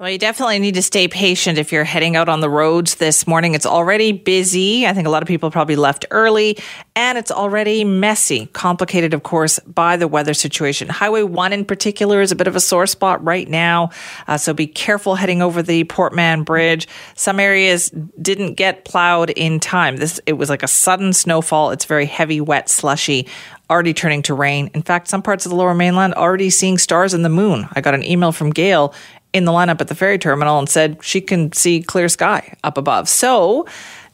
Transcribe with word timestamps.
Well, 0.00 0.08
you 0.08 0.16
definitely 0.16 0.60
need 0.60 0.76
to 0.76 0.82
stay 0.82 1.08
patient 1.08 1.58
if 1.58 1.72
you're 1.72 1.84
heading 1.84 2.16
out 2.16 2.30
on 2.30 2.40
the 2.40 2.48
roads 2.48 2.94
this 2.94 3.26
morning. 3.26 3.54
It's 3.54 3.66
already 3.66 4.12
busy. 4.12 4.86
I 4.86 4.94
think 4.94 5.06
a 5.06 5.10
lot 5.10 5.22
of 5.22 5.28
people 5.28 5.50
probably 5.50 5.76
left 5.76 6.06
early, 6.10 6.56
and 6.96 7.18
it's 7.18 7.30
already 7.30 7.84
messy, 7.84 8.46
complicated, 8.46 9.12
of 9.12 9.24
course, 9.24 9.58
by 9.58 9.98
the 9.98 10.08
weather 10.08 10.32
situation. 10.32 10.88
Highway 10.88 11.24
1 11.24 11.52
in 11.52 11.66
particular 11.66 12.22
is 12.22 12.32
a 12.32 12.34
bit 12.34 12.46
of 12.46 12.56
a 12.56 12.60
sore 12.60 12.86
spot 12.86 13.22
right 13.22 13.46
now, 13.46 13.90
uh, 14.26 14.38
so 14.38 14.54
be 14.54 14.66
careful 14.66 15.16
heading 15.16 15.42
over 15.42 15.60
the 15.60 15.84
Port 15.84 16.14
Mann 16.14 16.44
Bridge. 16.44 16.88
Some 17.14 17.38
areas 17.38 17.90
didn't 18.22 18.54
get 18.54 18.86
plowed 18.86 19.28
in 19.28 19.60
time. 19.60 19.98
This 19.98 20.18
It 20.24 20.32
was 20.32 20.48
like 20.48 20.62
a 20.62 20.68
sudden 20.68 21.12
snowfall. 21.12 21.72
It's 21.72 21.84
very 21.84 22.06
heavy, 22.06 22.40
wet, 22.40 22.70
slushy 22.70 23.28
already 23.68 23.94
turning 23.94 24.20
to 24.20 24.34
rain. 24.34 24.68
In 24.74 24.82
fact, 24.82 25.06
some 25.06 25.22
parts 25.22 25.46
of 25.46 25.50
the 25.50 25.56
lower 25.56 25.74
mainland 25.74 26.14
already 26.14 26.50
seeing 26.50 26.76
stars 26.76 27.14
in 27.14 27.22
the 27.22 27.28
moon. 27.28 27.68
I 27.72 27.80
got 27.80 27.94
an 27.94 28.04
email 28.04 28.32
from 28.32 28.50
Gail 28.50 28.92
in 29.32 29.44
the 29.44 29.52
lineup 29.52 29.80
at 29.80 29.88
the 29.88 29.94
ferry 29.94 30.18
terminal 30.18 30.58
and 30.58 30.68
said 30.68 30.98
she 31.02 31.20
can 31.20 31.52
see 31.52 31.82
clear 31.82 32.08
sky 32.08 32.54
up 32.64 32.76
above. 32.76 33.08
So 33.08 33.66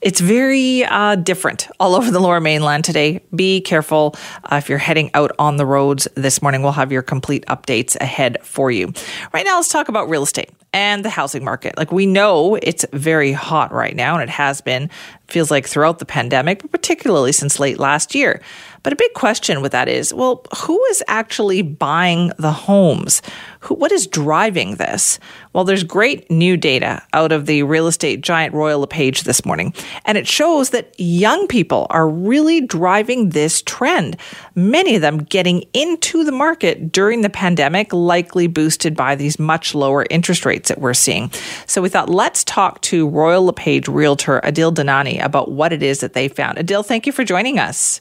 it's 0.02 0.20
very 0.20 0.84
uh, 0.84 1.16
different 1.16 1.69
all 1.80 1.95
over 1.97 2.11
the 2.11 2.20
lower 2.20 2.41
mainland 2.41 2.84
today. 2.84 3.20
Be 3.34 3.61
careful 3.61 4.15
uh, 4.45 4.56
if 4.56 4.69
you're 4.69 4.79
heading 4.79 5.11
out 5.15 5.33
on 5.39 5.56
the 5.56 5.66
roads 5.66 6.06
this 6.15 6.42
morning. 6.42 6.62
We'll 6.62 6.73
have 6.73 6.92
your 6.92 7.02
complete 7.02 7.45
updates 7.47 7.97
ahead 8.01 8.39
for 8.42 8.70
you. 8.70 8.92
Right 9.33 9.45
now, 9.45 9.56
let's 9.56 9.69
talk 9.69 9.89
about 9.89 10.09
real 10.09 10.23
estate 10.23 10.51
and 10.73 11.05
the 11.05 11.11
housing 11.11 11.42
market. 11.42 11.77
Like 11.78 11.91
we 11.91 12.05
know 12.05 12.56
it's 12.56 12.84
very 12.92 13.33
hot 13.33 13.73
right 13.73 13.97
now, 13.97 14.14
and 14.14 14.23
it 14.23 14.28
has 14.28 14.61
been, 14.61 14.91
feels 15.28 15.51
like 15.51 15.67
throughout 15.67 15.98
the 15.98 16.05
pandemic, 16.05 16.61
but 16.61 16.70
particularly 16.70 17.33
since 17.33 17.58
late 17.58 17.78
last 17.78 18.14
year. 18.14 18.42
But 18.83 18.92
a 18.92 18.97
big 18.97 19.14
question 19.14 19.62
with 19.62 19.73
that 19.73 19.89
is 19.89 20.12
well, 20.12 20.45
who 20.58 20.84
is 20.91 21.03
actually 21.08 21.62
buying 21.62 22.30
the 22.39 22.53
homes? 22.53 23.23
Who, 23.67 23.75
what 23.75 23.91
is 23.92 24.06
driving 24.06 24.77
this? 24.77 25.19
Well, 25.53 25.64
there's 25.64 25.83
great 25.83 26.31
new 26.31 26.56
data 26.56 27.03
out 27.12 27.33
of 27.33 27.47
the 27.47 27.62
real 27.64 27.86
estate 27.86 28.20
giant 28.20 28.55
Royal 28.55 28.81
LePage 28.81 29.23
this 29.23 29.45
morning, 29.45 29.75
and 30.05 30.17
it 30.17 30.28
shows 30.28 30.70
that 30.70 30.95
young 30.98 31.47
people 31.48 31.86
are 31.91 32.08
really 32.08 32.61
driving 32.61 33.31
this 33.31 33.62
trend. 33.62 34.17
Many 34.55 34.95
of 34.95 35.00
them 35.03 35.19
getting 35.19 35.64
into 35.73 36.23
the 36.23 36.33
market 36.33 36.92
during 36.92 37.23
the 37.23 37.31
pandemic, 37.31 37.92
likely 37.92 38.47
boosted 38.47 38.97
by 38.97 39.14
these 39.14 39.39
much 39.39 39.75
lower 39.75 40.06
interest 40.11 40.45
rates 40.45 40.69
that 40.69 40.80
we're 40.80 40.95
seeing. 40.95 41.30
So 41.67 41.83
we 41.83 41.89
thought, 41.89 42.08
let's 42.08 42.45
talk 42.45 42.80
to 42.83 43.08
Royal 43.08 43.47
LePage 43.47 43.89
realtor 43.89 44.41
Adil 44.45 44.73
Dinani 44.73 45.23
about 45.25 45.51
what 45.51 45.73
it 45.73 45.83
is 45.83 46.01
that 46.01 46.12
they 46.12 46.28
found. 46.28 46.58
Adil, 46.58 46.84
thank 46.84 47.06
you 47.06 47.12
for 47.12 47.25
joining 47.25 47.58
us. 47.58 48.01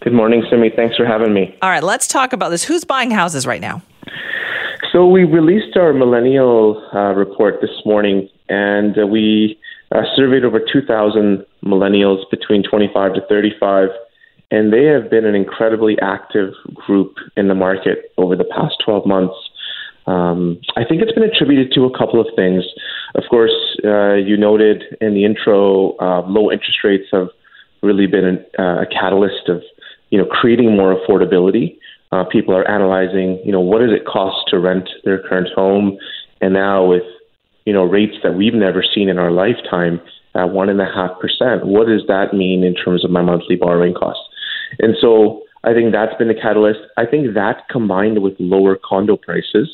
Good 0.00 0.12
morning, 0.12 0.44
Simi. 0.50 0.70
Thanks 0.74 0.96
for 0.96 1.06
having 1.06 1.32
me. 1.32 1.56
All 1.62 1.70
right, 1.70 1.82
let's 1.82 2.06
talk 2.06 2.32
about 2.32 2.50
this. 2.50 2.62
Who's 2.62 2.84
buying 2.84 3.10
houses 3.10 3.46
right 3.46 3.60
now? 3.60 3.82
So 4.92 5.06
we 5.06 5.24
released 5.24 5.76
our 5.76 5.92
millennial 5.92 6.82
uh, 6.94 7.14
report 7.14 7.60
this 7.60 7.70
morning, 7.84 8.28
and 8.48 8.98
uh, 8.98 9.06
we 9.06 9.58
uh, 9.92 10.02
surveyed 10.14 10.44
over 10.44 10.60
2,000 10.60 11.44
millennials 11.64 12.28
between 12.30 12.62
25 12.62 13.14
to 13.14 13.20
35, 13.28 13.88
and 14.50 14.72
they 14.72 14.84
have 14.84 15.10
been 15.10 15.24
an 15.24 15.34
incredibly 15.34 15.98
active 16.00 16.52
group 16.74 17.14
in 17.36 17.48
the 17.48 17.54
market 17.54 18.12
over 18.16 18.36
the 18.36 18.44
past 18.44 18.74
12 18.84 19.06
months. 19.06 19.34
Um, 20.06 20.60
I 20.76 20.84
think 20.84 21.02
it's 21.02 21.12
been 21.12 21.24
attributed 21.24 21.72
to 21.72 21.84
a 21.84 21.98
couple 21.98 22.20
of 22.20 22.28
things. 22.36 22.64
Of 23.14 23.24
course, 23.28 23.54
uh, 23.84 24.14
you 24.14 24.36
noted 24.36 24.84
in 25.00 25.14
the 25.14 25.24
intro, 25.24 25.96
uh, 25.96 26.22
low 26.26 26.50
interest 26.52 26.78
rates 26.84 27.06
have 27.12 27.28
really 27.82 28.06
been 28.06 28.24
an, 28.24 28.46
uh, 28.58 28.82
a 28.82 28.86
catalyst 28.86 29.48
of 29.48 29.62
you 30.10 30.18
know, 30.18 30.26
creating 30.26 30.76
more 30.76 30.96
affordability. 30.96 31.78
Uh, 32.12 32.24
people 32.24 32.54
are 32.54 32.68
analyzing, 32.70 33.40
you 33.44 33.52
know, 33.52 33.60
what 33.60 33.80
does 33.80 33.90
it 33.90 34.06
cost 34.06 34.48
to 34.48 34.58
rent 34.58 34.88
their 35.04 35.20
current 35.28 35.48
home, 35.54 35.98
and 36.40 36.54
now 36.54 36.84
with 36.84 37.02
you 37.64 37.72
know 37.72 37.84
rates 37.84 38.14
that 38.22 38.34
we've 38.34 38.54
never 38.54 38.82
seen 38.82 39.08
in 39.08 39.18
our 39.18 39.30
lifetime 39.30 40.00
at 40.34 40.50
one 40.50 40.68
and 40.68 40.80
a 40.80 40.84
half 40.84 41.18
percent, 41.20 41.66
what 41.66 41.86
does 41.86 42.02
that 42.08 42.34
mean 42.34 42.62
in 42.62 42.74
terms 42.74 43.04
of 43.04 43.10
my 43.10 43.22
monthly 43.22 43.56
borrowing 43.56 43.94
costs? 43.94 44.22
And 44.78 44.94
so 45.00 45.42
I 45.64 45.72
think 45.72 45.92
that's 45.92 46.14
been 46.16 46.28
the 46.28 46.34
catalyst. 46.34 46.80
I 46.96 47.06
think 47.06 47.34
that 47.34 47.68
combined 47.70 48.22
with 48.22 48.34
lower 48.38 48.76
condo 48.76 49.16
prices, 49.16 49.68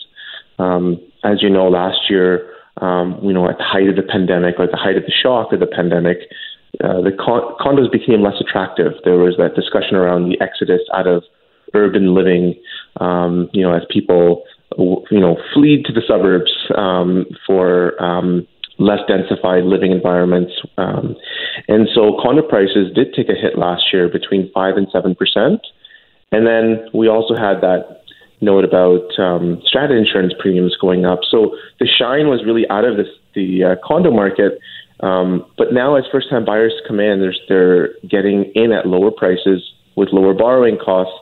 um, 0.58 1.00
as 1.24 1.42
you 1.42 1.50
know, 1.50 1.68
last 1.68 2.08
year, 2.08 2.48
um, 2.80 3.18
you 3.22 3.32
know, 3.32 3.48
at 3.48 3.58
the 3.58 3.64
height 3.64 3.88
of 3.88 3.96
the 3.96 4.02
pandemic 4.02 4.54
or 4.58 4.64
at 4.64 4.70
the 4.70 4.76
height 4.76 4.96
of 4.96 5.04
the 5.04 5.12
shock 5.12 5.52
of 5.52 5.60
the 5.60 5.66
pandemic, 5.66 6.18
uh, 6.82 7.00
the 7.02 7.12
con- 7.12 7.54
condos 7.60 7.90
became 7.92 8.22
less 8.22 8.40
attractive. 8.40 8.92
There 9.04 9.18
was 9.18 9.36
that 9.36 9.54
discussion 9.54 9.96
around 9.96 10.30
the 10.30 10.40
exodus 10.40 10.80
out 10.94 11.06
of 11.06 11.24
urban 11.74 12.14
living, 12.14 12.54
um, 13.00 13.48
you 13.52 13.62
know, 13.62 13.74
as 13.74 13.82
people, 13.90 14.44
you 14.78 15.20
know, 15.20 15.36
fleed 15.52 15.84
to 15.86 15.92
the 15.92 16.02
suburbs 16.06 16.52
um, 16.76 17.26
for 17.46 18.00
um, 18.02 18.46
less 18.78 19.00
densified 19.08 19.68
living 19.68 19.92
environments. 19.92 20.52
Um, 20.78 21.16
and 21.68 21.88
so 21.94 22.18
condo 22.22 22.42
prices 22.42 22.92
did 22.94 23.14
take 23.14 23.28
a 23.28 23.34
hit 23.34 23.58
last 23.58 23.84
year 23.92 24.08
between 24.08 24.50
5 24.52 24.76
and 24.76 24.86
7%. 24.88 25.58
And 26.32 26.46
then 26.46 26.88
we 26.94 27.08
also 27.08 27.34
had 27.34 27.60
that 27.60 28.02
note 28.40 28.64
about 28.64 29.18
um, 29.18 29.62
strata 29.66 29.94
insurance 29.94 30.32
premiums 30.40 30.76
going 30.80 31.04
up. 31.04 31.20
So 31.30 31.56
the 31.78 31.86
shine 31.86 32.28
was 32.28 32.42
really 32.44 32.68
out 32.70 32.84
of 32.84 32.96
this, 32.96 33.08
the 33.34 33.64
uh, 33.64 33.86
condo 33.86 34.10
market 34.10 34.58
um, 35.02 35.44
but 35.58 35.72
now, 35.72 35.96
as 35.96 36.04
first-time 36.12 36.44
buyers 36.44 36.72
come 36.86 37.00
in, 37.00 37.20
they're, 37.20 37.34
they're 37.48 37.88
getting 38.08 38.52
in 38.54 38.72
at 38.72 38.86
lower 38.86 39.10
prices 39.10 39.60
with 39.96 40.10
lower 40.12 40.32
borrowing 40.32 40.78
costs. 40.82 41.12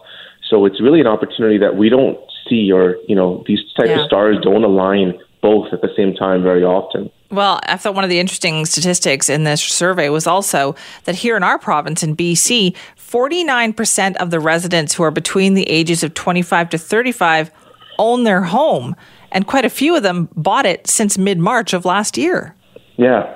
So 0.51 0.67
it's 0.67 0.81
really 0.81 1.01
an 1.01 1.07
opportunity 1.07 1.57
that 1.59 1.77
we 1.77 1.89
don't 1.89 2.19
see, 2.49 2.71
or 2.73 2.97
you 3.09 3.15
know, 3.15 3.43
these 3.47 3.61
type 3.77 3.87
yeah. 3.87 4.01
of 4.01 4.07
stars 4.07 4.37
don't 4.43 4.65
align 4.65 5.19
both 5.41 5.73
at 5.73 5.81
the 5.81 5.89
same 5.97 6.13
time 6.15 6.43
very 6.43 6.63
often. 6.63 7.11
Well, 7.31 7.61
I 7.63 7.77
thought 7.77 7.95
one 7.95 8.05
of 8.05 8.11
the 8.11 8.19
interesting 8.19 8.67
statistics 8.67 9.29
in 9.29 9.45
this 9.45 9.63
survey 9.63 10.09
was 10.09 10.27
also 10.27 10.75
that 11.05 11.15
here 11.15 11.37
in 11.37 11.45
our 11.45 11.59
province 11.59 12.03
in 12.03 12.17
BC, 12.17 12.77
49% 12.99 14.17
of 14.17 14.31
the 14.31 14.41
residents 14.41 14.95
who 14.95 15.05
are 15.05 15.13
between 15.13 15.55
the 15.55 15.69
ages 15.71 16.03
of 16.03 16.13
25 16.15 16.71
to 16.71 16.79
35 16.79 17.53
own 17.99 18.25
their 18.25 18.43
home, 18.43 18.97
and 19.31 19.47
quite 19.47 19.65
a 19.65 19.71
few 19.71 19.95
of 19.95 20.03
them 20.03 20.29
bought 20.35 20.67
it 20.67 20.87
since 20.89 21.17
mid 21.17 21.39
March 21.39 21.73
of 21.73 21.85
last 21.85 22.19
year. 22.19 22.57
Yeah, 22.97 23.33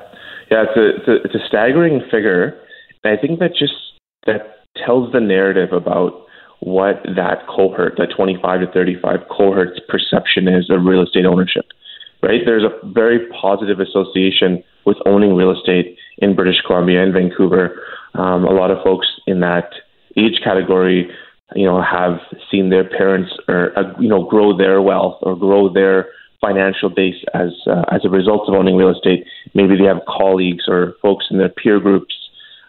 yeah, 0.50 0.64
it's 0.68 0.76
a, 0.76 0.96
it's 0.96 1.08
a 1.08 1.14
it's 1.24 1.34
a 1.34 1.46
staggering 1.46 2.02
figure, 2.10 2.58
and 3.04 3.16
I 3.16 3.20
think 3.20 3.38
that 3.38 3.50
just 3.56 3.74
that 4.26 4.64
tells 4.84 5.12
the 5.12 5.20
narrative 5.20 5.72
about 5.72 6.23
what 6.64 7.02
that 7.14 7.46
cohort, 7.46 7.94
that 7.98 8.08
25 8.16 8.60
to 8.60 8.66
35 8.72 9.20
cohort's 9.28 9.78
perception 9.86 10.48
is 10.48 10.70
of 10.70 10.84
real 10.84 11.02
estate 11.02 11.26
ownership. 11.26 11.66
Right? 12.22 12.40
There's 12.44 12.64
a 12.64 12.86
very 12.88 13.28
positive 13.38 13.80
association 13.80 14.64
with 14.86 14.96
owning 15.04 15.36
real 15.36 15.50
estate 15.50 15.98
in 16.18 16.34
British 16.34 16.62
Columbia 16.66 17.02
and 17.02 17.12
Vancouver. 17.12 17.82
Um, 18.14 18.44
a 18.44 18.52
lot 18.52 18.70
of 18.70 18.82
folks 18.82 19.06
in 19.26 19.40
that 19.40 19.72
age 20.16 20.40
category, 20.42 21.10
you 21.54 21.66
know, 21.66 21.82
have 21.82 22.18
seen 22.50 22.70
their 22.70 22.88
parents 22.88 23.30
or 23.46 23.78
uh, 23.78 23.92
you 24.00 24.08
know 24.08 24.24
grow 24.24 24.56
their 24.56 24.80
wealth 24.80 25.18
or 25.20 25.36
grow 25.36 25.70
their 25.70 26.06
financial 26.40 26.88
base 26.88 27.22
as 27.34 27.50
uh, 27.66 27.84
as 27.92 28.06
a 28.06 28.08
result 28.08 28.48
of 28.48 28.54
owning 28.54 28.76
real 28.76 28.90
estate. 28.90 29.26
Maybe 29.52 29.76
they 29.76 29.84
have 29.84 30.00
colleagues 30.08 30.64
or 30.66 30.94
folks 31.02 31.26
in 31.30 31.36
their 31.36 31.50
peer 31.50 31.78
groups 31.78 32.14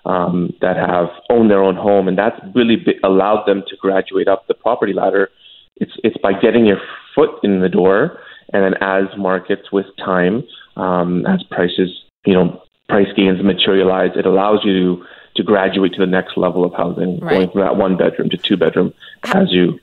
um, 0.05 0.53
that 0.61 0.77
have 0.77 1.09
owned 1.29 1.49
their 1.49 1.63
own 1.63 1.75
home, 1.75 2.07
and 2.07 2.17
that's 2.17 2.39
really 2.53 2.75
be- 2.75 2.99
allowed 3.03 3.45
them 3.45 3.63
to 3.67 3.75
graduate 3.77 4.27
up 4.27 4.47
the 4.47 4.53
property 4.53 4.93
ladder. 4.93 5.29
It's 5.77 5.93
it's 6.03 6.17
by 6.17 6.33
getting 6.33 6.65
your 6.65 6.79
foot 7.13 7.31
in 7.43 7.59
the 7.59 7.69
door, 7.69 8.19
and 8.53 8.63
then 8.63 8.75
as 8.81 9.05
markets 9.17 9.71
with 9.71 9.85
time, 9.97 10.43
um, 10.75 11.25
as 11.25 11.43
prices, 11.43 11.89
you 12.25 12.33
know, 12.33 12.61
price 12.87 13.07
gains 13.15 13.43
materialize, 13.43 14.11
it 14.15 14.25
allows 14.25 14.63
you 14.63 14.73
to 14.73 15.05
to 15.35 15.43
graduate 15.43 15.93
to 15.93 15.99
the 15.99 16.05
next 16.05 16.37
level 16.37 16.63
of 16.63 16.73
housing, 16.73 17.19
right. 17.19 17.31
going 17.31 17.51
from 17.51 17.61
that 17.61 17.75
one 17.75 17.97
bedroom 17.97 18.29
to 18.29 18.37
two 18.37 18.57
bedroom 18.57 18.93
as 19.25 19.51
you 19.51 19.79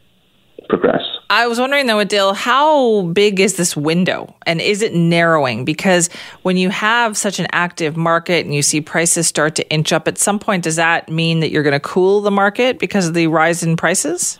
progress. 0.72 1.02
I 1.28 1.46
was 1.46 1.60
wondering 1.60 1.86
though, 1.86 1.98
Adil, 1.98 2.34
how 2.34 3.02
big 3.12 3.40
is 3.40 3.56
this 3.56 3.76
window 3.76 4.34
and 4.46 4.58
is 4.58 4.80
it 4.80 4.94
narrowing? 4.94 5.66
Because 5.66 6.08
when 6.42 6.56
you 6.56 6.70
have 6.70 7.14
such 7.14 7.38
an 7.38 7.46
active 7.52 7.94
market 7.94 8.46
and 8.46 8.54
you 8.54 8.62
see 8.62 8.80
prices 8.80 9.26
start 9.26 9.54
to 9.56 9.70
inch 9.70 9.92
up, 9.92 10.08
at 10.08 10.16
some 10.16 10.38
point, 10.38 10.64
does 10.64 10.76
that 10.76 11.10
mean 11.10 11.40
that 11.40 11.50
you're 11.50 11.62
going 11.62 11.74
to 11.74 11.80
cool 11.80 12.22
the 12.22 12.30
market 12.30 12.78
because 12.78 13.06
of 13.06 13.12
the 13.12 13.26
rise 13.26 13.62
in 13.62 13.76
prices? 13.76 14.38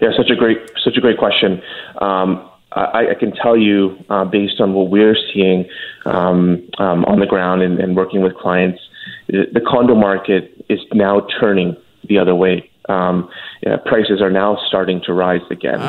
Yeah, 0.00 0.10
such 0.16 0.30
a 0.30 0.36
great, 0.36 0.58
such 0.84 0.96
a 0.96 1.00
great 1.00 1.18
question. 1.18 1.60
Um, 2.00 2.48
I, 2.70 3.08
I, 3.10 3.14
can 3.18 3.32
tell 3.32 3.56
you, 3.56 3.96
uh, 4.10 4.24
based 4.24 4.60
on 4.60 4.74
what 4.74 4.90
we're 4.90 5.16
seeing 5.32 5.68
um, 6.06 6.68
um, 6.78 7.04
on 7.04 7.18
the 7.18 7.26
ground 7.26 7.62
and, 7.62 7.80
and 7.80 7.96
working 7.96 8.22
with 8.22 8.36
clients, 8.36 8.80
the 9.26 9.60
condo 9.66 9.96
market 9.96 10.64
is 10.68 10.78
now 10.92 11.26
turning 11.40 11.76
the 12.08 12.18
other 12.18 12.34
way 12.34 12.70
um, 12.88 13.28
yeah, 13.62 13.76
prices 13.84 14.20
are 14.20 14.30
now 14.30 14.58
starting 14.68 15.00
to 15.06 15.12
rise 15.12 15.42
again. 15.50 15.80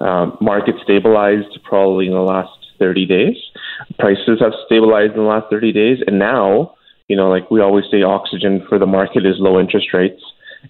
Um, 0.00 0.36
market 0.40 0.76
stabilized 0.82 1.58
probably 1.64 2.06
in 2.06 2.12
the 2.12 2.20
last 2.20 2.50
30 2.78 3.06
days. 3.06 3.36
Prices 3.98 4.40
have 4.40 4.52
stabilized 4.66 5.12
in 5.12 5.18
the 5.18 5.28
last 5.28 5.46
30 5.50 5.72
days, 5.72 5.98
and 6.06 6.18
now 6.18 6.74
you 7.12 7.16
know, 7.16 7.28
like 7.28 7.50
we 7.50 7.60
always 7.60 7.84
say, 7.90 8.02
oxygen 8.02 8.64
for 8.68 8.78
the 8.78 8.86
market 8.86 9.26
is 9.26 9.36
low 9.38 9.60
interest 9.60 9.88
rates. 9.92 10.22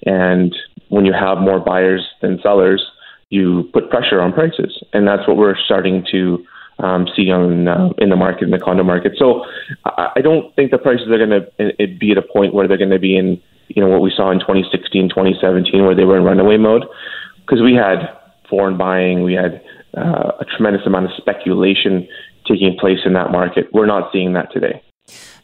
And 0.06 0.52
when 0.88 1.04
you 1.04 1.12
have 1.12 1.38
more 1.38 1.60
buyers 1.60 2.04
than 2.20 2.40
sellers, 2.42 2.84
you 3.28 3.70
put 3.72 3.90
pressure 3.90 4.20
on 4.20 4.32
prices. 4.32 4.82
And 4.92 5.06
that's 5.06 5.26
what 5.28 5.36
we're 5.36 5.56
starting 5.56 6.04
to 6.10 6.44
um, 6.80 7.06
see 7.14 7.30
on 7.30 7.68
uh, 7.68 7.90
in 7.98 8.10
the 8.10 8.16
market, 8.16 8.42
in 8.42 8.50
the 8.50 8.58
condo 8.58 8.82
market. 8.82 9.12
So 9.18 9.44
I, 9.84 10.08
I 10.16 10.20
don't 10.20 10.52
think 10.56 10.72
the 10.72 10.78
prices 10.78 11.06
are 11.08 11.18
going 11.18 11.30
to 11.30 11.86
be 11.98 12.10
at 12.10 12.18
a 12.18 12.22
point 12.22 12.54
where 12.54 12.66
they're 12.66 12.76
going 12.76 12.90
to 12.90 12.98
be 12.98 13.16
in, 13.16 13.40
you 13.74 13.82
know, 13.82 13.88
what 13.88 14.02
we 14.02 14.12
saw 14.14 14.30
in 14.30 14.40
2016, 14.40 15.08
2017, 15.08 15.82
where 15.84 15.94
they 15.94 16.04
were 16.04 16.16
in 16.16 16.24
runaway 16.24 16.56
mode. 16.56 16.84
Because 17.40 17.62
we 17.62 17.74
had 17.74 17.98
foreign 18.48 18.76
buying, 18.76 19.22
we 19.22 19.34
had 19.34 19.62
uh, 19.96 20.32
a 20.40 20.44
tremendous 20.56 20.86
amount 20.86 21.06
of 21.06 21.12
speculation 21.16 22.06
taking 22.46 22.76
place 22.78 22.98
in 23.04 23.12
that 23.14 23.30
market. 23.30 23.72
We're 23.72 23.86
not 23.86 24.10
seeing 24.12 24.32
that 24.34 24.52
today. 24.52 24.82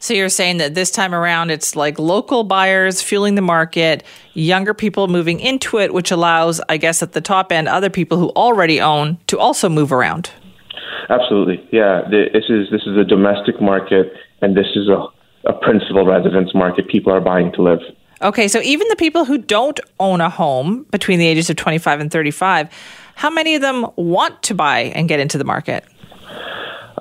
So 0.01 0.15
you're 0.15 0.29
saying 0.29 0.59
that 0.59 0.75
this 0.75 0.91
time 0.91 1.15
around 1.15 1.51
it's 1.51 1.75
like 1.75 1.99
local 1.99 2.45
buyers 2.45 3.03
fueling 3.03 3.35
the 3.35 3.43
market, 3.43 4.05
younger 4.35 4.73
people 4.73 5.09
moving 5.09 5.41
into 5.41 5.79
it, 5.79 5.93
which 5.93 6.11
allows, 6.11 6.61
I 6.69 6.77
guess, 6.77 7.03
at 7.03 7.13
the 7.13 7.21
top 7.21 7.51
end, 7.51 7.67
other 7.67 7.91
people 7.91 8.19
who 8.19 8.29
already 8.31 8.81
own 8.81 9.19
to 9.27 9.39
also 9.39 9.69
move 9.69 9.93
around. 9.93 10.31
Absolutely, 11.11 11.67
yeah. 11.73 12.03
This 12.11 12.45
is 12.49 12.71
this 12.71 12.83
is 12.87 12.97
a 12.97 13.05
domestic 13.05 13.61
market, 13.61 14.13
and 14.41 14.57
this 14.57 14.67
is 14.77 14.89
a, 14.89 15.07
a 15.49 15.53
principal 15.55 16.07
residence 16.07 16.55
market. 16.55 16.89
People 16.89 17.13
are 17.13 17.21
buying 17.21 17.51
to 17.53 17.63
live. 17.63 17.81
Okay, 18.20 18.49
so 18.49 18.61
even 18.61 18.88
the 18.88 18.97
people 18.97 19.25
who 19.25 19.38
don't 19.38 19.79
own 20.00 20.20
a 20.20 20.29
home 20.31 20.85
between 20.91 21.19
the 21.19 21.26
ages 21.26 21.49
of 21.50 21.56
25 21.56 22.00
and 22.00 22.11
35, 22.11 22.69
how 23.15 23.31
many 23.31 23.55
of 23.55 23.62
them 23.62 23.87
want 23.97 24.43
to 24.44 24.55
buy 24.55 24.81
and 24.81 25.09
get 25.09 25.20
into 25.20 25.38
the 25.38 25.44
market? 25.44 25.85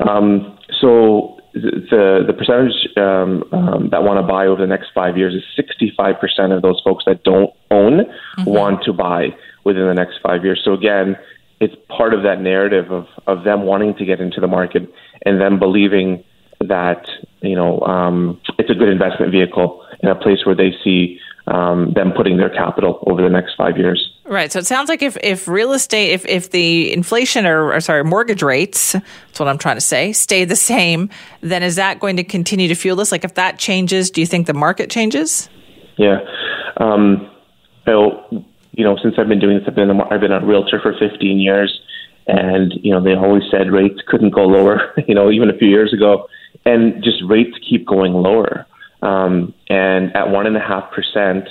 Um, 0.07 0.57
so 0.79 1.37
the 1.53 2.23
the 2.27 2.33
percentage 2.33 2.87
um, 2.97 3.43
um, 3.51 3.89
that 3.89 4.03
want 4.03 4.19
to 4.19 4.27
buy 4.27 4.45
over 4.45 4.61
the 4.61 4.67
next 4.67 4.89
five 4.93 5.17
years 5.17 5.33
is 5.33 5.43
65% 5.57 6.55
of 6.55 6.61
those 6.61 6.79
folks 6.83 7.05
that 7.05 7.23
don't 7.23 7.51
own 7.71 8.05
mm-hmm. 8.05 8.43
want 8.43 8.83
to 8.83 8.93
buy 8.93 9.35
within 9.63 9.87
the 9.87 9.93
next 9.93 10.19
five 10.21 10.43
years. 10.43 10.61
So 10.63 10.73
again, 10.73 11.17
it's 11.59 11.75
part 11.89 12.13
of 12.13 12.23
that 12.23 12.41
narrative 12.41 12.91
of 12.91 13.07
of 13.25 13.43
them 13.43 13.63
wanting 13.63 13.95
to 13.95 14.05
get 14.05 14.21
into 14.21 14.39
the 14.39 14.47
market 14.47 14.91
and 15.25 15.41
them 15.41 15.57
believing 15.57 16.23
that 16.61 17.09
you 17.41 17.55
know 17.55 17.79
um, 17.81 18.39
it's 18.59 18.69
a 18.69 18.75
good 18.75 18.89
investment 18.89 19.31
vehicle 19.31 19.83
in 20.01 20.09
a 20.09 20.15
place 20.15 20.45
where 20.45 20.55
they 20.55 20.73
see 20.83 21.19
um, 21.47 21.93
them 21.93 22.11
putting 22.11 22.37
their 22.37 22.49
capital 22.49 23.03
over 23.07 23.21
the 23.21 23.29
next 23.29 23.55
five 23.55 23.77
years. 23.77 24.11
Right. 24.25 24.51
So 24.51 24.59
it 24.59 24.65
sounds 24.65 24.89
like 24.89 25.01
if, 25.01 25.15
if 25.23 25.47
real 25.47 25.71
estate, 25.71 26.11
if, 26.11 26.25
if 26.25 26.51
the 26.51 26.91
inflation 26.91 27.45
or, 27.45 27.73
or, 27.73 27.79
sorry, 27.79 28.03
mortgage 28.03 28.43
rates, 28.43 28.91
that's 28.91 29.39
what 29.39 29.47
I'm 29.47 29.57
trying 29.57 29.77
to 29.77 29.81
say, 29.81 30.11
stay 30.11 30.43
the 30.43 30.57
same, 30.57 31.09
then 31.39 31.63
is 31.63 31.77
that 31.77 32.01
going 32.01 32.17
to 32.17 32.25
continue 32.25 32.67
to 32.67 32.75
fuel 32.75 32.97
this? 32.97 33.13
Like 33.13 33.23
if 33.23 33.35
that 33.35 33.57
changes, 33.57 34.11
do 34.11 34.19
you 34.19 34.27
think 34.27 34.47
the 34.47 34.53
market 34.53 34.89
changes? 34.89 35.49
Yeah. 35.97 36.19
Um, 36.77 37.31
so, 37.85 38.25
you 38.71 38.83
know, 38.83 38.97
since 39.01 39.15
I've 39.17 39.29
been 39.29 39.39
doing 39.39 39.57
this, 39.57 39.67
I've 39.67 39.75
been, 39.75 39.89
I've 39.89 40.19
been 40.19 40.33
a 40.33 40.45
realtor 40.45 40.81
for 40.81 40.93
15 40.99 41.39
years 41.39 41.79
and, 42.27 42.73
you 42.83 42.91
know, 42.91 43.01
they 43.01 43.15
always 43.15 43.43
said 43.49 43.71
rates 43.71 44.01
couldn't 44.05 44.31
go 44.31 44.45
lower, 44.45 44.93
you 45.07 45.15
know, 45.15 45.31
even 45.31 45.49
a 45.49 45.57
few 45.57 45.69
years 45.69 45.93
ago 45.93 46.27
and 46.65 47.01
just 47.01 47.23
rates 47.25 47.57
keep 47.67 47.87
going 47.87 48.13
lower. 48.13 48.67
Um, 49.01 49.53
and 49.69 50.15
at 50.15 50.29
one 50.29 50.47
and 50.47 50.57
a 50.57 50.59
half 50.59 50.91
percent, 50.91 51.47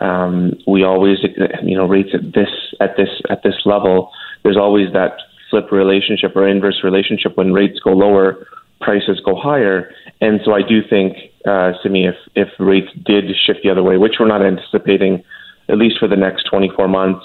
um, 0.00 0.54
we 0.66 0.84
always, 0.84 1.18
you 1.62 1.76
know, 1.76 1.86
rates 1.86 2.10
at 2.14 2.32
this 2.32 2.50
at 2.80 2.96
this 2.96 3.08
at 3.30 3.42
this 3.42 3.54
level. 3.64 4.10
There's 4.42 4.56
always 4.56 4.92
that 4.92 5.18
flip 5.50 5.72
relationship 5.72 6.36
or 6.36 6.46
inverse 6.46 6.80
relationship 6.84 7.36
when 7.36 7.52
rates 7.52 7.78
go 7.82 7.90
lower, 7.92 8.46
prices 8.80 9.20
go 9.24 9.34
higher. 9.34 9.90
And 10.20 10.40
so 10.44 10.52
I 10.52 10.62
do 10.62 10.80
think, 10.88 11.16
uh, 11.46 11.72
Simi, 11.82 12.06
if 12.06 12.16
if 12.34 12.48
rates 12.58 12.88
did 13.04 13.24
shift 13.46 13.60
the 13.62 13.70
other 13.70 13.82
way, 13.82 13.96
which 13.96 14.14
we're 14.20 14.28
not 14.28 14.44
anticipating, 14.44 15.24
at 15.68 15.78
least 15.78 15.98
for 15.98 16.08
the 16.08 16.16
next 16.16 16.44
24 16.44 16.88
months, 16.88 17.24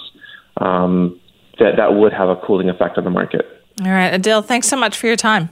um, 0.58 1.20
that 1.60 1.78
that 1.78 1.96
would 1.96 2.14
have 2.14 2.30
a 2.30 2.36
cooling 2.38 2.70
effect 2.70 2.98
on 2.98 3.04
the 3.04 3.10
market. 3.10 3.46
All 3.82 3.92
right, 3.92 4.14
Adil, 4.14 4.44
thanks 4.44 4.68
so 4.68 4.78
much 4.78 4.98
for 4.98 5.08
your 5.08 5.16
time. 5.16 5.50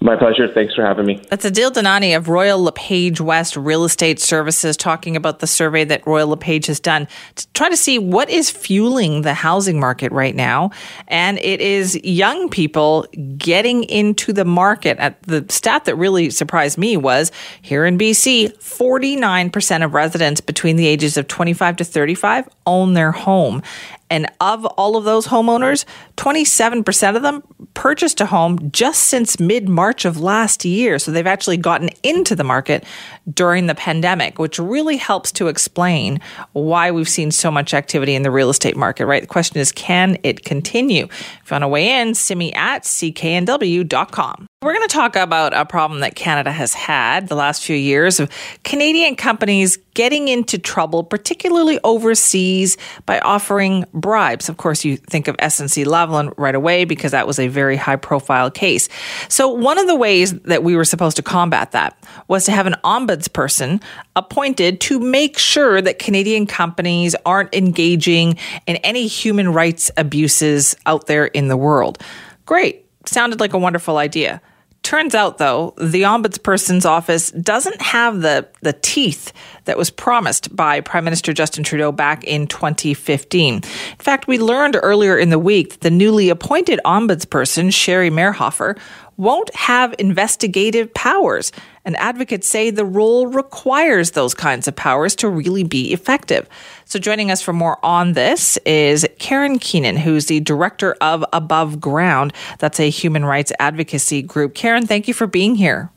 My 0.00 0.14
pleasure. 0.14 0.46
Thanks 0.54 0.74
for 0.74 0.84
having 0.84 1.06
me. 1.06 1.20
That's 1.28 1.44
Adil 1.44 1.72
Dinani 1.72 2.16
of 2.16 2.28
Royal 2.28 2.62
LePage 2.62 3.20
West 3.20 3.56
Real 3.56 3.84
Estate 3.84 4.20
Services 4.20 4.76
talking 4.76 5.16
about 5.16 5.40
the 5.40 5.46
survey 5.48 5.82
that 5.84 6.06
Royal 6.06 6.28
LePage 6.28 6.66
has 6.66 6.78
done 6.78 7.08
to 7.34 7.48
try 7.54 7.68
to 7.68 7.76
see 7.76 7.98
what 7.98 8.30
is 8.30 8.48
fueling 8.48 9.22
the 9.22 9.34
housing 9.34 9.80
market 9.80 10.12
right 10.12 10.36
now. 10.36 10.70
And 11.08 11.38
it 11.38 11.60
is 11.60 11.96
young 12.04 12.48
people 12.48 13.06
getting 13.36 13.82
into 13.84 14.32
the 14.32 14.44
market. 14.44 14.98
At 14.98 15.20
the 15.24 15.44
stat 15.48 15.84
that 15.86 15.96
really 15.96 16.30
surprised 16.30 16.78
me 16.78 16.96
was 16.96 17.32
here 17.60 17.84
in 17.84 17.98
BC, 17.98 18.56
49% 18.58 19.84
of 19.84 19.94
residents 19.94 20.40
between 20.40 20.76
the 20.76 20.86
ages 20.86 21.16
of 21.16 21.26
25 21.26 21.76
to 21.76 21.84
35 21.84 22.48
own 22.66 22.94
their 22.94 23.10
home. 23.10 23.62
And 24.10 24.26
of 24.40 24.64
all 24.64 24.96
of 24.96 25.04
those 25.04 25.26
homeowners, 25.26 25.84
27% 26.16 27.16
of 27.16 27.22
them 27.22 27.42
purchased 27.74 28.20
a 28.20 28.26
home 28.26 28.70
just 28.70 29.04
since 29.04 29.38
mid 29.38 29.68
March 29.68 30.04
of 30.04 30.20
last 30.20 30.64
year. 30.64 30.98
So 30.98 31.10
they've 31.10 31.26
actually 31.26 31.58
gotten 31.58 31.90
into 32.02 32.34
the 32.34 32.44
market 32.44 32.84
during 33.32 33.66
the 33.66 33.74
pandemic, 33.74 34.38
which 34.38 34.58
really 34.58 34.96
helps 34.96 35.32
to 35.32 35.48
explain 35.48 36.20
why 36.52 36.90
we've 36.90 37.08
seen 37.08 37.30
so 37.30 37.50
much 37.50 37.74
activity 37.74 38.14
in 38.14 38.22
the 38.22 38.30
real 38.30 38.50
estate 38.50 38.76
market, 38.76 39.06
right? 39.06 39.22
The 39.22 39.28
question 39.28 39.58
is, 39.58 39.72
can 39.72 40.18
it 40.22 40.44
continue? 40.44 41.04
If 41.04 41.50
you 41.50 41.54
want 41.54 41.62
to 41.62 41.68
weigh 41.68 42.00
in, 42.00 42.14
simi 42.14 42.52
at 42.54 42.84
cknw.com. 42.84 44.46
We're 44.60 44.74
going 44.74 44.88
to 44.88 44.92
talk 44.92 45.14
about 45.14 45.54
a 45.54 45.64
problem 45.64 46.00
that 46.00 46.16
Canada 46.16 46.50
has 46.50 46.74
had 46.74 47.28
the 47.28 47.36
last 47.36 47.62
few 47.62 47.76
years 47.76 48.18
of 48.18 48.28
Canadian 48.64 49.14
companies 49.14 49.78
getting 49.94 50.26
into 50.26 50.58
trouble, 50.58 51.04
particularly 51.04 51.78
overseas, 51.84 52.76
by 53.06 53.20
offering 53.20 53.84
bribes. 53.94 54.48
Of 54.48 54.56
course, 54.56 54.84
you 54.84 54.96
think 54.96 55.28
of 55.28 55.36
SNC 55.36 55.84
Lavalin 55.84 56.34
right 56.36 56.56
away 56.56 56.84
because 56.84 57.12
that 57.12 57.24
was 57.24 57.38
a 57.38 57.46
very 57.46 57.76
high 57.76 57.96
profile 57.96 58.50
case. 58.50 58.88
So 59.28 59.48
one 59.48 59.78
of 59.78 59.86
the 59.86 59.94
ways 59.94 60.32
that 60.40 60.64
we 60.64 60.74
were 60.74 60.84
supposed 60.84 61.16
to 61.18 61.22
combat 61.22 61.70
that 61.70 61.96
was 62.26 62.44
to 62.46 62.52
have 62.52 62.66
an 62.66 62.74
ombudsperson 63.18 63.82
appointed 64.16 64.80
to 64.82 64.98
make 64.98 65.38
sure 65.38 65.80
that 65.80 65.98
Canadian 65.98 66.46
companies 66.46 67.14
aren't 67.26 67.54
engaging 67.54 68.36
in 68.66 68.76
any 68.76 69.06
human 69.06 69.52
rights 69.52 69.90
abuses 69.96 70.76
out 70.86 71.06
there 71.06 71.26
in 71.26 71.48
the 71.48 71.56
world. 71.56 72.02
Great. 72.46 72.86
Sounded 73.06 73.40
like 73.40 73.52
a 73.52 73.58
wonderful 73.58 73.96
idea. 73.96 74.40
Turns 74.84 75.14
out, 75.14 75.38
though, 75.38 75.74
the 75.76 76.02
ombudsperson's 76.02 76.86
office 76.86 77.30
doesn't 77.32 77.82
have 77.82 78.22
the, 78.22 78.48
the 78.62 78.72
teeth 78.72 79.32
that 79.64 79.76
was 79.76 79.90
promised 79.90 80.54
by 80.54 80.80
Prime 80.80 81.04
Minister 81.04 81.32
Justin 81.34 81.64
Trudeau 81.64 81.92
back 81.92 82.24
in 82.24 82.46
2015. 82.46 83.54
In 83.54 83.62
fact, 83.98 84.28
we 84.28 84.38
learned 84.38 84.78
earlier 84.82 85.18
in 85.18 85.30
the 85.30 85.38
week 85.38 85.72
that 85.72 85.80
the 85.82 85.90
newly 85.90 86.30
appointed 86.30 86.80
ombudsperson, 86.86 87.68
Sheri 87.68 88.10
Meyerhoffer, 88.10 88.78
won't 89.18 89.54
have 89.54 89.94
investigative 89.98 90.92
powers. 90.94 91.52
And 91.84 91.96
advocates 91.96 92.48
say 92.48 92.70
the 92.70 92.84
role 92.84 93.26
requires 93.26 94.12
those 94.12 94.32
kinds 94.32 94.66
of 94.66 94.76
powers 94.76 95.14
to 95.16 95.28
really 95.28 95.64
be 95.64 95.92
effective. 95.92 96.48
So, 96.86 96.98
joining 96.98 97.30
us 97.30 97.42
for 97.42 97.52
more 97.52 97.78
on 97.84 98.14
this 98.14 98.56
is 98.58 99.06
Karyn 99.18 99.60
Keenan, 99.60 99.96
who's 99.96 100.26
the 100.26 100.40
director 100.40 100.96
of 101.00 101.24
Above 101.32 101.80
Ground. 101.80 102.32
That's 102.58 102.80
a 102.80 102.88
human 102.88 103.24
rights 103.24 103.52
advocacy 103.58 104.22
group. 104.22 104.54
Karyn, 104.54 104.86
thank 104.86 105.08
you 105.08 105.14
for 105.14 105.26
being 105.26 105.54
here. 105.54 105.90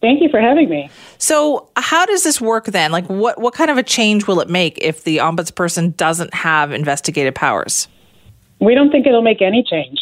Thank 0.00 0.22
you 0.22 0.28
for 0.28 0.40
having 0.40 0.68
me. 0.68 0.90
So, 1.18 1.70
how 1.76 2.06
does 2.06 2.24
this 2.24 2.40
work 2.40 2.66
then? 2.66 2.92
Like, 2.92 3.06
what, 3.06 3.40
what 3.40 3.54
kind 3.54 3.70
of 3.70 3.78
a 3.78 3.82
change 3.82 4.26
will 4.26 4.40
it 4.40 4.48
make 4.48 4.78
if 4.78 5.04
the 5.04 5.18
ombudsperson 5.18 5.96
doesn't 5.96 6.32
have 6.34 6.72
investigative 6.72 7.34
powers? 7.34 7.88
We 8.60 8.74
don't 8.74 8.90
think 8.90 9.06
it'll 9.06 9.22
make 9.22 9.42
any 9.42 9.62
change 9.62 9.98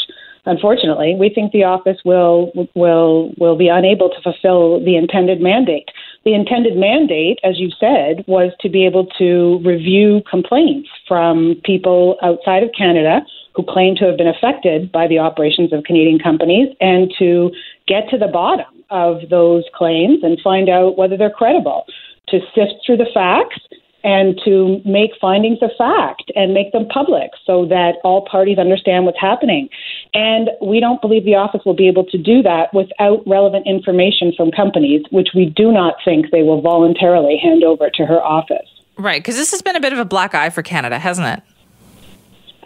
unfortunately, 0.47 1.15
we 1.19 1.29
think 1.29 1.53
the 1.53 1.65
office 1.65 1.99
will 2.05 2.53
will 2.75 3.33
will 3.39 3.57
be 3.57 3.69
unable 3.69 4.09
to 4.09 4.21
fulfill 4.23 4.83
the 4.85 4.97
intended 4.97 5.41
mandate. 5.41 5.89
The 6.25 6.35
intended 6.35 6.77
mandate, 6.77 7.39
as 7.45 7.59
you 7.59 7.71
said, 7.79 8.25
was 8.27 8.53
to 8.61 8.69
be 8.69 8.87
able 8.87 9.07
to 9.19 9.61
review 9.65 10.23
complaints 10.29 10.89
from 11.07 11.61
people 11.65 12.17
outside 12.23 12.63
of 12.63 12.71
Canada 12.77 13.21
who 13.55 13.65
claim 13.65 13.95
to 13.97 14.05
have 14.05 14.17
been 14.17 14.29
affected 14.29 14.93
by 14.93 15.07
the 15.07 15.19
operations 15.19 15.73
of 15.73 15.85
Canadian 15.85 16.19
companies 16.19 16.69
and 16.81 17.13
to 17.19 17.51
get 17.87 18.09
to 18.11 18.19
the 18.19 18.27
bottom 18.27 18.67
of 18.91 19.29
those 19.31 19.65
claims 19.75 20.23
and 20.23 20.39
find 20.43 20.69
out 20.69 20.97
whether 20.99 21.17
they're 21.17 21.31
credible, 21.31 21.85
to 22.29 22.41
sift 22.55 22.75
through 22.85 22.97
the 22.97 23.07
facts 23.15 23.59
and 24.07 24.41
to 24.45 24.81
make 24.85 25.11
findings 25.21 25.59
of 25.63 25.71
fact 25.77 26.31
and 26.37 26.55
make 26.55 26.71
them 26.71 26.87
public 26.87 27.33
so 27.45 27.67
that 27.67 27.95
all 28.05 28.25
parties 28.31 28.57
understand 28.57 29.05
what's 29.05 29.21
happening. 29.21 29.69
And 30.15 30.51
we 30.63 30.79
don't 30.79 31.03
believe 31.03 31.25
the 31.25 31.35
office 31.35 31.63
will 31.67 31.75
be 31.75 31.89
able 31.89 32.05
to 32.05 32.17
do 32.17 32.41
that 32.43 32.73
without 32.73 33.27
relevant 33.27 33.67
information 33.67 34.33
from 34.37 34.53
companies, 34.53 35.03
which 35.11 35.31
we 35.35 35.47
do 35.47 35.73
not 35.73 35.97
think 36.05 36.31
they 36.31 36.45
will 36.45 36.63
voluntarily 36.63 37.37
hand 37.37 37.65
over 37.65 37.91
to 37.91 38.07
her 38.07 38.23
office. 38.23 38.69
Right, 38.97 39.21
because 39.21 39.37
this 39.37 39.51
has 39.51 39.61
been 39.61 39.75
a 39.75 39.81
bit 39.81 39.93
of 39.93 39.99
a 39.99 40.05
black 40.05 40.37
eye 40.37 40.51
for 40.51 40.63
Canada, 40.63 41.01
hasn't 41.01 41.27
it? 41.27 41.43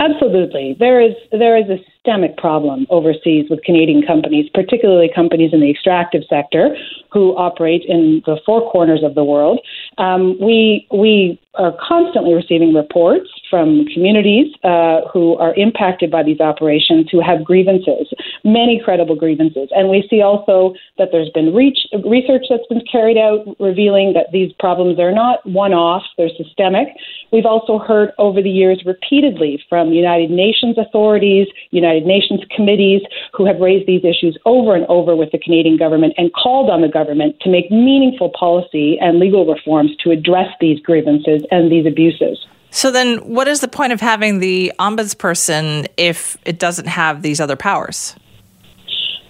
Absolutely. 0.00 0.76
There 0.78 0.98
is 0.98 1.14
there 1.30 1.58
is 1.58 1.68
a 1.68 1.76
systemic 1.84 2.38
problem 2.38 2.86
overseas 2.88 3.50
with 3.50 3.62
Canadian 3.64 4.02
companies, 4.02 4.48
particularly 4.54 5.10
companies 5.14 5.52
in 5.52 5.60
the 5.60 5.70
extractive 5.70 6.22
sector, 6.28 6.74
who 7.12 7.36
operate 7.36 7.84
in 7.86 8.22
the 8.24 8.40
four 8.46 8.70
corners 8.72 9.02
of 9.04 9.14
the 9.14 9.24
world. 9.24 9.60
Um, 10.00 10.40
we 10.40 10.88
we 10.90 11.38
are 11.54 11.76
constantly 11.86 12.32
receiving 12.32 12.72
reports 12.72 13.28
from 13.50 13.84
communities 13.92 14.54
uh, 14.62 15.00
who 15.12 15.36
are 15.36 15.54
impacted 15.56 16.10
by 16.10 16.22
these 16.22 16.40
operations 16.40 17.08
who 17.10 17.20
have 17.20 17.44
grievances, 17.44 18.06
many 18.44 18.80
credible 18.82 19.16
grievances. 19.16 19.68
And 19.72 19.90
we 19.90 20.06
see 20.08 20.22
also 20.22 20.74
that 20.96 21.08
there's 21.12 21.30
been 21.30 21.52
reach, 21.52 21.78
research 22.06 22.44
that's 22.48 22.66
been 22.68 22.84
carried 22.90 23.18
out 23.18 23.44
revealing 23.58 24.12
that 24.14 24.32
these 24.32 24.52
problems 24.58 24.98
are 24.98 25.12
not 25.12 25.44
one 25.44 25.74
off, 25.74 26.04
they're 26.16 26.30
systemic. 26.36 26.88
We've 27.32 27.46
also 27.46 27.78
heard 27.78 28.12
over 28.18 28.40
the 28.40 28.50
years 28.50 28.82
repeatedly 28.86 29.62
from 29.68 29.92
United 29.92 30.30
Nations 30.30 30.76
authorities, 30.78 31.48
United 31.70 32.06
Nations 32.06 32.40
committees 32.54 33.02
who 33.34 33.44
have 33.46 33.58
raised 33.58 33.86
these 33.86 34.04
issues 34.04 34.38
over 34.46 34.74
and 34.74 34.86
over 34.86 35.16
with 35.16 35.32
the 35.32 35.38
Canadian 35.38 35.76
government 35.76 36.14
and 36.16 36.32
called 36.32 36.70
on 36.70 36.82
the 36.82 36.88
government 36.88 37.38
to 37.40 37.50
make 37.50 37.70
meaningful 37.70 38.30
policy 38.38 38.98
and 39.00 39.18
legal 39.18 39.46
reforms 39.46 39.90
to 40.04 40.10
address 40.10 40.48
these 40.60 40.80
grievances 40.80 41.42
and 41.50 41.70
these 41.70 41.86
abuses. 41.86 42.38
So 42.70 42.90
then, 42.90 43.18
what 43.18 43.48
is 43.48 43.60
the 43.60 43.68
point 43.68 43.92
of 43.92 44.00
having 44.00 44.38
the 44.38 44.72
ombudsperson 44.78 45.88
if 45.96 46.36
it 46.44 46.58
doesn't 46.58 46.86
have 46.86 47.22
these 47.22 47.40
other 47.40 47.56
powers? 47.56 48.14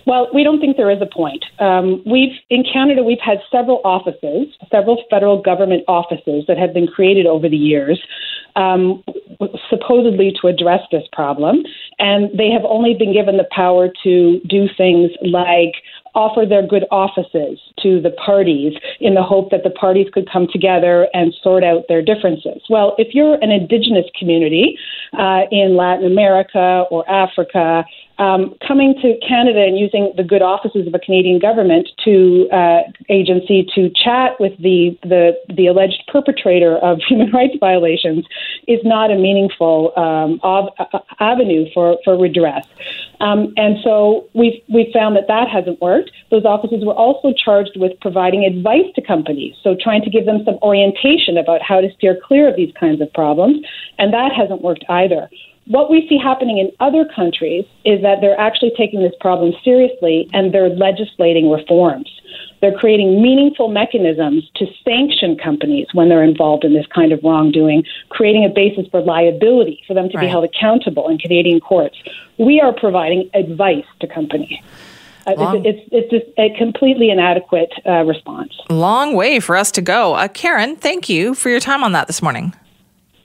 Well, 0.06 0.28
we 0.34 0.42
don't 0.42 0.60
think 0.60 0.76
there 0.76 0.90
is 0.90 1.00
a 1.00 1.06
point. 1.06 1.44
Um, 1.58 2.02
we've 2.04 2.32
in 2.48 2.64
Canada, 2.64 3.02
we've 3.02 3.20
had 3.24 3.38
several 3.50 3.80
offices, 3.84 4.48
several 4.70 5.02
federal 5.08 5.40
government 5.40 5.84
offices 5.88 6.44
that 6.48 6.58
have 6.58 6.74
been 6.74 6.86
created 6.86 7.26
over 7.26 7.48
the 7.48 7.56
years, 7.56 8.00
um, 8.56 9.04
supposedly 9.68 10.34
to 10.40 10.48
address 10.48 10.80
this 10.90 11.04
problem, 11.12 11.62
and 11.98 12.36
they 12.36 12.50
have 12.50 12.64
only 12.64 12.94
been 12.94 13.12
given 13.12 13.36
the 13.36 13.46
power 13.52 13.88
to 14.02 14.40
do 14.48 14.68
things 14.76 15.10
like 15.22 15.74
offer 16.14 16.44
their 16.46 16.66
good 16.66 16.84
offices 16.90 17.58
to 17.82 18.00
the 18.00 18.10
parties 18.10 18.74
in 19.00 19.14
the 19.14 19.22
hope 19.22 19.50
that 19.50 19.62
the 19.64 19.70
parties 19.70 20.06
could 20.12 20.28
come 20.30 20.46
together 20.52 21.08
and 21.12 21.34
sort 21.42 21.64
out 21.64 21.84
their 21.88 22.02
differences. 22.02 22.62
Well, 22.68 22.94
if 22.98 23.14
you're 23.14 23.34
an 23.42 23.50
indigenous 23.50 24.06
community 24.18 24.78
uh, 25.18 25.42
in 25.50 25.76
Latin 25.76 26.06
America 26.06 26.84
or 26.90 27.08
Africa, 27.08 27.84
um, 28.20 28.54
coming 28.66 28.94
to 29.00 29.18
Canada 29.26 29.64
and 29.64 29.78
using 29.78 30.12
the 30.16 30.22
good 30.22 30.42
offices 30.42 30.86
of 30.86 30.94
a 30.94 30.98
Canadian 30.98 31.38
government 31.38 31.88
to 32.04 32.48
uh, 32.52 32.80
agency 33.08 33.66
to 33.74 33.88
chat 33.88 34.38
with 34.38 34.52
the, 34.58 34.96
the 35.02 35.32
the 35.56 35.66
alleged 35.66 36.02
perpetrator 36.06 36.76
of 36.78 36.98
human 37.08 37.30
rights 37.32 37.54
violations 37.58 38.26
is 38.68 38.80
not 38.84 39.10
a 39.10 39.16
meaningful 39.16 39.92
um, 39.96 40.38
av- 40.44 40.68
avenue 41.18 41.64
for, 41.72 41.98
for 42.04 42.18
redress. 42.18 42.66
Um, 43.20 43.52
and 43.56 43.76
so 43.82 44.28
we've 44.34 44.60
we've 44.72 44.92
found 44.92 45.16
that 45.16 45.26
that 45.28 45.48
hasn't 45.48 45.80
worked. 45.80 45.99
Those 46.30 46.44
offices 46.44 46.84
were 46.84 46.94
also 46.94 47.32
charged 47.32 47.76
with 47.76 47.98
providing 48.00 48.44
advice 48.44 48.86
to 48.94 49.02
companies, 49.02 49.54
so 49.62 49.76
trying 49.80 50.02
to 50.02 50.10
give 50.10 50.26
them 50.26 50.44
some 50.44 50.58
orientation 50.62 51.36
about 51.36 51.62
how 51.62 51.80
to 51.80 51.90
steer 51.96 52.18
clear 52.22 52.48
of 52.48 52.56
these 52.56 52.72
kinds 52.78 53.00
of 53.00 53.12
problems, 53.12 53.64
and 53.98 54.12
that 54.12 54.32
hasn't 54.32 54.62
worked 54.62 54.84
either 54.88 55.28
what 55.70 55.88
we 55.88 56.04
see 56.08 56.18
happening 56.18 56.58
in 56.58 56.72
other 56.80 57.04
countries 57.14 57.64
is 57.84 58.02
that 58.02 58.20
they're 58.20 58.38
actually 58.38 58.72
taking 58.76 59.02
this 59.02 59.12
problem 59.20 59.52
seriously 59.62 60.28
and 60.32 60.52
they're 60.52 60.68
legislating 60.68 61.48
reforms. 61.48 62.10
They're 62.60 62.76
creating 62.76 63.22
meaningful 63.22 63.68
mechanisms 63.68 64.50
to 64.56 64.66
sanction 64.84 65.38
companies 65.38 65.86
when 65.92 66.08
they're 66.08 66.24
involved 66.24 66.64
in 66.64 66.74
this 66.74 66.86
kind 66.92 67.12
of 67.12 67.20
wrongdoing, 67.22 67.84
creating 68.08 68.44
a 68.44 68.48
basis 68.48 68.86
for 68.90 69.00
liability 69.00 69.82
for 69.86 69.94
them 69.94 70.08
to 70.08 70.16
right. 70.16 70.24
be 70.24 70.28
held 70.28 70.44
accountable 70.44 71.08
in 71.08 71.18
Canadian 71.18 71.60
courts. 71.60 71.96
We 72.36 72.60
are 72.60 72.72
providing 72.72 73.30
advice 73.32 73.86
to 74.00 74.08
companies. 74.08 74.58
Uh, 75.26 75.34
it's, 75.36 75.66
it's, 75.66 75.88
it's, 75.92 76.10
just 76.10 76.38
a 76.38 76.56
completely 76.56 77.10
inadequate 77.10 77.72
uh, 77.86 78.02
response. 78.04 78.52
Long 78.68 79.14
way 79.14 79.40
for 79.40 79.56
us 79.56 79.70
to 79.72 79.82
go. 79.82 80.14
Uh, 80.14 80.28
Karyn, 80.28 80.78
thank 80.78 81.08
you 81.08 81.34
for 81.34 81.50
your 81.50 81.60
time 81.60 81.84
on 81.84 81.92
that 81.92 82.06
this 82.06 82.22
morning. 82.22 82.54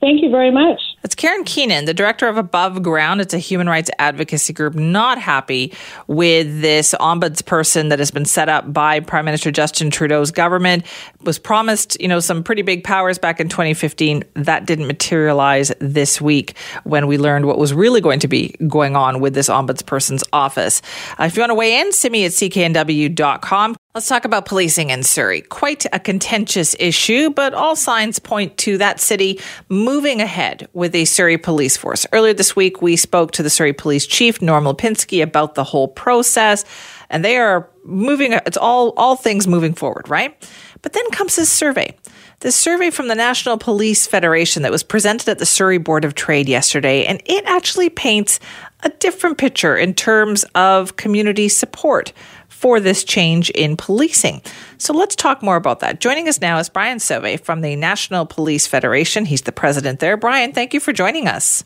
Thank 0.00 0.22
you 0.22 0.30
very 0.30 0.50
much. 0.50 0.80
It's 1.06 1.14
Karyn 1.14 1.46
Keenan, 1.46 1.84
the 1.84 1.94
director 1.94 2.26
of 2.26 2.36
Above 2.36 2.82
Ground. 2.82 3.20
It's 3.20 3.32
a 3.32 3.38
human 3.38 3.68
rights 3.68 3.92
advocacy 4.00 4.52
group 4.52 4.74
not 4.74 5.18
happy 5.18 5.72
with 6.08 6.60
this 6.60 6.96
ombudsperson 6.98 7.90
that 7.90 8.00
has 8.00 8.10
been 8.10 8.24
set 8.24 8.48
up 8.48 8.72
by 8.72 8.98
Prime 8.98 9.24
Minister 9.24 9.52
Justin 9.52 9.88
Trudeau's 9.88 10.32
government. 10.32 10.84
Was 11.22 11.38
promised, 11.38 11.96
you 12.00 12.08
know, 12.08 12.18
some 12.18 12.42
pretty 12.42 12.62
big 12.62 12.82
powers 12.82 13.18
back 13.18 13.38
in 13.38 13.48
2015. 13.48 14.24
That 14.34 14.66
didn't 14.66 14.88
materialize 14.88 15.72
this 15.78 16.20
week 16.20 16.56
when 16.82 17.06
we 17.06 17.18
learned 17.18 17.46
what 17.46 17.58
was 17.58 17.72
really 17.72 18.00
going 18.00 18.18
to 18.18 18.28
be 18.28 18.56
going 18.66 18.96
on 18.96 19.20
with 19.20 19.32
this 19.32 19.48
ombudsperson's 19.48 20.24
office. 20.32 20.82
Uh, 21.20 21.26
if 21.26 21.36
you 21.36 21.40
want 21.40 21.50
to 21.50 21.54
weigh 21.54 21.78
in, 21.78 21.92
Simi 21.92 22.24
at 22.24 22.32
cknw.com. 22.32 23.76
Let's 23.96 24.08
talk 24.08 24.26
about 24.26 24.44
policing 24.44 24.90
in 24.90 25.02
Surrey. 25.02 25.40
Quite 25.40 25.86
a 25.90 25.98
contentious 25.98 26.76
issue, 26.78 27.30
but 27.30 27.54
all 27.54 27.74
signs 27.74 28.18
point 28.18 28.58
to 28.58 28.76
that 28.76 29.00
city 29.00 29.40
moving 29.70 30.20
ahead 30.20 30.68
with 30.74 30.94
a 30.96 31.04
Surrey 31.04 31.38
police 31.38 31.76
force. 31.76 32.06
Earlier 32.12 32.32
this 32.32 32.56
week, 32.56 32.82
we 32.82 32.96
spoke 32.96 33.32
to 33.32 33.42
the 33.42 33.50
Surrey 33.50 33.72
police 33.72 34.06
chief, 34.06 34.42
Norm 34.42 34.64
Lipinski, 34.64 35.22
about 35.22 35.54
the 35.54 35.64
whole 35.64 35.88
process, 35.88 36.64
and 37.10 37.24
they 37.24 37.36
are 37.36 37.70
moving, 37.84 38.32
it's 38.32 38.56
all, 38.56 38.92
all 38.96 39.14
things 39.14 39.46
moving 39.46 39.74
forward, 39.74 40.08
right? 40.08 40.34
But 40.82 40.92
then 40.92 41.08
comes 41.10 41.36
this 41.36 41.52
survey. 41.52 41.96
This 42.40 42.56
survey 42.56 42.90
from 42.90 43.08
the 43.08 43.14
National 43.14 43.56
Police 43.56 44.06
Federation 44.06 44.62
that 44.62 44.72
was 44.72 44.82
presented 44.82 45.28
at 45.28 45.38
the 45.38 45.46
Surrey 45.46 45.78
Board 45.78 46.04
of 46.04 46.14
Trade 46.14 46.48
yesterday, 46.48 47.04
and 47.04 47.22
it 47.24 47.44
actually 47.46 47.88
paints 47.88 48.40
a 48.82 48.90
different 48.90 49.38
picture 49.38 49.76
in 49.76 49.94
terms 49.94 50.44
of 50.54 50.96
community 50.96 51.48
support 51.48 52.12
for 52.56 52.80
this 52.80 53.04
change 53.04 53.50
in 53.50 53.76
policing. 53.76 54.40
So 54.78 54.94
let's 54.94 55.14
talk 55.14 55.42
more 55.42 55.56
about 55.56 55.80
that. 55.80 56.00
Joining 56.00 56.26
us 56.26 56.40
now 56.40 56.58
is 56.58 56.70
Brian 56.70 56.96
Sauvé 56.98 57.38
from 57.38 57.60
the 57.60 57.76
National 57.76 58.24
Police 58.24 58.66
Federation. 58.66 59.26
He's 59.26 59.42
the 59.42 59.52
president 59.52 60.00
there. 60.00 60.16
Brian, 60.16 60.52
thank 60.52 60.72
you 60.72 60.80
for 60.80 60.94
joining 60.94 61.28
us. 61.28 61.62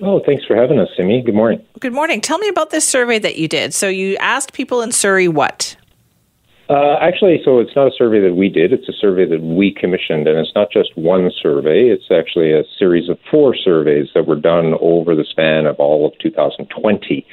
Oh, 0.00 0.20
thanks 0.24 0.44
for 0.46 0.54
having 0.54 0.78
us, 0.78 0.88
Simi. 0.96 1.20
Good 1.20 1.34
morning. 1.34 1.60
Good 1.80 1.92
morning. 1.92 2.20
Tell 2.20 2.38
me 2.38 2.48
about 2.48 2.70
this 2.70 2.86
survey 2.86 3.18
that 3.18 3.38
you 3.38 3.48
did. 3.48 3.74
So 3.74 3.88
you 3.88 4.16
asked 4.18 4.52
people 4.52 4.82
in 4.82 4.92
Surrey 4.92 5.26
what? 5.26 5.76
Uh, 6.70 6.96
actually, 7.00 7.42
so 7.44 7.58
it's 7.58 7.74
not 7.74 7.88
a 7.88 7.96
survey 7.98 8.20
that 8.20 8.36
we 8.36 8.48
did. 8.48 8.72
It's 8.72 8.88
a 8.88 8.92
survey 8.92 9.26
that 9.26 9.42
we 9.42 9.74
commissioned, 9.74 10.28
and 10.28 10.38
it's 10.38 10.54
not 10.54 10.70
just 10.70 10.96
one 10.96 11.32
survey. 11.42 11.88
It's 11.88 12.08
actually 12.12 12.52
a 12.52 12.62
series 12.78 13.08
of 13.08 13.18
four 13.28 13.56
surveys 13.56 14.06
that 14.14 14.28
were 14.28 14.36
done 14.36 14.74
over 14.80 15.16
the 15.16 15.24
span 15.24 15.66
of 15.66 15.74
all 15.80 16.06
of 16.06 16.16
2020. 16.20 17.26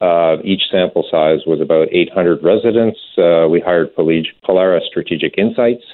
Uh, 0.00 0.36
each 0.44 0.62
sample 0.70 1.06
size 1.10 1.40
was 1.46 1.60
about 1.60 1.88
800 1.90 2.42
residents. 2.42 2.98
Uh, 3.16 3.46
we 3.48 3.60
hired 3.60 3.94
Pollara 3.94 4.80
Strategic 4.86 5.38
Insights 5.38 5.84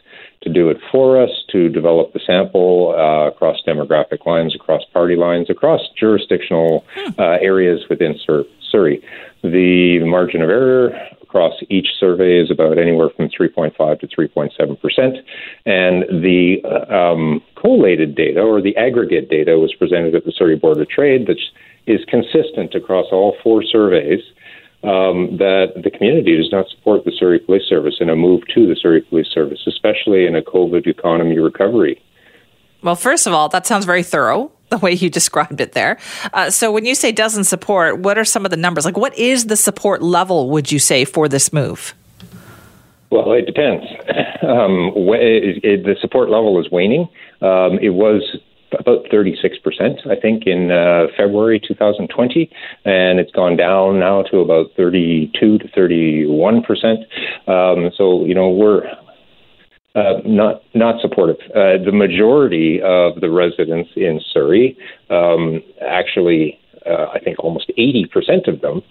to 0.43 0.51
do 0.51 0.71
it 0.71 0.79
for 0.91 1.21
us, 1.21 1.31
to 1.51 1.69
develop 1.69 2.13
the 2.13 2.21
sample 2.27 2.95
uh, 2.97 3.29
across 3.29 3.59
demographic 3.67 4.25
lines, 4.25 4.55
across 4.55 4.83
party 4.93 5.15
lines, 5.15 5.51
across 5.51 5.81
jurisdictional 5.99 6.85
uh, 7.19 7.37
areas 7.43 7.83
within 7.91 8.19
Sur- 8.25 8.45
Surrey. 8.71 9.03
The 9.43 10.03
margin 10.05 10.43
of 10.43 10.49
error 10.49 10.99
across 11.23 11.55
each 11.69 11.89
survey 11.99 12.41
is 12.41 12.51
about 12.51 12.79
anywhere 12.79 13.09
from 13.17 13.29
3.5 13.29 14.01
to 14.01 14.07
3.7 14.09 14.81
percent, 14.81 15.17
and 15.65 16.03
the 16.23 16.57
uh, 16.65 16.93
um, 16.93 17.41
collated 17.55 18.17
data 18.17 18.41
or 18.41 18.61
the 18.61 18.77
aggregate 18.77 19.29
data 19.29 19.59
was 19.59 19.73
presented 19.75 20.15
at 20.15 20.25
the 20.25 20.33
Surrey 20.33 20.57
Board 20.57 20.81
of 20.81 20.89
Trade 20.89 21.27
that's 21.29 21.51
is 21.87 22.05
consistent 22.07 22.75
across 22.75 23.07
all 23.13 23.37
four 23.43 23.63
surveys 23.63 24.21
um, 24.83 25.37
that 25.37 25.83
the 25.83 25.91
community 25.91 26.37
does 26.37 26.51
not 26.51 26.69
support 26.69 27.05
the 27.05 27.13
Surrey 27.13 27.39
Police 27.39 27.65
Service 27.69 27.97
and 28.01 28.11
a 28.11 28.17
move 28.17 28.43
to 28.55 28.67
the 28.67 28.77
Surrey 28.77 29.03
Police 29.03 29.29
Service, 29.29 29.61
especially 29.67 30.27
in 30.27 30.35
a 30.35 30.43
COVID 30.43 30.87
economy 30.87 31.39
recovery. 31.39 32.03
Well, 32.83 32.97
first 32.97 33.27
of 33.27 33.35
all, 33.35 33.49
that 33.51 33.67
sounds 33.67 33.85
very 33.85 34.03
thorough 34.03 34.51
the 34.71 34.79
way 34.79 34.93
you 34.93 35.11
described 35.21 35.61
it 35.61 35.73
there. 35.73 35.99
Uh, 36.33 36.51
so, 36.51 36.73
when 36.73 36.87
you 36.87 36.95
say 36.95 37.13
doesn't 37.13 37.45
support, 37.45 37.99
what 37.99 38.17
are 38.17 38.25
some 38.25 38.45
of 38.45 38.51
the 38.51 38.57
numbers? 38.57 38.85
Like, 38.85 38.97
what 38.97 39.17
is 39.19 39.47
the 39.47 39.57
support 39.57 40.03
level, 40.03 40.49
would 40.51 40.73
you 40.73 40.79
say, 40.79 41.05
for 41.05 41.29
this 41.29 41.53
move? 41.53 41.95
Well, 43.11 43.33
it 43.33 43.47
depends. 43.47 43.85
Um, 44.43 44.93
it, 44.97 45.63
it, 45.63 45.85
the 45.85 45.95
support 46.01 46.31
level 46.31 46.59
is 46.59 46.71
waning. 46.71 47.03
Um, 47.43 47.79
it 47.81 47.91
was 47.91 48.39
about 48.79 49.05
36%, 49.13 50.07
I 50.07 50.21
think, 50.21 50.47
in 50.47 50.71
uh, 50.71 51.07
February 51.17 51.61
2020, 51.67 52.51
and 52.85 53.19
it's 53.19 53.33
gone 53.33 53.57
down 53.57 53.99
now 53.99 54.23
to 54.31 54.39
about 54.39 54.67
32 54.77 55.59
to 55.59 55.69
31%. 55.69 57.49
Um, 57.49 57.91
so, 57.97 58.25
you 58.25 58.35
know, 58.35 58.51
we're 58.51 58.83
uh, 59.95 60.21
not 60.25 60.63
not 60.75 61.01
supportive. 61.01 61.39
Uh, 61.51 61.83
the 61.85 61.93
majority 61.93 62.81
of 62.81 63.21
the 63.21 63.29
residents 63.29 63.91
in 63.97 64.21
Surrey, 64.33 64.79
um, 65.11 65.63
actually, 65.85 66.59
uh, 66.87 67.07
I 67.13 67.19
think 67.19 67.41
almost 67.41 67.73
80% 67.77 68.47
of 68.47 68.61
them 68.61 68.83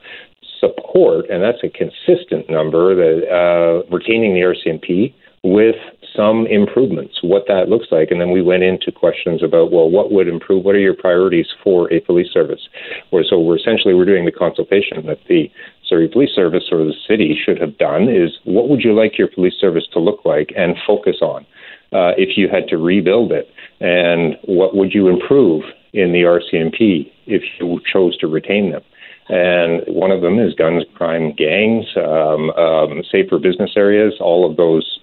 support, 0.60 1.30
and 1.30 1.42
that's 1.42 1.64
a 1.64 1.70
consistent 1.70 2.50
number, 2.50 2.96
that 2.96 3.32
uh, 3.32 3.90
retaining 3.96 4.34
the 4.34 4.42
RCMP 4.42 5.14
with 5.43 5.75
some 6.15 6.48
improvements, 6.48 7.19
what 7.22 7.46
that 7.48 7.69
looks 7.69 7.88
like. 7.91 8.12
And 8.12 8.19
then 8.19 8.31
we 8.31 8.41
went 8.41 8.63
into 8.63 8.91
questions 8.91 9.43
about, 9.43 9.72
well, 9.72 9.89
what 9.89 10.12
would 10.12 10.27
improve? 10.27 10.65
What 10.65 10.75
are 10.75 10.79
your 10.79 10.96
priorities 10.96 11.48
for 11.63 11.91
a 11.93 12.00
police 12.01 12.31
service? 12.34 12.67
Where, 13.12 13.24
so 13.24 13.39
we're 13.39 13.58
essentially, 13.58 13.93
we're 13.93 14.05
doing 14.05 14.25
the 14.25 14.31
consultation 14.31 15.05
that 15.05 15.19
the 15.27 15.50
Surrey 15.88 16.08
Police 16.08 16.31
Service 16.36 16.65
or 16.72 16.84
the 16.84 16.93
city 17.08 17.38
should 17.43 17.60
have 17.60 17.77
done 17.77 18.10
is 18.10 18.31
what 18.43 18.69
would 18.69 18.81
you 18.84 18.93
like 18.93 19.17
your 19.17 19.27
police 19.27 19.55
service 19.60 19.86
to 19.93 20.00
look 20.00 20.25
like 20.25 20.51
and 20.55 20.75
focus 20.86 21.17
on 21.22 21.46
uh, 21.93 22.13
if 22.17 22.38
you 22.38 22.48
had 22.48 22.67
to 22.69 22.77
rebuild 22.77 23.31
it? 23.31 23.50
And 23.79 24.36
what 24.43 24.75
would 24.75 24.93
you 24.93 25.08
improve 25.08 25.63
in 25.93 26.12
the 26.12 26.24
RCMP 26.24 27.12
if 27.27 27.43
you 27.60 27.79
chose 27.91 28.17
to 28.17 28.27
retain 28.27 28.72
them? 28.72 28.81
And 29.29 29.84
one 29.88 30.10
of 30.12 30.22
them 30.22 30.39
is 30.39 30.55
guns, 30.55 30.84
crime, 30.96 31.34
gangs, 31.38 31.86
um, 31.96 32.50
um, 32.51 33.03
safer 33.12 33.38
business 33.38 33.72
areas, 33.75 34.15
all 34.19 34.50
of 34.50 34.58
those 34.58 35.00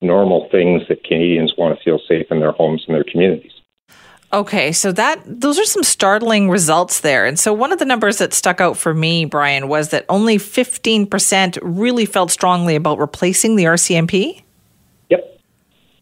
normal 0.00 0.48
things 0.50 0.82
that 0.88 1.04
Canadians 1.04 1.54
want 1.56 1.76
to 1.76 1.84
feel 1.84 1.98
safe 2.08 2.26
in 2.30 2.40
their 2.40 2.52
homes 2.52 2.84
and 2.86 2.94
their 2.94 3.04
communities. 3.04 3.52
Okay, 4.30 4.72
so 4.72 4.92
that 4.92 5.22
those 5.24 5.58
are 5.58 5.64
some 5.64 5.82
startling 5.82 6.50
results 6.50 7.00
there. 7.00 7.24
And 7.24 7.38
so 7.38 7.52
one 7.52 7.72
of 7.72 7.78
the 7.78 7.86
numbers 7.86 8.18
that 8.18 8.34
stuck 8.34 8.60
out 8.60 8.76
for 8.76 8.92
me, 8.92 9.24
Brian, 9.24 9.68
was 9.68 9.88
that 9.88 10.04
only 10.10 10.36
15% 10.36 11.58
really 11.62 12.04
felt 12.04 12.30
strongly 12.30 12.76
about 12.76 12.98
replacing 12.98 13.56
the 13.56 13.64
RCMP. 13.64 14.42
Yep. 15.08 15.40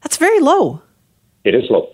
That's 0.02 0.16
very 0.16 0.40
low. 0.40 0.82
It 1.44 1.54
is 1.54 1.70
low. 1.70 1.88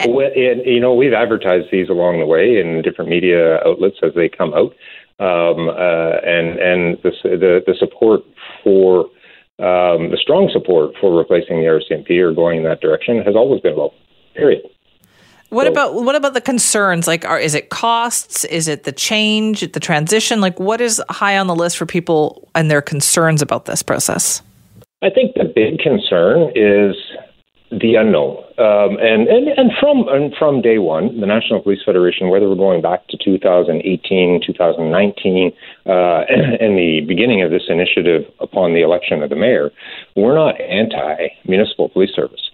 And, 0.00 0.12
and, 0.16 0.66
you 0.66 0.80
know, 0.80 0.94
we've 0.94 1.12
advertised 1.12 1.68
these 1.70 1.88
along 1.88 2.18
the 2.18 2.26
way 2.26 2.58
in 2.58 2.82
different 2.82 3.10
media 3.10 3.58
outlets 3.64 3.98
as 4.02 4.14
they 4.14 4.28
come 4.28 4.52
out. 4.54 4.74
Um, 5.20 5.68
uh, 5.68 6.16
and 6.24 6.58
and 6.58 6.98
the, 7.02 7.12
the, 7.22 7.62
the 7.66 7.74
support 7.78 8.22
for 8.64 9.10
um, 9.60 10.10
the 10.10 10.18
strong 10.20 10.48
support 10.52 10.94
for 11.00 11.16
replacing 11.16 11.60
the 11.60 11.66
RCMP 11.66 12.18
or 12.20 12.32
going 12.32 12.58
in 12.58 12.64
that 12.64 12.80
direction 12.80 13.22
has 13.22 13.36
always 13.36 13.60
been 13.60 13.76
low. 13.76 13.92
Period. 14.34 14.62
What 15.50 15.66
so, 15.66 15.72
about 15.72 15.94
what 15.94 16.14
about 16.14 16.34
the 16.34 16.40
concerns? 16.40 17.06
Like, 17.06 17.24
are 17.24 17.38
is 17.38 17.54
it 17.54 17.68
costs? 17.68 18.44
Is 18.44 18.68
it 18.68 18.84
the 18.84 18.92
change, 18.92 19.72
the 19.72 19.80
transition? 19.80 20.40
Like, 20.40 20.58
what 20.58 20.80
is 20.80 21.02
high 21.10 21.36
on 21.36 21.46
the 21.46 21.54
list 21.54 21.76
for 21.76 21.86
people 21.86 22.48
and 22.54 22.70
their 22.70 22.80
concerns 22.80 23.42
about 23.42 23.66
this 23.66 23.82
process? 23.82 24.42
I 25.02 25.10
think 25.10 25.34
the 25.34 25.44
big 25.44 25.80
concern 25.80 26.52
is 26.54 26.94
the 27.70 27.94
unknown, 27.94 28.36
um, 28.58 28.98
and, 28.98 29.28
and 29.28 29.46
and 29.56 29.70
from 29.78 30.08
and 30.08 30.34
from 30.36 30.60
day 30.60 30.78
one, 30.78 31.20
the 31.20 31.26
National 31.26 31.62
Police 31.62 31.78
Federation, 31.84 32.28
whether 32.28 32.48
we're 32.48 32.56
going 32.56 32.82
back 32.82 33.06
to 33.08 33.16
2018, 33.16 34.42
2019, 34.44 35.52
uh, 35.86 35.90
and 36.60 36.76
the 36.76 37.00
beginning 37.06 37.42
of 37.42 37.50
this 37.50 37.62
initiative 37.68 38.22
upon 38.40 38.74
the 38.74 38.82
election 38.82 39.22
of 39.22 39.30
the 39.30 39.36
mayor, 39.36 39.70
we're 40.16 40.34
not 40.34 40.60
anti 40.60 41.28
municipal 41.46 41.88
police 41.88 42.10
service. 42.14 42.50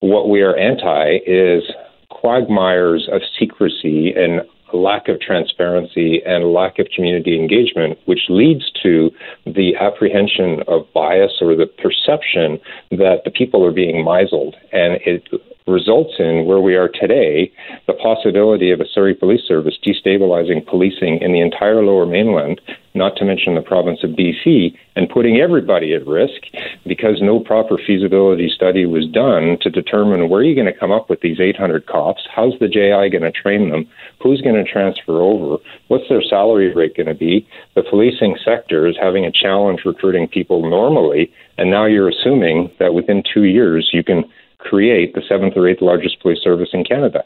What 0.00 0.28
we 0.28 0.42
are 0.42 0.56
anti 0.56 1.18
is 1.24 1.62
quagmires 2.10 3.08
of 3.12 3.22
secrecy 3.38 4.12
and 4.16 4.40
lack 4.76 5.08
of 5.08 5.20
transparency 5.20 6.22
and 6.24 6.52
lack 6.52 6.78
of 6.78 6.86
community 6.94 7.38
engagement, 7.38 7.98
which 8.06 8.28
leads 8.28 8.70
to 8.82 9.10
the 9.44 9.74
apprehension 9.76 10.62
of 10.68 10.86
bias 10.92 11.32
or 11.40 11.54
the 11.54 11.66
perception 11.66 12.60
that 12.90 13.22
the 13.24 13.30
people 13.30 13.64
are 13.64 13.72
being 13.72 14.04
misled. 14.04 14.54
And 14.72 14.98
it 15.04 15.28
results 15.66 16.14
in 16.18 16.46
where 16.46 16.60
we 16.60 16.76
are 16.76 16.88
today 16.88 17.52
the 17.86 17.92
possibility 17.94 18.70
of 18.70 18.80
a 18.80 18.86
Surrey 18.86 19.14
Police 19.14 19.42
Service 19.46 19.76
destabilizing 19.84 20.64
policing 20.64 21.18
in 21.20 21.32
the 21.32 21.40
entire 21.40 21.82
lower 21.82 22.06
mainland, 22.06 22.60
not 22.94 23.16
to 23.16 23.24
mention 23.24 23.54
the 23.54 23.60
province 23.60 24.04
of 24.04 24.10
BC, 24.10 24.76
and 24.94 25.08
putting 25.08 25.38
everybody 25.38 25.92
at 25.92 26.06
risk 26.06 26.42
because 26.86 27.20
no 27.20 27.40
proper 27.40 27.76
feasibility 27.84 28.48
study 28.48 28.86
was 28.86 29.06
done 29.08 29.58
to 29.60 29.70
determine 29.70 30.28
where 30.28 30.42
you're 30.42 30.54
going 30.54 30.72
to 30.72 30.78
come 30.78 30.92
up 30.92 31.10
with 31.10 31.20
these 31.20 31.40
800 31.40 31.86
cops, 31.86 32.22
how's 32.32 32.58
the 32.60 32.68
JI 32.68 33.10
going 33.10 33.22
to 33.22 33.32
train 33.32 33.70
them, 33.70 33.88
who's 34.22 34.40
going 34.40 34.62
to 34.62 34.70
transfer 34.70 35.20
over, 35.20 35.58
what's 35.88 36.08
their 36.08 36.22
salary 36.22 36.72
rate 36.74 36.96
going 36.96 37.06
to 37.06 37.14
be. 37.14 37.46
The 37.74 37.82
policing 37.82 38.38
sector 38.44 38.86
is 38.86 38.96
having 39.00 39.24
a 39.24 39.32
challenge 39.32 39.80
recruiting 39.84 40.28
people 40.28 40.68
normally, 40.68 41.32
and 41.58 41.70
now 41.70 41.86
you're 41.86 42.08
assuming 42.08 42.70
that 42.78 42.94
within 42.94 43.22
two 43.34 43.44
years 43.44 43.90
you 43.92 44.04
can 44.04 44.24
create 44.68 45.14
the 45.14 45.22
seventh 45.28 45.54
or 45.56 45.68
eighth 45.68 45.82
largest 45.82 46.20
police 46.20 46.42
service 46.42 46.70
in 46.72 46.84
Canada. 46.84 47.24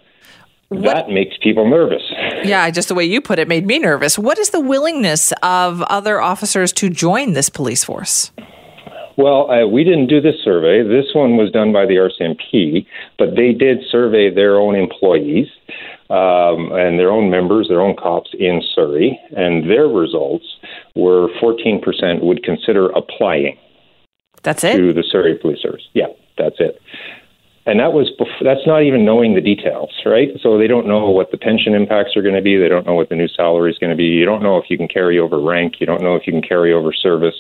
What? 0.71 0.95
That 0.95 1.09
makes 1.11 1.37
people 1.43 1.69
nervous. 1.69 2.03
Yeah, 2.43 2.71
just 2.71 2.89
the 2.89 2.95
way 2.95 3.05
you 3.05 3.21
put 3.21 3.39
it 3.39 3.49
made 3.49 3.67
me 3.67 3.79
nervous. 3.79 4.19
What 4.19 4.39
is 4.39 4.49
the 4.49 4.61
willingness 4.61 5.31
of 5.43 5.83
other 5.83 6.23
officers 6.23 6.73
to 6.73 6.89
join 6.89 7.35
this 7.35 7.51
police 7.51 7.85
force? 7.85 8.33
Well, 9.19 9.51
uh, 9.51 9.67
we 9.67 9.85
didn't 9.85 10.07
do 10.07 10.23
this 10.23 10.37
survey. 10.43 10.83
This 10.83 11.15
one 11.15 11.37
was 11.37 11.51
done 11.51 11.71
by 11.71 11.85
the 11.85 11.97
RCMP, 11.97 12.87
but 13.19 13.37
they 13.37 13.53
did 13.53 13.85
survey 13.91 14.35
their 14.35 14.57
own 14.57 14.75
employees 14.75 15.49
um, 16.09 16.73
and 16.73 16.99
their 16.99 17.11
own 17.11 17.29
members, 17.29 17.69
their 17.69 17.83
own 17.83 17.95
cops 17.95 18.31
in 18.39 18.63
Surrey, 18.75 19.21
and 19.37 19.69
their 19.69 19.87
results 19.87 20.47
were 20.97 21.29
14% 21.43 22.23
would 22.23 22.43
consider 22.43 22.89
applying. 22.93 23.59
That's 24.43 24.65
it? 24.65 24.79
To 24.79 24.95
the 24.95 25.05
Surrey 25.07 25.37
Police 25.37 25.61
Service. 25.61 25.87
Yeah, 25.93 26.07
that's 26.39 26.57
it 26.59 26.81
and 27.71 27.79
that 27.79 27.93
was 27.93 28.11
that's 28.43 28.67
not 28.67 28.83
even 28.83 29.05
knowing 29.05 29.39
the 29.39 29.41
details, 29.41 29.95
right? 30.05 30.31
So 30.43 30.59
they 30.59 30.67
don't 30.67 30.89
know 30.89 31.09
what 31.09 31.31
the 31.31 31.39
pension 31.39 31.73
impacts 31.73 32.17
are 32.17 32.23
going 32.23 32.35
to 32.35 32.43
be. 32.43 32.59
They 32.59 32.69
don't 32.69 32.85
know 32.85 32.95
what 32.95 33.11
the 33.11 33.15
new 33.15 33.29
salary 33.29 33.71
is 33.71 33.79
going 33.79 33.91
to 33.91 33.97
be. 33.97 34.11
You 34.11 34.27
don't 34.27 34.43
know 34.43 34.59
if 34.59 34.65
you 34.69 34.77
can 34.77 34.89
carry 34.89 35.21
over 35.21 35.41
rank. 35.41 35.75
You 35.79 35.87
don't 35.87 36.03
know 36.03 36.17
if 36.17 36.27
you 36.27 36.33
can 36.33 36.43
carry 36.43 36.73
over 36.73 36.93
service. 36.93 37.37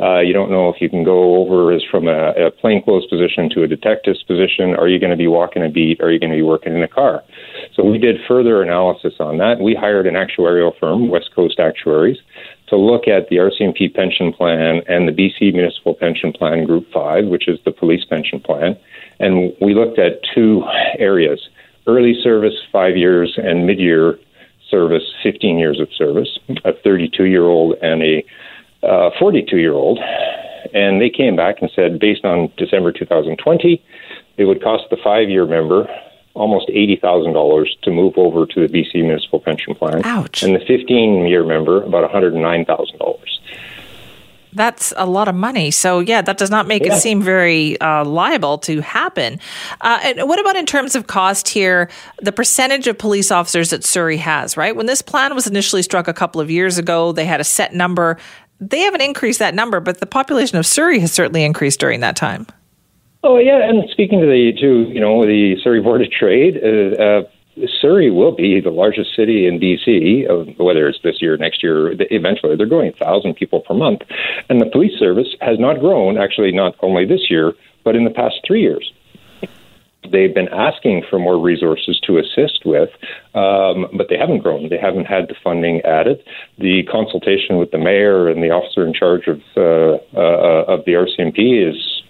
Uh, 0.00 0.20
you 0.20 0.32
don't 0.32 0.50
know 0.50 0.70
if 0.70 0.80
you 0.80 0.88
can 0.88 1.04
go 1.04 1.36
over 1.36 1.70
as 1.70 1.82
from 1.90 2.08
a, 2.08 2.32
a 2.32 2.50
plainclothes 2.50 3.04
position 3.12 3.50
to 3.50 3.62
a 3.62 3.68
detective's 3.68 4.22
position. 4.22 4.74
Are 4.74 4.88
you 4.88 4.98
going 4.98 5.12
to 5.12 5.20
be 5.20 5.28
walking 5.28 5.62
a 5.62 5.68
beat? 5.68 6.00
Are 6.00 6.10
you 6.10 6.18
going 6.18 6.32
to 6.32 6.38
be 6.38 6.42
working 6.42 6.72
in 6.72 6.82
a 6.82 6.88
car? 6.88 7.22
So 7.76 7.84
we 7.84 7.98
did 7.98 8.16
further 8.26 8.62
analysis 8.62 9.12
on 9.20 9.36
that. 9.36 9.60
We 9.60 9.74
hired 9.74 10.06
an 10.06 10.14
actuarial 10.14 10.72
firm, 10.80 11.10
West 11.10 11.28
Coast 11.36 11.60
Actuaries, 11.60 12.16
to 12.68 12.76
look 12.76 13.06
at 13.06 13.28
the 13.28 13.36
RCMP 13.36 13.92
pension 13.94 14.32
plan 14.32 14.80
and 14.88 15.06
the 15.06 15.12
BC 15.12 15.52
Municipal 15.52 15.92
Pension 15.92 16.32
Plan 16.32 16.64
Group 16.64 16.86
5, 16.90 17.26
which 17.26 17.48
is 17.48 17.58
the 17.66 17.70
police 17.70 18.06
pension 18.08 18.40
plan 18.40 18.78
and 19.20 19.52
we 19.60 19.74
looked 19.74 19.98
at 19.98 20.20
two 20.34 20.64
areas 20.98 21.48
early 21.86 22.14
service, 22.22 22.54
five 22.72 22.96
years, 22.96 23.34
and 23.36 23.66
mid 23.66 23.78
year 23.78 24.18
service, 24.70 25.02
15 25.22 25.58
years 25.58 25.80
of 25.80 25.88
service, 25.92 26.38
a 26.64 26.72
32 26.72 27.24
year 27.24 27.44
old 27.44 27.76
and 27.82 28.02
a 28.02 28.24
42 29.18 29.54
uh, 29.54 29.58
year 29.58 29.72
old. 29.72 29.98
And 30.72 31.00
they 31.00 31.10
came 31.10 31.36
back 31.36 31.56
and 31.60 31.70
said, 31.74 32.00
based 32.00 32.24
on 32.24 32.50
December 32.56 32.90
2020, 32.90 33.82
it 34.36 34.44
would 34.44 34.62
cost 34.62 34.84
the 34.90 34.96
five 34.96 35.28
year 35.28 35.46
member 35.46 35.86
almost 36.34 36.68
$80,000 36.68 37.66
to 37.82 37.90
move 37.92 38.14
over 38.16 38.44
to 38.44 38.66
the 38.66 38.72
BC 38.72 39.04
Municipal 39.04 39.38
Pension 39.38 39.74
Plan. 39.74 40.04
Ouch. 40.04 40.42
And 40.42 40.52
the 40.52 40.64
15 40.66 41.28
year 41.28 41.44
member, 41.44 41.82
about 41.82 42.10
$109,000 42.10 43.34
that's 44.54 44.92
a 44.96 45.06
lot 45.06 45.28
of 45.28 45.34
money. 45.34 45.70
So 45.70 46.00
yeah, 46.00 46.22
that 46.22 46.38
does 46.38 46.50
not 46.50 46.66
make 46.66 46.84
yeah. 46.84 46.94
it 46.94 47.00
seem 47.00 47.22
very 47.22 47.80
uh, 47.80 48.04
liable 48.04 48.58
to 48.58 48.80
happen. 48.80 49.40
Uh, 49.80 50.00
and 50.02 50.28
what 50.28 50.40
about 50.40 50.56
in 50.56 50.66
terms 50.66 50.94
of 50.94 51.06
cost 51.06 51.48
here? 51.48 51.90
The 52.22 52.32
percentage 52.32 52.86
of 52.86 52.98
police 52.98 53.30
officers 53.30 53.70
that 53.70 53.84
Surrey 53.84 54.16
has, 54.18 54.56
right? 54.56 54.74
When 54.74 54.86
this 54.86 55.02
plan 55.02 55.34
was 55.34 55.46
initially 55.46 55.82
struck 55.82 56.08
a 56.08 56.14
couple 56.14 56.40
of 56.40 56.50
years 56.50 56.78
ago, 56.78 57.12
they 57.12 57.26
had 57.26 57.40
a 57.40 57.44
set 57.44 57.74
number. 57.74 58.18
They 58.60 58.80
haven't 58.80 59.02
increased 59.02 59.40
that 59.40 59.54
number, 59.54 59.80
but 59.80 60.00
the 60.00 60.06
population 60.06 60.58
of 60.58 60.66
Surrey 60.66 61.00
has 61.00 61.12
certainly 61.12 61.44
increased 61.44 61.80
during 61.80 62.00
that 62.00 62.16
time. 62.16 62.46
Oh 63.22 63.38
yeah, 63.38 63.66
and 63.66 63.88
speaking 63.90 64.20
to 64.20 64.26
the 64.26 64.52
to 64.60 64.92
you 64.92 65.00
know 65.00 65.24
the 65.24 65.56
Surrey 65.62 65.80
Board 65.80 66.02
of 66.02 66.10
Trade, 66.10 66.60
uh, 66.62 67.02
uh 67.02 67.22
Surrey 67.80 68.10
will 68.10 68.32
be 68.32 68.60
the 68.60 68.70
largest 68.70 69.14
city 69.14 69.46
in 69.46 69.60
BC, 69.60 70.28
uh, 70.28 70.62
whether 70.62 70.88
it's 70.88 70.98
this 71.02 71.22
year, 71.22 71.36
next 71.36 71.62
year, 71.62 71.94
eventually. 72.10 72.56
They're 72.56 72.66
growing 72.66 72.92
1,000 72.98 73.34
people 73.34 73.60
per 73.60 73.74
month. 73.74 74.02
And 74.48 74.60
the 74.60 74.66
police 74.66 74.98
service 74.98 75.28
has 75.40 75.58
not 75.58 75.78
grown, 75.78 76.18
actually, 76.18 76.52
not 76.52 76.74
only 76.80 77.06
this 77.06 77.30
year, 77.30 77.52
but 77.84 77.94
in 77.94 78.04
the 78.04 78.10
past 78.10 78.36
three 78.46 78.62
years. 78.62 78.92
They've 80.10 80.34
been 80.34 80.48
asking 80.48 81.04
for 81.08 81.18
more 81.18 81.38
resources 81.38 81.98
to 82.06 82.18
assist 82.18 82.66
with, 82.66 82.90
um, 83.34 83.86
but 83.96 84.08
they 84.10 84.18
haven't 84.18 84.40
grown. 84.40 84.68
They 84.68 84.78
haven't 84.78 85.06
had 85.06 85.28
the 85.28 85.34
funding 85.42 85.80
added. 85.82 86.22
The 86.58 86.82
consultation 86.90 87.56
with 87.56 87.70
the 87.70 87.78
mayor 87.78 88.28
and 88.28 88.42
the 88.42 88.50
officer 88.50 88.86
in 88.86 88.92
charge 88.92 89.26
of 89.28 89.40
uh, 89.56 89.96
uh, 90.14 90.64
of 90.68 90.84
the 90.84 90.92
RCMP 90.92 91.70
is, 91.70 92.02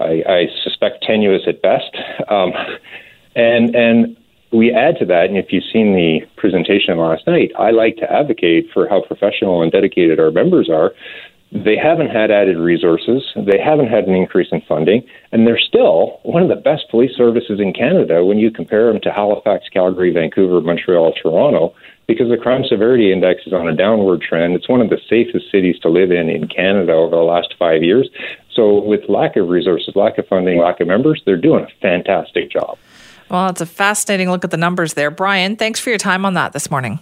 I, 0.00 0.22
I 0.26 0.46
suspect, 0.62 1.04
tenuous 1.06 1.42
at 1.46 1.60
best. 1.60 1.94
Um, 2.28 2.52
and 3.36 3.74
and 3.74 4.16
we 4.54 4.72
add 4.72 4.96
to 5.00 5.04
that, 5.06 5.26
and 5.26 5.36
if 5.36 5.52
you've 5.52 5.64
seen 5.72 5.94
the 5.94 6.20
presentation 6.36 6.96
last 6.96 7.26
night, 7.26 7.50
I 7.58 7.72
like 7.72 7.96
to 7.96 8.10
advocate 8.10 8.70
for 8.72 8.88
how 8.88 9.02
professional 9.02 9.62
and 9.62 9.72
dedicated 9.72 10.20
our 10.20 10.30
members 10.30 10.70
are. 10.70 10.92
They 11.50 11.76
haven't 11.76 12.08
had 12.08 12.30
added 12.30 12.56
resources, 12.56 13.22
they 13.36 13.58
haven't 13.58 13.88
had 13.88 14.04
an 14.04 14.14
increase 14.14 14.48
in 14.50 14.60
funding, 14.62 15.06
and 15.30 15.46
they're 15.46 15.58
still 15.58 16.20
one 16.22 16.42
of 16.42 16.48
the 16.48 16.56
best 16.56 16.88
police 16.90 17.16
services 17.16 17.60
in 17.60 17.72
Canada 17.72 18.24
when 18.24 18.38
you 18.38 18.50
compare 18.50 18.92
them 18.92 19.00
to 19.02 19.12
Halifax, 19.12 19.68
Calgary, 19.72 20.12
Vancouver, 20.12 20.60
Montreal, 20.60 21.12
Toronto, 21.12 21.74
because 22.06 22.28
the 22.28 22.36
crime 22.36 22.64
severity 22.68 23.12
index 23.12 23.46
is 23.46 23.52
on 23.52 23.68
a 23.68 23.76
downward 23.76 24.20
trend. 24.20 24.54
It's 24.54 24.68
one 24.68 24.80
of 24.80 24.90
the 24.90 25.00
safest 25.08 25.50
cities 25.50 25.78
to 25.80 25.88
live 25.88 26.10
in 26.10 26.28
in 26.28 26.48
Canada 26.48 26.92
over 26.92 27.16
the 27.16 27.22
last 27.22 27.54
five 27.58 27.82
years. 27.82 28.08
So, 28.52 28.82
with 28.82 29.08
lack 29.08 29.36
of 29.36 29.48
resources, 29.48 29.96
lack 29.96 30.18
of 30.18 30.28
funding, 30.28 30.58
lack 30.58 30.80
of 30.80 30.86
members, 30.86 31.22
they're 31.24 31.36
doing 31.36 31.64
a 31.64 31.80
fantastic 31.80 32.50
job. 32.50 32.78
Well, 33.30 33.48
it's 33.48 33.60
a 33.60 33.66
fascinating 33.66 34.30
look 34.30 34.44
at 34.44 34.50
the 34.50 34.56
numbers 34.56 34.94
there. 34.94 35.10
Brian, 35.10 35.56
thanks 35.56 35.80
for 35.80 35.90
your 35.90 35.98
time 35.98 36.24
on 36.24 36.34
that 36.34 36.52
this 36.52 36.70
morning. 36.70 37.00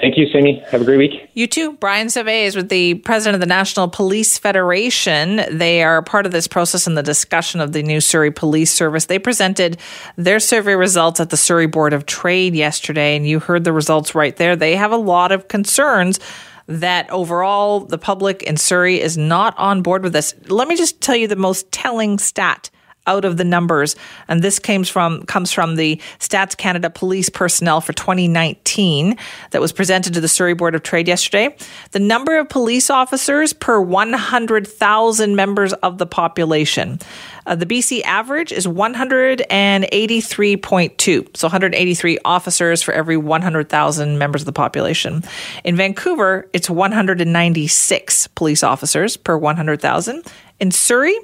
Thank 0.00 0.16
you, 0.16 0.26
Simi. 0.32 0.62
Have 0.70 0.80
a 0.80 0.84
great 0.84 0.96
week. 0.96 1.30
You 1.34 1.46
too. 1.46 1.74
Brian 1.74 2.06
Sauvé 2.06 2.44
is 2.44 2.56
with 2.56 2.70
the 2.70 2.94
president 2.94 3.34
of 3.34 3.40
the 3.40 3.46
National 3.46 3.88
Police 3.88 4.38
Federation. 4.38 5.42
They 5.50 5.82
are 5.82 6.02
part 6.02 6.24
of 6.24 6.32
this 6.32 6.48
process 6.48 6.86
in 6.86 6.94
the 6.94 7.02
discussion 7.02 7.60
of 7.60 7.72
the 7.72 7.82
new 7.82 8.00
Surrey 8.00 8.30
Police 8.30 8.72
Service. 8.72 9.06
They 9.06 9.18
presented 9.18 9.78
their 10.16 10.40
survey 10.40 10.76
results 10.76 11.20
at 11.20 11.30
the 11.30 11.36
Surrey 11.36 11.66
Board 11.66 11.92
of 11.92 12.06
Trade 12.06 12.54
yesterday, 12.54 13.16
and 13.16 13.26
you 13.26 13.38
heard 13.38 13.64
the 13.64 13.72
results 13.72 14.14
right 14.14 14.34
there. 14.36 14.56
They 14.56 14.76
have 14.76 14.92
a 14.92 14.96
lot 14.96 15.30
of 15.30 15.48
concerns 15.48 16.18
that 16.66 17.10
overall 17.10 17.80
the 17.80 17.98
public 17.98 18.42
in 18.42 18.56
Surrey 18.56 19.00
is 19.00 19.18
not 19.18 19.56
on 19.58 19.82
board 19.82 20.02
with 20.02 20.12
this. 20.12 20.34
Let 20.46 20.68
me 20.68 20.76
just 20.76 21.00
tell 21.00 21.16
you 21.16 21.28
the 21.28 21.36
most 21.36 21.70
telling 21.70 22.18
stat 22.18 22.70
out 23.06 23.24
of 23.24 23.36
the 23.36 23.44
numbers, 23.44 23.94
and 24.28 24.42
this 24.42 24.58
comes 24.58 24.88
from 24.88 25.22
comes 25.24 25.52
from 25.52 25.76
the 25.76 26.00
Stats 26.18 26.56
Canada 26.56 26.90
Police 26.90 27.28
Personnel 27.28 27.80
for 27.80 27.92
2019 27.92 29.16
that 29.50 29.60
was 29.60 29.72
presented 29.72 30.14
to 30.14 30.20
the 30.20 30.28
Surrey 30.28 30.54
Board 30.54 30.74
of 30.74 30.82
Trade 30.82 31.06
yesterday. 31.08 31.54
The 31.92 32.00
number 32.00 32.38
of 32.38 32.48
police 32.48 32.90
officers 32.90 33.52
per 33.52 33.80
100,000 33.80 35.36
members 35.36 35.72
of 35.74 35.98
the 35.98 36.06
population. 36.06 36.98
Uh, 37.44 37.56
the 37.56 37.66
BC 37.66 38.02
average 38.04 38.52
is 38.52 38.66
183.2, 38.66 41.36
so 41.36 41.46
183 41.46 42.18
officers 42.24 42.82
for 42.82 42.94
every 42.94 43.16
100,000 43.16 44.18
members 44.18 44.42
of 44.42 44.46
the 44.46 44.52
population. 44.52 45.24
In 45.64 45.74
Vancouver, 45.74 46.48
it's 46.52 46.70
196 46.70 48.28
police 48.28 48.62
officers 48.62 49.16
per 49.16 49.36
100,000. 49.36 50.22
In 50.60 50.70
Surrey, 50.70 51.18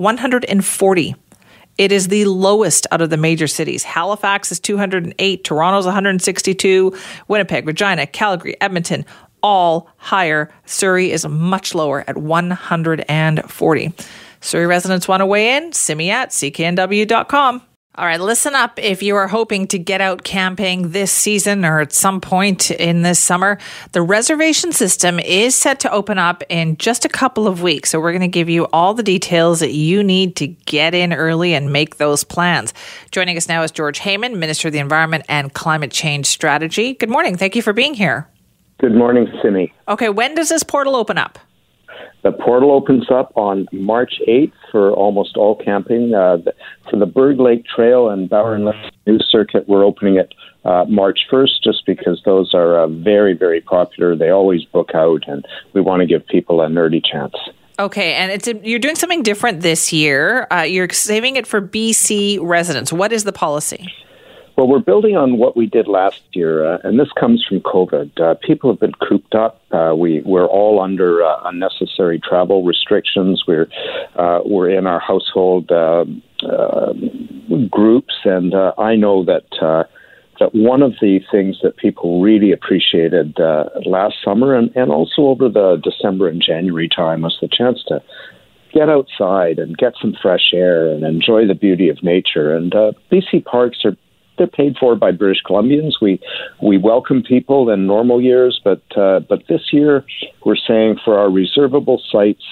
140. 0.00 1.14
It 1.78 1.92
is 1.92 2.08
the 2.08 2.24
lowest 2.24 2.86
out 2.90 3.00
of 3.00 3.10
the 3.10 3.16
major 3.16 3.46
cities. 3.46 3.84
Halifax 3.84 4.50
is 4.50 4.58
208, 4.58 5.44
Toronto's 5.44 5.84
162, 5.84 6.96
Winnipeg, 7.28 7.66
Regina, 7.66 8.06
Calgary, 8.06 8.56
Edmonton, 8.60 9.04
all 9.42 9.90
higher. 9.98 10.50
Surrey 10.64 11.10
is 11.12 11.26
much 11.26 11.74
lower 11.74 12.04
at 12.08 12.16
140. 12.16 13.92
Surrey 14.40 14.66
residents 14.66 15.06
want 15.06 15.20
to 15.20 15.26
weigh 15.26 15.56
in? 15.56 15.72
Simi 15.72 16.10
at 16.10 16.30
cknw.com. 16.30 17.62
All 17.96 18.06
right, 18.06 18.20
listen 18.20 18.54
up. 18.54 18.78
If 18.78 19.02
you 19.02 19.16
are 19.16 19.26
hoping 19.26 19.66
to 19.66 19.78
get 19.78 20.00
out 20.00 20.22
camping 20.22 20.90
this 20.92 21.10
season 21.10 21.64
or 21.64 21.80
at 21.80 21.92
some 21.92 22.20
point 22.20 22.70
in 22.70 23.02
this 23.02 23.18
summer, 23.18 23.58
the 23.90 24.00
reservation 24.00 24.70
system 24.70 25.18
is 25.18 25.56
set 25.56 25.80
to 25.80 25.90
open 25.90 26.16
up 26.16 26.44
in 26.48 26.76
just 26.76 27.04
a 27.04 27.08
couple 27.08 27.48
of 27.48 27.62
weeks. 27.62 27.90
So, 27.90 27.98
we're 27.98 28.12
going 28.12 28.20
to 28.20 28.28
give 28.28 28.48
you 28.48 28.66
all 28.72 28.94
the 28.94 29.02
details 29.02 29.58
that 29.58 29.72
you 29.72 30.04
need 30.04 30.36
to 30.36 30.46
get 30.46 30.94
in 30.94 31.12
early 31.12 31.52
and 31.52 31.72
make 31.72 31.96
those 31.96 32.22
plans. 32.22 32.72
Joining 33.10 33.36
us 33.36 33.48
now 33.48 33.64
is 33.64 33.72
George 33.72 33.98
Heyman, 33.98 34.36
Minister 34.36 34.68
of 34.68 34.72
the 34.72 34.78
Environment 34.78 35.24
and 35.28 35.52
Climate 35.52 35.90
Change 35.90 36.26
Strategy. 36.26 36.94
Good 36.94 37.10
morning. 37.10 37.36
Thank 37.36 37.56
you 37.56 37.62
for 37.62 37.72
being 37.72 37.94
here. 37.94 38.28
Good 38.78 38.94
morning, 38.94 39.26
Simi. 39.42 39.72
Okay, 39.88 40.10
when 40.10 40.36
does 40.36 40.48
this 40.48 40.62
portal 40.62 40.94
open 40.94 41.18
up? 41.18 41.40
The 42.22 42.32
portal 42.32 42.72
opens 42.72 43.10
up 43.10 43.32
on 43.34 43.66
March 43.72 44.14
8th 44.28 44.52
for 44.70 44.92
almost 44.92 45.36
all 45.36 45.56
camping. 45.56 46.14
Uh, 46.14 46.38
for 46.90 46.98
the 46.98 47.06
Berg 47.06 47.40
Lake 47.40 47.64
Trail 47.64 48.10
and 48.10 48.28
Bowron 48.28 48.66
Lake 48.66 48.92
Canoe 49.04 49.18
Circuit, 49.20 49.68
we're 49.68 49.84
opening 49.84 50.16
it 50.16 50.34
uh, 50.64 50.84
March 50.88 51.20
1st 51.32 51.62
just 51.64 51.86
because 51.86 52.20
those 52.24 52.52
are 52.54 52.80
uh, 52.80 52.86
very, 52.88 53.34
very 53.34 53.60
popular. 53.60 54.14
They 54.14 54.30
always 54.30 54.64
book 54.66 54.90
out, 54.94 55.22
and 55.26 55.46
we 55.72 55.80
want 55.80 56.00
to 56.00 56.06
give 56.06 56.26
people 56.26 56.60
a 56.60 56.66
nerdy 56.66 57.02
chance. 57.04 57.34
Okay, 57.78 58.12
and 58.12 58.30
it's 58.30 58.46
you're 58.62 58.78
doing 58.78 58.94
something 58.94 59.22
different 59.22 59.62
this 59.62 59.90
year. 59.90 60.46
Uh, 60.50 60.62
you're 60.62 60.90
saving 60.90 61.36
it 61.36 61.46
for 61.46 61.62
BC 61.62 62.38
residents. 62.42 62.92
What 62.92 63.10
is 63.10 63.24
the 63.24 63.32
policy? 63.32 63.90
Well, 64.56 64.68
we're 64.68 64.80
building 64.80 65.16
on 65.16 65.38
what 65.38 65.56
we 65.56 65.66
did 65.66 65.88
last 65.88 66.22
year, 66.32 66.74
uh, 66.74 66.78
and 66.84 66.98
this 66.98 67.10
comes 67.18 67.44
from 67.48 67.60
COVID. 67.60 68.20
Uh, 68.20 68.34
people 68.42 68.70
have 68.70 68.80
been 68.80 68.92
cooped 68.92 69.34
up. 69.34 69.62
Uh, 69.70 69.94
we 69.96 70.20
we're 70.22 70.46
all 70.46 70.80
under 70.80 71.22
uh, 71.24 71.36
unnecessary 71.44 72.20
travel 72.20 72.64
restrictions. 72.64 73.44
We're 73.46 73.68
uh, 74.16 74.40
we're 74.44 74.68
in 74.70 74.86
our 74.86 75.00
household 75.00 75.70
uh, 75.72 76.04
groups, 77.70 78.14
and 78.24 78.54
I 78.76 78.96
know 78.96 79.24
that 79.24 79.86
that 80.40 80.54
one 80.54 80.82
of 80.82 80.92
the 81.00 81.20
things 81.30 81.58
that 81.62 81.76
people 81.76 82.20
really 82.20 82.50
appreciated 82.52 83.38
last 83.86 84.16
summer 84.24 84.54
and, 84.54 84.74
and 84.74 84.90
also 84.90 85.22
over 85.22 85.48
the 85.48 85.80
December 85.82 86.28
and 86.28 86.42
January 86.42 86.88
time 86.88 87.22
was 87.22 87.36
the 87.40 87.48
chance 87.48 87.82
to 87.88 88.02
get 88.72 88.88
outside 88.88 89.58
and 89.58 89.76
get 89.76 89.94
some 90.00 90.14
fresh 90.20 90.52
air 90.54 90.88
and 90.88 91.04
enjoy 91.04 91.46
the 91.46 91.54
beauty 91.54 91.88
of 91.88 92.02
nature. 92.02 92.54
And 92.54 92.72
BC 93.10 93.44
parks 93.44 93.78
are 93.84 93.96
they're 94.40 94.46
paid 94.46 94.78
for 94.78 94.96
by 94.96 95.12
British 95.12 95.42
Columbians. 95.46 96.00
We 96.00 96.18
we 96.62 96.78
welcome 96.78 97.22
people 97.22 97.68
in 97.68 97.86
normal 97.86 98.22
years, 98.22 98.58
but 98.64 98.82
uh, 98.96 99.20
but 99.20 99.46
this 99.48 99.70
year 99.70 100.02
we're 100.46 100.56
saying 100.56 100.98
for 101.04 101.18
our 101.18 101.30
reservable 101.30 102.02
sites. 102.10 102.42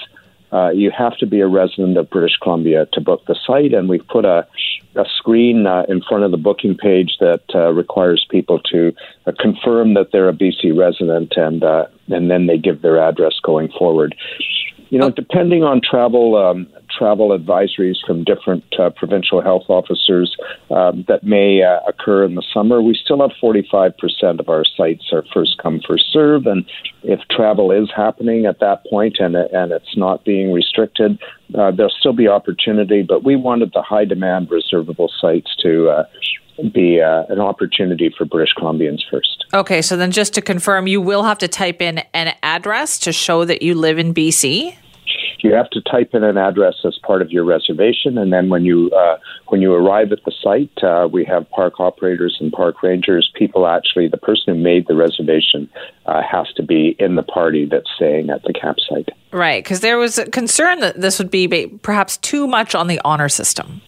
Uh, 0.51 0.69
you 0.69 0.89
have 0.89 1.15
to 1.17 1.27
be 1.27 1.41
a 1.41 1.47
resident 1.47 1.95
of 1.97 2.09
British 2.09 2.35
Columbia 2.41 2.87
to 2.93 3.01
book 3.01 3.23
the 3.27 3.35
site, 3.45 3.71
and 3.71 3.87
we've 3.87 4.07
put 4.07 4.25
a, 4.25 4.47
a 4.95 5.05
screen 5.17 5.67
uh, 5.67 5.83
in 5.87 6.01
front 6.01 6.23
of 6.23 6.31
the 6.31 6.37
booking 6.37 6.75
page 6.75 7.17
that 7.19 7.43
uh, 7.53 7.71
requires 7.71 8.25
people 8.31 8.59
to 8.59 8.91
uh, 9.27 9.31
confirm 9.39 9.93
that 9.93 10.11
they're 10.11 10.29
a 10.29 10.33
BC 10.33 10.75
resident, 10.75 11.33
and 11.37 11.63
uh, 11.63 11.85
and 12.07 12.29
then 12.29 12.45
they 12.45 12.57
give 12.57 12.81
their 12.81 12.99
address 12.99 13.33
going 13.43 13.69
forward. 13.77 14.15
You 14.89 14.97
know, 14.97 15.11
depending 15.11 15.63
on 15.63 15.81
travel 15.87 16.35
um, 16.35 16.67
travel 16.89 17.29
advisories 17.37 17.95
from 18.05 18.23
different 18.23 18.63
uh, 18.79 18.89
provincial 18.89 19.41
health 19.41 19.65
officers 19.69 20.35
um, 20.71 21.05
that 21.07 21.23
may 21.23 21.61
uh, 21.63 21.79
occur 21.87 22.25
in 22.25 22.35
the 22.35 22.43
summer, 22.53 22.81
we 22.81 22.97
still 23.01 23.21
have 23.21 23.31
45% 23.41 23.93
of 24.39 24.49
our 24.49 24.63
sites 24.65 25.05
are 25.13 25.23
first 25.33 25.57
come, 25.61 25.79
first 25.87 26.05
serve. 26.11 26.45
And 26.47 26.65
if 27.03 27.19
travel 27.31 27.71
is 27.71 27.89
happening 27.95 28.45
at 28.45 28.59
that 28.59 28.83
point 28.89 29.17
and, 29.19 29.35
and 29.35 29.71
it's 29.71 29.95
not 29.95 30.25
being 30.25 30.51
restricted, 30.51 31.19
uh, 31.57 31.71
there'll 31.71 31.93
still 31.99 32.13
be 32.13 32.27
opportunity. 32.27 33.01
But 33.01 33.23
we 33.23 33.35
wanted 33.35 33.71
the 33.73 33.81
high 33.81 34.05
demand 34.05 34.49
reservable 34.49 35.09
sites 35.19 35.55
to 35.63 35.89
uh, 35.89 36.03
be 36.73 37.01
uh, 37.01 37.23
an 37.29 37.39
opportunity 37.39 38.13
for 38.17 38.25
British 38.25 38.53
Columbians 38.55 39.01
first. 39.09 39.45
Okay, 39.53 39.81
so 39.81 39.97
then 39.97 40.11
just 40.11 40.33
to 40.35 40.41
confirm, 40.41 40.87
you 40.87 41.01
will 41.01 41.23
have 41.23 41.37
to 41.39 41.47
type 41.47 41.81
in 41.81 41.99
an 42.13 42.35
address 42.43 42.99
to 42.99 43.11
show 43.11 43.45
that 43.45 43.61
you 43.61 43.75
live 43.75 43.97
in 43.97 44.13
BC 44.13 44.75
you 45.43 45.53
have 45.53 45.69
to 45.71 45.81
type 45.81 46.11
in 46.13 46.23
an 46.23 46.37
address 46.37 46.75
as 46.85 46.97
part 47.05 47.21
of 47.21 47.31
your 47.31 47.43
reservation, 47.43 48.17
and 48.17 48.31
then 48.31 48.49
when 48.49 48.65
you 48.65 48.89
uh, 48.91 49.17
when 49.47 49.61
you 49.61 49.73
arrive 49.73 50.11
at 50.11 50.19
the 50.25 50.31
site, 50.41 50.83
uh, 50.83 51.07
we 51.07 51.25
have 51.25 51.49
park 51.49 51.79
operators 51.79 52.37
and 52.39 52.51
park 52.51 52.81
rangers. 52.83 53.31
People 53.35 53.67
actually, 53.67 54.07
the 54.07 54.17
person 54.17 54.55
who 54.55 54.61
made 54.61 54.87
the 54.87 54.95
reservation 54.95 55.69
uh, 56.05 56.21
has 56.21 56.47
to 56.53 56.63
be 56.63 56.95
in 56.99 57.15
the 57.15 57.23
party 57.23 57.65
that's 57.65 57.89
staying 57.95 58.29
at 58.29 58.43
the 58.43 58.53
campsite. 58.53 59.09
Right, 59.31 59.63
because 59.63 59.81
there 59.81 59.97
was 59.97 60.17
a 60.17 60.29
concern 60.29 60.79
that 60.79 60.99
this 60.99 61.19
would 61.19 61.31
be 61.31 61.67
perhaps 61.81 62.17
too 62.17 62.47
much 62.47 62.75
on 62.75 62.87
the 62.87 62.99
honor 63.05 63.29
system. 63.29 63.81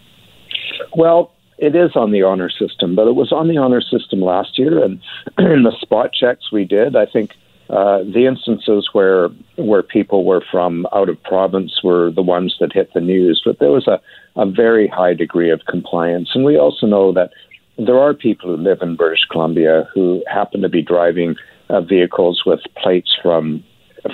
Well, 0.95 1.31
it 1.57 1.75
is 1.75 1.91
on 1.95 2.11
the 2.11 2.23
honor 2.23 2.49
system, 2.49 2.95
but 2.95 3.07
it 3.07 3.15
was 3.15 3.31
on 3.31 3.47
the 3.47 3.57
honor 3.57 3.81
system 3.81 4.19
last 4.19 4.57
year, 4.57 4.83
and 4.83 4.99
in 5.37 5.63
the 5.63 5.75
spot 5.79 6.11
checks 6.11 6.51
we 6.51 6.65
did, 6.65 6.95
I 6.95 7.05
think 7.05 7.35
uh, 7.71 7.99
the 8.03 8.25
instances 8.27 8.89
where 8.91 9.29
where 9.55 9.81
people 9.81 10.25
were 10.25 10.43
from 10.51 10.85
out 10.93 11.07
of 11.07 11.23
province 11.23 11.79
were 11.81 12.11
the 12.11 12.21
ones 12.21 12.57
that 12.59 12.73
hit 12.73 12.93
the 12.93 12.99
news, 12.99 13.41
but 13.45 13.59
there 13.59 13.71
was 13.71 13.87
a, 13.87 14.01
a 14.35 14.45
very 14.45 14.89
high 14.89 15.13
degree 15.13 15.49
of 15.49 15.61
compliance. 15.69 16.31
And 16.33 16.43
we 16.43 16.57
also 16.57 16.85
know 16.85 17.13
that 17.13 17.31
there 17.77 17.97
are 17.97 18.13
people 18.13 18.49
who 18.49 18.61
live 18.61 18.79
in 18.81 18.97
British 18.97 19.23
Columbia 19.31 19.87
who 19.93 20.21
happen 20.27 20.61
to 20.61 20.69
be 20.69 20.81
driving 20.81 21.35
uh, 21.69 21.79
vehicles 21.79 22.43
with 22.45 22.59
plates 22.75 23.15
from 23.23 23.63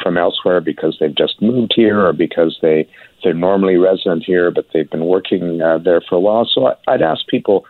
from 0.03 0.17
elsewhere 0.17 0.61
because 0.61 0.97
they've 0.99 1.15
just 1.15 1.41
moved 1.41 1.73
here 1.75 2.05
or 2.05 2.13
because 2.13 2.59
they 2.61 2.87
they're 3.23 3.33
normally 3.33 3.77
resident 3.77 4.23
here 4.23 4.51
but 4.51 4.67
they've 4.71 4.91
been 4.91 5.05
working 5.05 5.61
uh, 5.63 5.79
there 5.79 6.01
for 6.07 6.15
a 6.15 6.19
while. 6.19 6.45
So 6.45 6.67
I, 6.67 6.75
I'd 6.87 7.01
ask 7.01 7.25
people 7.27 7.65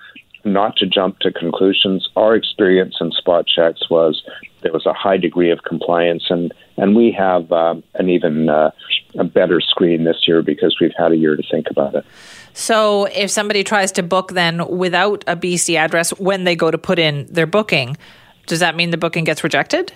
not 0.45 0.75
to 0.77 0.85
jump 0.85 1.19
to 1.19 1.31
conclusions. 1.31 2.07
Our 2.15 2.35
experience 2.35 2.95
in 3.01 3.11
spot 3.11 3.45
checks 3.47 3.89
was 3.89 4.23
there 4.61 4.71
was 4.71 4.85
a 4.85 4.93
high 4.93 5.17
degree 5.17 5.51
of 5.51 5.63
compliance, 5.63 6.25
and 6.29 6.53
and 6.77 6.95
we 6.95 7.11
have 7.11 7.51
uh, 7.51 7.75
an 7.95 8.09
even 8.09 8.49
uh, 8.49 8.71
a 9.17 9.23
better 9.23 9.61
screen 9.61 10.03
this 10.03 10.27
year 10.27 10.41
because 10.41 10.77
we've 10.79 10.93
had 10.97 11.11
a 11.11 11.17
year 11.17 11.35
to 11.35 11.43
think 11.49 11.67
about 11.69 11.95
it. 11.95 12.05
So, 12.53 13.05
if 13.05 13.29
somebody 13.29 13.63
tries 13.63 13.91
to 13.93 14.03
book 14.03 14.31
then 14.31 14.67
without 14.67 15.23
a 15.27 15.35
BC 15.35 15.75
address 15.75 16.11
when 16.19 16.43
they 16.43 16.55
go 16.55 16.71
to 16.71 16.77
put 16.77 16.97
in 16.99 17.27
their 17.27 17.45
booking, 17.45 17.97
does 18.47 18.59
that 18.61 18.75
mean 18.75 18.91
the 18.91 18.97
booking 18.97 19.23
gets 19.23 19.43
rejected? 19.43 19.93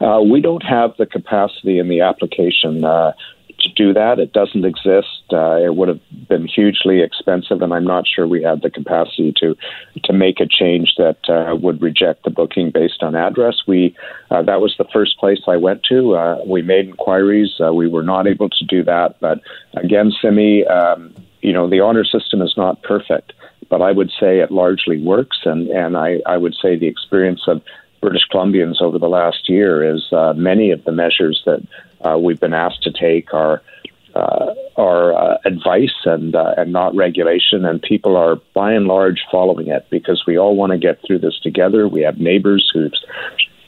Uh, 0.00 0.20
we 0.20 0.40
don't 0.40 0.64
have 0.64 0.96
the 0.96 1.06
capacity 1.06 1.78
in 1.78 1.88
the 1.88 2.00
application 2.00 2.84
uh, 2.84 3.12
to 3.60 3.68
do 3.70 3.92
that. 3.92 4.18
It 4.18 4.32
doesn't 4.32 4.64
exist. 4.64 5.22
Uh, 5.32 5.56
it 5.56 5.74
would 5.76 5.88
have 5.88 6.00
been 6.28 6.46
hugely 6.46 7.02
expensive, 7.02 7.62
and 7.62 7.72
I'm 7.72 7.84
not 7.84 8.04
sure 8.06 8.26
we 8.26 8.42
had 8.42 8.62
the 8.62 8.70
capacity 8.70 9.32
to 9.40 9.56
to 10.04 10.12
make 10.12 10.40
a 10.40 10.46
change 10.46 10.94
that 10.98 11.18
uh, 11.28 11.54
would 11.56 11.80
reject 11.82 12.24
the 12.24 12.30
booking 12.30 12.70
based 12.70 13.02
on 13.02 13.14
address. 13.14 13.62
We 13.66 13.94
uh, 14.30 14.42
that 14.42 14.60
was 14.60 14.74
the 14.78 14.86
first 14.92 15.18
place 15.18 15.40
I 15.46 15.56
went 15.56 15.82
to. 15.84 16.16
Uh, 16.16 16.38
we 16.46 16.62
made 16.62 16.86
inquiries. 16.86 17.60
Uh, 17.60 17.72
we 17.72 17.88
were 17.88 18.02
not 18.02 18.26
able 18.26 18.48
to 18.48 18.64
do 18.64 18.82
that, 18.84 19.20
but 19.20 19.40
again, 19.74 20.12
Simi, 20.20 20.66
um, 20.66 21.14
you 21.40 21.52
know, 21.52 21.68
the 21.68 21.80
honor 21.80 22.04
system 22.04 22.42
is 22.42 22.54
not 22.56 22.82
perfect, 22.82 23.32
but 23.68 23.82
I 23.82 23.92
would 23.92 24.10
say 24.20 24.40
it 24.40 24.50
largely 24.50 25.02
works, 25.02 25.38
and 25.44 25.68
and 25.68 25.96
I 25.96 26.20
I 26.26 26.36
would 26.36 26.54
say 26.60 26.76
the 26.76 26.88
experience 26.88 27.42
of 27.46 27.62
British 28.00 28.26
Columbians 28.32 28.80
over 28.80 28.98
the 28.98 29.08
last 29.08 29.48
year 29.48 29.94
is 29.94 30.12
uh, 30.12 30.32
many 30.34 30.70
of 30.70 30.84
the 30.84 30.92
measures 30.92 31.42
that 31.46 31.60
uh, 32.04 32.18
we've 32.18 32.40
been 32.40 32.54
asked 32.54 32.82
to 32.82 32.92
take 32.92 33.32
are 33.34 33.62
uh, 34.14 34.54
are 34.76 35.12
uh, 35.14 35.38
advice 35.44 35.94
and 36.04 36.34
uh, 36.34 36.54
and 36.56 36.72
not 36.72 36.94
regulation, 36.96 37.64
and 37.64 37.80
people 37.80 38.16
are 38.16 38.36
by 38.54 38.72
and 38.72 38.86
large 38.86 39.22
following 39.30 39.68
it 39.68 39.86
because 39.90 40.24
we 40.26 40.36
all 40.36 40.56
want 40.56 40.72
to 40.72 40.78
get 40.78 40.98
through 41.06 41.18
this 41.18 41.38
together. 41.40 41.86
We 41.86 42.00
have 42.02 42.18
neighbors 42.18 42.68
who've 42.74 42.92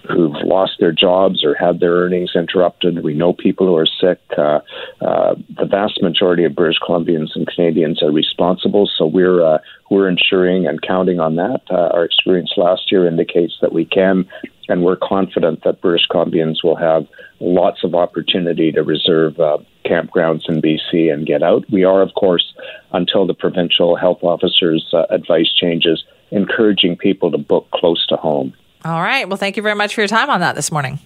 who've 0.09 0.35
lost 0.45 0.73
their 0.81 0.93
jobs 0.93 1.45
or 1.45 1.55
had 1.55 1.81
their 1.81 1.93
earnings 1.93 2.33
interrupted. 2.35 3.03
We 3.03 3.15
know 3.15 3.33
people 3.33 3.67
who 3.67 3.77
are 3.77 3.87
sick. 3.87 4.21
Uh, 4.37 4.61
uh, 5.01 5.35
the 5.57 5.67
vast 5.67 6.03
majority 6.03 6.45
of 6.45 6.55
British 6.55 6.79
Columbians 6.81 7.31
and 7.35 7.47
Canadians 7.47 8.03
are 8.03 8.11
responsible, 8.11 8.89
so 8.99 9.07
we're 9.07 9.45
uh, 9.45 9.59
we're 9.91 10.09
ensuring 10.09 10.67
and 10.67 10.81
counting 10.83 11.21
on 11.21 11.37
that. 11.37 11.61
Uh, 11.71 11.89
our 11.95 12.05
experience 12.05 12.53
last 12.57 12.91
year 12.91 13.07
indicates 13.07 13.55
that 13.61 13.73
we 13.73 13.85
can, 13.85 14.27
and 14.69 14.83
we're 14.83 14.97
confident 14.97 15.63
that 15.65 15.81
British 15.81 16.07
Columbians 16.11 16.65
will 16.65 16.77
have 16.77 17.07
lots 17.41 17.85
of 17.85 17.95
opportunity 17.95 18.73
to 18.73 18.83
reserve 18.83 19.39
uh, 19.39 19.59
campgrounds 19.85 20.49
in 20.49 20.63
BC 20.63 21.13
and 21.13 21.27
get 21.27 21.43
out. 21.43 21.65
We 21.71 21.85
are, 21.85 22.03
of 22.03 22.15
course, 22.15 22.55
until 22.93 23.27
the 23.27 23.35
provincial 23.35 23.97
health 23.97 24.21
officer's 24.23 24.89
uh, 24.93 25.05
advice 25.11 25.53
changes, 25.55 26.05
encouraging 26.31 26.97
people 26.97 27.31
to 27.31 27.39
book 27.39 27.69
close 27.73 28.07
to 28.09 28.17
home. 28.17 28.55
All 28.85 29.01
right. 29.01 29.29
Well, 29.29 29.37
thank 29.37 29.57
you 29.57 29.63
very 29.63 29.75
much 29.75 29.95
for 29.95 30.01
your 30.01 30.09
time 30.09 30.31
on 30.31 30.41
that 30.41 30.55
this 30.55 30.73
morning. 30.73 30.99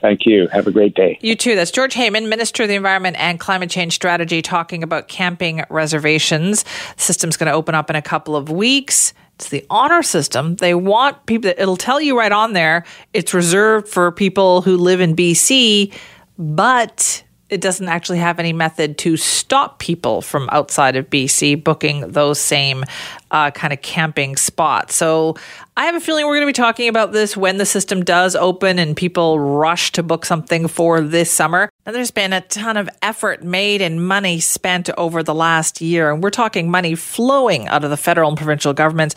Thank 0.00 0.26
you. 0.26 0.48
Have 0.48 0.66
a 0.66 0.70
great 0.70 0.94
day. 0.94 1.18
You 1.22 1.34
too. 1.34 1.54
That's 1.56 1.70
George 1.70 1.94
Heyman, 1.94 2.28
Minister 2.28 2.64
of 2.64 2.68
the 2.68 2.74
Environment 2.74 3.16
and 3.18 3.40
Climate 3.40 3.70
Change 3.70 3.94
Strategy, 3.94 4.42
talking 4.42 4.82
about 4.82 5.08
camping 5.08 5.64
reservations. 5.70 6.62
The 6.62 7.02
system's 7.02 7.38
going 7.38 7.50
to 7.50 7.54
open 7.54 7.74
up 7.74 7.88
in 7.88 7.96
a 7.96 8.02
couple 8.02 8.36
of 8.36 8.50
weeks. 8.50 9.14
It's 9.36 9.48
the 9.48 9.64
honor 9.70 10.02
system. 10.02 10.56
They 10.56 10.74
want 10.74 11.24
people, 11.26 11.50
it'll 11.56 11.78
tell 11.78 12.02
you 12.02 12.18
right 12.18 12.32
on 12.32 12.52
there, 12.52 12.84
it's 13.14 13.32
reserved 13.32 13.88
for 13.88 14.12
people 14.12 14.60
who 14.60 14.76
live 14.76 15.00
in 15.00 15.16
BC, 15.16 15.92
but 16.38 17.23
it 17.54 17.60
doesn't 17.60 17.88
actually 17.88 18.18
have 18.18 18.40
any 18.40 18.52
method 18.52 18.98
to 18.98 19.16
stop 19.16 19.78
people 19.78 20.20
from 20.20 20.48
outside 20.50 20.96
of 20.96 21.08
BC 21.08 21.62
booking 21.62 22.00
those 22.00 22.40
same 22.40 22.84
uh, 23.30 23.52
kind 23.52 23.72
of 23.72 23.80
camping 23.80 24.34
spots. 24.34 24.96
So 24.96 25.36
I 25.76 25.84
have 25.84 25.94
a 25.94 26.00
feeling 26.00 26.26
we're 26.26 26.34
going 26.34 26.48
to 26.48 26.48
be 26.48 26.52
talking 26.52 26.88
about 26.88 27.12
this 27.12 27.36
when 27.36 27.58
the 27.58 27.64
system 27.64 28.04
does 28.04 28.34
open 28.34 28.80
and 28.80 28.96
people 28.96 29.38
rush 29.38 29.92
to 29.92 30.02
book 30.02 30.24
something 30.24 30.66
for 30.66 31.00
this 31.00 31.30
summer. 31.30 31.70
And 31.86 31.94
there's 31.94 32.10
been 32.10 32.32
a 32.32 32.40
ton 32.40 32.76
of 32.76 32.90
effort 33.02 33.44
made 33.44 33.80
and 33.80 34.04
money 34.04 34.40
spent 34.40 34.90
over 34.98 35.22
the 35.22 35.34
last 35.34 35.80
year. 35.80 36.10
And 36.10 36.24
we're 36.24 36.30
talking 36.30 36.68
money 36.68 36.96
flowing 36.96 37.68
out 37.68 37.84
of 37.84 37.90
the 37.90 37.96
federal 37.96 38.28
and 38.28 38.36
provincial 38.36 38.72
governments 38.72 39.14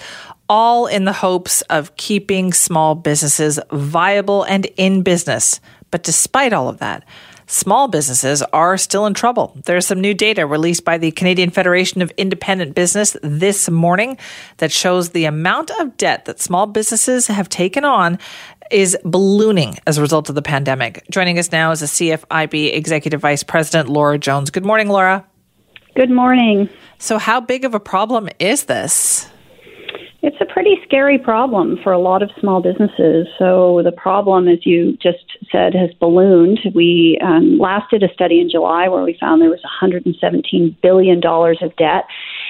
all 0.47 0.86
in 0.86 1.06
the 1.06 1.13
hopes 1.13 1.62
of 1.63 1.95
keeping 1.97 2.54
small 2.54 2.93
businesses 2.93 3.60
viable 3.71 4.43
and 4.43 4.65
in 4.78 5.02
business. 5.02 5.60
But 5.89 6.04
despite 6.04 6.54
all 6.54 6.69
of 6.69 6.78
that, 6.80 7.04
small 7.47 7.88
businesses 7.88 8.43
are 8.53 8.77
still 8.77 9.05
in 9.05 9.13
trouble. 9.13 9.57
There's 9.65 9.88
some 9.88 9.99
new 9.99 10.13
data 10.13 10.45
released 10.45 10.86
by 10.86 10.97
the 10.97 11.12
Canadian 11.12 11.49
Federation 11.49 12.01
of 12.01 12.12
Independent 12.17 12.75
Business 12.75 13.17
this 13.23 13.69
morning 13.69 14.17
that 14.57 14.71
shows 14.71 15.10
the 15.10 15.25
amount 15.25 15.71
of 15.79 15.97
debt 15.97 16.25
that 16.25 16.39
small 16.39 16.67
businesses 16.67 17.27
have 17.27 17.49
taken 17.49 17.83
on 17.83 18.19
is 18.69 18.97
ballooning 19.03 19.77
as 19.88 19.97
a 19.97 20.01
result 20.01 20.29
of 20.29 20.36
the 20.36 20.41
pandemic. 20.41 21.05
Joining 21.10 21.39
us 21.39 21.51
now 21.51 21.71
is 21.71 21.79
the 21.79 21.86
CFIB 21.86 22.75
Executive 22.75 23.21
Vice 23.21 23.43
President, 23.43 23.89
Laura 23.89 24.17
Jones. 24.17 24.49
Good 24.49 24.65
morning, 24.65 24.89
Laura. 24.89 25.25
Good 25.95 26.12
morning. 26.12 26.69
So, 26.99 27.17
how 27.17 27.39
big 27.39 27.63
of 27.63 27.73
a 27.73 27.79
problem 27.79 28.29
is 28.39 28.65
this? 28.65 29.29
It's 30.23 30.38
a 30.41 30.51
pretty 30.51 30.77
scary 30.84 31.19
problem 31.19 31.77
for 31.84 31.91
a 31.91 31.99
lot 31.99 32.23
of 32.23 32.32
small 32.39 32.60
businesses. 32.60 33.27
So 33.38 33.82
the 33.84 33.91
problem, 33.91 34.47
as 34.47 34.65
you 34.65 34.97
just 35.01 35.23
said, 35.51 35.75
has 35.75 35.91
ballooned. 35.99 36.60
We 36.73 37.19
um, 37.23 37.60
last 37.60 37.91
did 37.91 38.01
a 38.01 38.12
study 38.13 38.39
in 38.39 38.49
July 38.49 38.88
where 38.88 39.03
we 39.03 39.15
found 39.19 39.41
there 39.41 39.49
was 39.49 39.62
117 39.63 40.75
billion 40.82 41.19
dollars 41.19 41.60
of 41.62 41.75
debt 41.75 42.06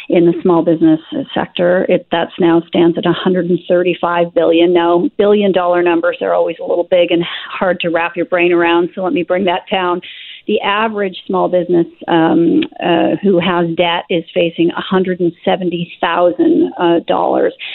in 0.08 0.26
the 0.26 0.42
small 0.42 0.64
business 0.64 1.02
sector. 1.34 1.86
It 1.90 2.08
that's 2.10 2.32
now 2.40 2.62
stands 2.68 2.98
at 2.98 3.04
135 3.04 4.34
billion. 4.34 4.74
Now, 4.74 5.10
billion 5.18 5.52
dollar 5.52 5.84
numbers 5.84 6.20
are 6.22 6.34
always 6.34 6.56
a 6.62 6.66
little 6.66 6.88
big 6.90 7.12
and 7.12 7.24
hard 7.52 7.82
to 7.82 7.90
wrap 7.90 8.16
your 8.16 8.26
brain 8.26 8.54
around. 8.54 8.92
So 8.96 9.04
let 9.04 9.12
me 9.12 9.24
bring 9.24 9.44
that 9.46 9.64
down 9.70 10.02
the 10.48 10.60
average 10.62 11.24
small 11.26 11.50
business 11.50 11.88
um, 12.08 12.62
uh, 12.80 13.18
who 13.22 13.40
has 13.40 13.68
debt 13.76 14.06
is 14.10 14.24
facing 14.34 14.72
$170,000 14.72 16.72
uh, 16.80 17.00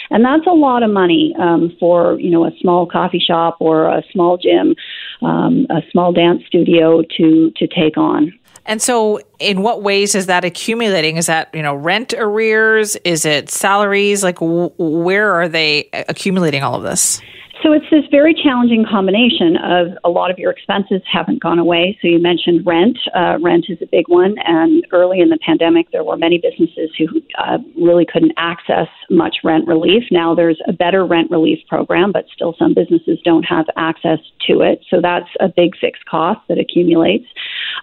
and 0.09 0.25
that's 0.25 0.47
a 0.47 0.51
lot 0.51 0.81
of 0.83 0.91
money 0.91 1.33
um, 1.39 1.75
for 1.79 2.19
you 2.19 2.29
know 2.29 2.45
a 2.45 2.51
small 2.59 2.85
coffee 2.85 3.19
shop 3.19 3.55
or 3.59 3.87
a 3.87 4.03
small 4.11 4.37
gym, 4.37 4.75
um, 5.21 5.65
a 5.69 5.81
small 5.91 6.11
dance 6.11 6.43
studio 6.47 7.01
to 7.17 7.51
to 7.57 7.67
take 7.67 7.97
on. 7.97 8.33
And 8.65 8.81
so, 8.81 9.19
in 9.39 9.61
what 9.61 9.83
ways 9.83 10.15
is 10.15 10.27
that 10.27 10.45
accumulating? 10.45 11.17
Is 11.17 11.25
that 11.25 11.53
you 11.53 11.61
know 11.61 11.75
rent 11.75 12.13
arrears? 12.13 12.95
Is 12.97 13.25
it 13.25 13.49
salaries? 13.49 14.23
Like, 14.23 14.39
w- 14.39 14.71
where 14.77 15.33
are 15.33 15.49
they 15.49 15.89
accumulating 15.93 16.63
all 16.63 16.75
of 16.75 16.83
this? 16.83 17.21
So 17.61 17.71
it's 17.71 17.85
this 17.91 18.03
very 18.09 18.33
challenging 18.33 18.83
combination 18.89 19.57
of 19.57 19.97
a 20.03 20.09
lot 20.09 20.31
of 20.31 20.39
your 20.39 20.51
expenses 20.51 21.01
haven't 21.05 21.41
gone 21.41 21.59
away. 21.59 21.97
So 22.01 22.07
you 22.07 22.19
mentioned 22.19 22.65
rent. 22.65 22.97
Uh, 23.15 23.37
rent 23.41 23.65
is 23.69 23.77
a 23.81 23.85
big 23.85 24.07
one. 24.07 24.35
And 24.43 24.85
early 24.91 25.19
in 25.19 25.29
the 25.29 25.37
pandemic, 25.37 25.91
there 25.91 26.03
were 26.03 26.17
many 26.17 26.39
businesses 26.39 26.89
who 26.97 27.21
uh, 27.37 27.59
really 27.79 28.05
couldn't 28.05 28.33
access 28.37 28.87
much 29.11 29.37
rent 29.43 29.67
relief. 29.67 30.03
Now 30.09 30.33
there's 30.33 30.59
a 30.67 30.73
better 30.73 31.05
rent 31.05 31.29
relief 31.29 31.59
program, 31.69 32.11
but 32.11 32.25
still 32.33 32.55
some 32.57 32.73
businesses 32.73 33.19
don't 33.23 33.43
have 33.43 33.67
access 33.77 34.19
to 34.47 34.61
it. 34.61 34.83
So 34.89 34.99
that's 34.99 35.29
a 35.39 35.47
big 35.47 35.77
fixed 35.79 36.05
cost 36.05 36.41
that 36.49 36.57
accumulates. 36.57 37.27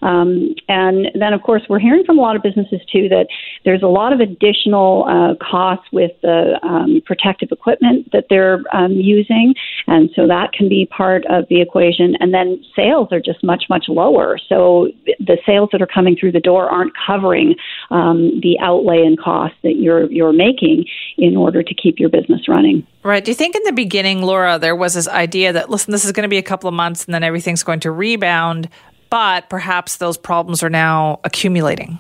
Um, 0.02 0.54
and 0.68 1.09
then, 1.14 1.33
of 1.33 1.42
course, 1.42 1.62
we're 1.68 1.78
hearing 1.78 2.04
from 2.04 2.18
a 2.18 2.22
lot 2.22 2.35
of 2.35 2.42
businesses 2.42 2.80
too 2.90 3.09
that 3.11 3.26
there's 3.64 3.83
a 3.83 3.88
lot 3.88 4.12
of 4.12 4.20
additional 4.20 5.04
uh, 5.09 5.35
costs 5.44 5.87
with 5.92 6.12
the 6.22 6.59
um, 6.62 7.02
protective 7.04 7.50
equipment 7.52 8.11
that 8.12 8.24
they're 8.30 8.62
um, 8.72 8.92
using. 8.92 9.54
And 9.87 10.11
so 10.14 10.27
that 10.27 10.53
can 10.53 10.68
be 10.68 10.87
part 10.87 11.25
of 11.27 11.46
the 11.49 11.61
equation. 11.61 12.14
And 12.20 12.33
then 12.33 12.62
sales 12.77 13.09
are 13.12 13.20
just 13.20 13.42
much, 13.42 13.64
much 13.68 13.87
lower. 13.88 14.38
So 14.49 14.88
the 15.18 15.38
sales 15.44 15.70
that 15.73 15.83
are 15.83 15.87
coming 15.87 16.16
through 16.16 16.33
the 16.33 16.40
door 16.40 16.68
aren't 16.68 16.92
covering 17.07 17.57
um, 17.90 18.40
the 18.40 18.59
outlay 18.61 18.99
and 18.99 19.18
cost 19.18 19.55
that 19.62 19.77
you're, 19.77 20.11
you're 20.11 20.33
making 20.33 20.87
in 21.18 21.37
order 21.37 21.62
to 21.62 21.75
keep 21.75 21.99
your 21.99 22.09
business 22.09 22.49
running. 22.49 22.87
Right. 23.03 23.25
Do 23.25 23.31
you 23.31 23.35
think 23.35 23.57
in 23.57 23.62
the 23.64 23.73
beginning, 23.73 24.23
Laura, 24.23 24.59
there 24.59 24.77
was 24.77 24.94
this 24.94 25.09
idea 25.09 25.53
that, 25.55 25.70
listen, 25.70 25.90
this 25.92 26.05
is 26.05 26.12
going 26.12 26.25
to 26.25 26.29
be 26.29 26.38
a 26.38 26.42
couple 26.42 26.68
of 26.68 26.75
months 26.75 27.05
and 27.05 27.14
then 27.14 27.25
everything's 27.25 27.62
going 27.62 27.81
to 27.81 27.90
rebound, 27.90 28.68
but 29.09 29.49
perhaps 29.49 29.96
those 29.96 30.16
problems 30.16 30.62
are 30.62 30.70
now 30.70 31.20
accumulating? 31.25 31.99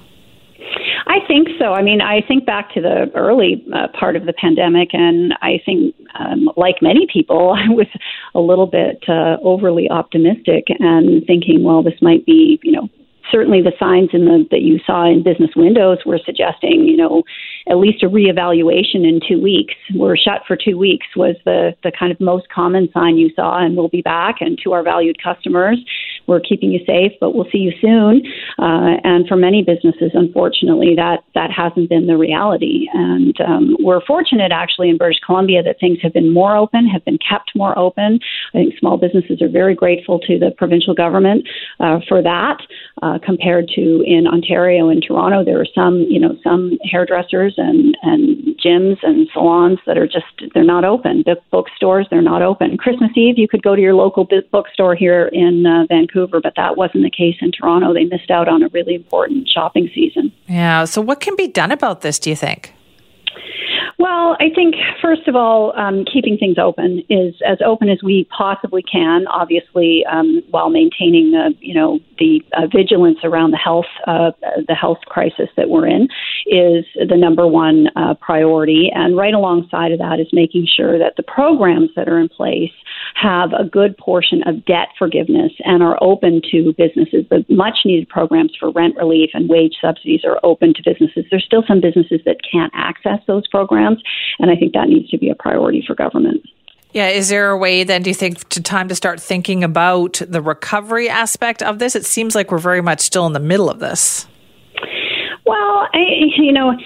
I 1.10 1.18
think 1.26 1.48
so. 1.58 1.72
I 1.72 1.82
mean, 1.82 2.00
I 2.00 2.20
think 2.20 2.46
back 2.46 2.72
to 2.74 2.80
the 2.80 3.10
early 3.16 3.66
uh, 3.74 3.88
part 3.98 4.14
of 4.14 4.26
the 4.26 4.32
pandemic, 4.32 4.90
and 4.92 5.34
I 5.42 5.60
think, 5.66 5.92
um, 6.16 6.48
like 6.56 6.76
many 6.80 7.08
people, 7.12 7.52
I 7.58 7.68
was 7.68 7.88
a 8.32 8.38
little 8.38 8.68
bit 8.68 9.02
uh, 9.08 9.36
overly 9.42 9.90
optimistic 9.90 10.68
and 10.78 11.26
thinking, 11.26 11.64
well, 11.64 11.82
this 11.82 12.00
might 12.00 12.24
be, 12.26 12.60
you 12.62 12.70
know, 12.70 12.88
certainly 13.28 13.60
the 13.60 13.72
signs 13.78 14.10
in 14.12 14.24
the 14.24 14.46
that 14.50 14.62
you 14.62 14.78
saw 14.86 15.04
in 15.04 15.24
business 15.24 15.50
windows 15.56 15.98
were 16.06 16.20
suggesting, 16.24 16.84
you 16.86 16.96
know, 16.96 17.24
at 17.68 17.78
least 17.78 18.02
a 18.02 18.06
reevaluation 18.06 19.06
in 19.06 19.20
two 19.26 19.40
weeks. 19.40 19.74
We're 19.94 20.16
shut 20.16 20.42
for 20.46 20.56
two 20.56 20.78
weeks 20.78 21.06
was 21.16 21.36
the 21.44 21.74
the 21.82 21.92
kind 21.96 22.12
of 22.12 22.20
most 22.20 22.48
common 22.50 22.88
sign 22.92 23.16
you 23.16 23.30
saw, 23.34 23.64
and 23.64 23.76
we'll 23.76 23.88
be 23.88 24.02
back. 24.02 24.36
And 24.40 24.58
to 24.64 24.72
our 24.72 24.82
valued 24.82 25.22
customers, 25.22 25.78
we're 26.26 26.40
keeping 26.40 26.70
you 26.70 26.80
safe, 26.86 27.12
but 27.20 27.34
we'll 27.34 27.48
see 27.50 27.58
you 27.58 27.72
soon. 27.80 28.22
Uh, 28.58 28.96
and 29.04 29.26
for 29.26 29.36
many 29.36 29.62
businesses, 29.62 30.10
unfortunately, 30.14 30.94
that 30.96 31.24
that 31.34 31.50
hasn't 31.50 31.88
been 31.88 32.06
the 32.06 32.16
reality. 32.16 32.86
And 32.92 33.38
um, 33.40 33.76
we're 33.80 34.04
fortunate 34.06 34.52
actually 34.52 34.90
in 34.90 34.96
British 34.96 35.20
Columbia 35.24 35.62
that 35.62 35.80
things 35.80 35.98
have 36.02 36.12
been 36.12 36.32
more 36.32 36.56
open, 36.56 36.86
have 36.86 37.04
been 37.04 37.18
kept 37.18 37.52
more 37.54 37.78
open. 37.78 38.20
I 38.54 38.58
think 38.58 38.78
small 38.78 38.96
businesses 38.96 39.42
are 39.42 39.48
very 39.48 39.74
grateful 39.74 40.18
to 40.20 40.38
the 40.38 40.50
provincial 40.56 40.94
government 40.94 41.48
uh, 41.78 42.00
for 42.08 42.22
that. 42.22 42.58
Uh, 43.02 43.18
compared 43.24 43.66
to 43.66 44.02
in 44.06 44.26
Ontario 44.26 44.90
and 44.90 45.02
Toronto. 45.02 45.42
There 45.42 45.58
are 45.58 45.66
some, 45.74 46.00
you 46.10 46.20
know, 46.20 46.36
some 46.44 46.78
hairdressers 46.84 47.54
and 47.56 47.96
and 48.02 48.54
gyms 48.62 48.98
and 49.02 49.26
salons 49.32 49.78
that 49.86 49.96
are 49.96 50.06
just 50.06 50.26
they're 50.52 50.64
not 50.64 50.84
open. 50.84 51.22
Book 51.22 51.38
bookstores 51.50 52.06
they're 52.10 52.20
not 52.20 52.42
open. 52.42 52.76
Christmas 52.76 53.10
Eve 53.16 53.38
you 53.38 53.48
could 53.48 53.62
go 53.62 53.74
to 53.74 53.80
your 53.80 53.94
local 53.94 54.28
bookstore 54.52 54.94
here 54.94 55.30
in 55.32 55.64
uh, 55.64 55.86
Vancouver, 55.88 56.09
but 56.12 56.54
that 56.56 56.76
wasn't 56.76 57.04
the 57.04 57.10
case 57.10 57.36
in 57.40 57.52
Toronto. 57.52 57.92
They 57.94 58.04
missed 58.04 58.30
out 58.30 58.48
on 58.48 58.62
a 58.62 58.68
really 58.68 58.94
important 58.94 59.48
shopping 59.48 59.90
season. 59.94 60.32
Yeah. 60.48 60.84
So 60.84 61.00
what 61.00 61.20
can 61.20 61.36
be 61.36 61.48
done 61.48 61.70
about 61.70 62.00
this? 62.00 62.18
Do 62.18 62.30
you 62.30 62.36
think? 62.36 62.74
Well, 64.20 64.36
I 64.38 64.52
think 64.54 64.74
first 65.00 65.28
of 65.28 65.34
all, 65.34 65.72
um, 65.78 66.04
keeping 66.04 66.36
things 66.36 66.56
open 66.58 67.02
is 67.08 67.34
as 67.46 67.56
open 67.64 67.88
as 67.88 68.02
we 68.02 68.28
possibly 68.36 68.82
can. 68.82 69.26
Obviously, 69.28 70.04
um, 70.04 70.42
while 70.50 70.68
maintaining 70.68 71.30
the 71.30 71.54
you 71.60 71.74
know 71.74 72.00
the 72.18 72.42
uh, 72.52 72.66
vigilance 72.66 73.16
around 73.24 73.52
the 73.52 73.56
health 73.56 73.86
uh, 74.06 74.32
the 74.68 74.74
health 74.74 74.98
crisis 75.06 75.48
that 75.56 75.70
we're 75.70 75.86
in 75.86 76.02
is 76.46 76.84
the 77.08 77.16
number 77.16 77.46
one 77.46 77.86
uh, 77.96 78.12
priority. 78.20 78.90
And 78.94 79.16
right 79.16 79.32
alongside 79.32 79.90
of 79.90 79.98
that 80.00 80.20
is 80.20 80.28
making 80.34 80.66
sure 80.66 80.98
that 80.98 81.14
the 81.16 81.22
programs 81.22 81.88
that 81.96 82.06
are 82.06 82.18
in 82.18 82.28
place 82.28 82.72
have 83.14 83.50
a 83.52 83.64
good 83.64 83.96
portion 83.96 84.42
of 84.46 84.64
debt 84.64 84.88
forgiveness 84.98 85.52
and 85.64 85.82
are 85.82 85.98
open 86.02 86.42
to 86.50 86.74
businesses. 86.76 87.24
The 87.30 87.44
much 87.48 87.78
needed 87.84 88.08
programs 88.08 88.52
for 88.58 88.70
rent 88.70 88.96
relief 88.96 89.30
and 89.34 89.48
wage 89.48 89.76
subsidies 89.80 90.22
are 90.24 90.38
open 90.42 90.74
to 90.74 90.82
businesses. 90.84 91.24
There's 91.30 91.44
still 91.44 91.64
some 91.66 91.80
businesses 91.80 92.20
that 92.24 92.38
can't 92.50 92.72
access 92.74 93.18
those 93.26 93.46
programs, 93.48 94.02
and 94.38 94.50
I 94.50 94.56
think 94.56 94.72
that 94.74 94.88
needs 94.88 95.10
to 95.10 95.18
be 95.18 95.30
a 95.30 95.34
priority 95.34 95.82
for 95.86 95.94
government. 95.94 96.42
Yeah, 96.92 97.08
is 97.08 97.28
there 97.28 97.50
a 97.50 97.56
way 97.56 97.84
then, 97.84 98.02
do 98.02 98.10
you 98.10 98.14
think, 98.14 98.48
to 98.48 98.60
time 98.60 98.88
to 98.88 98.96
start 98.96 99.20
thinking 99.20 99.62
about 99.62 100.20
the 100.26 100.42
recovery 100.42 101.08
aspect 101.08 101.62
of 101.62 101.78
this? 101.78 101.94
It 101.94 102.04
seems 102.04 102.34
like 102.34 102.50
we're 102.50 102.58
very 102.58 102.80
much 102.80 103.00
still 103.00 103.26
in 103.26 103.32
the 103.32 103.40
middle 103.40 103.70
of 103.70 103.78
this. 103.78 104.26
Well, 105.46 105.88
I, 105.92 106.00
you 106.36 106.52
know, 106.52 106.76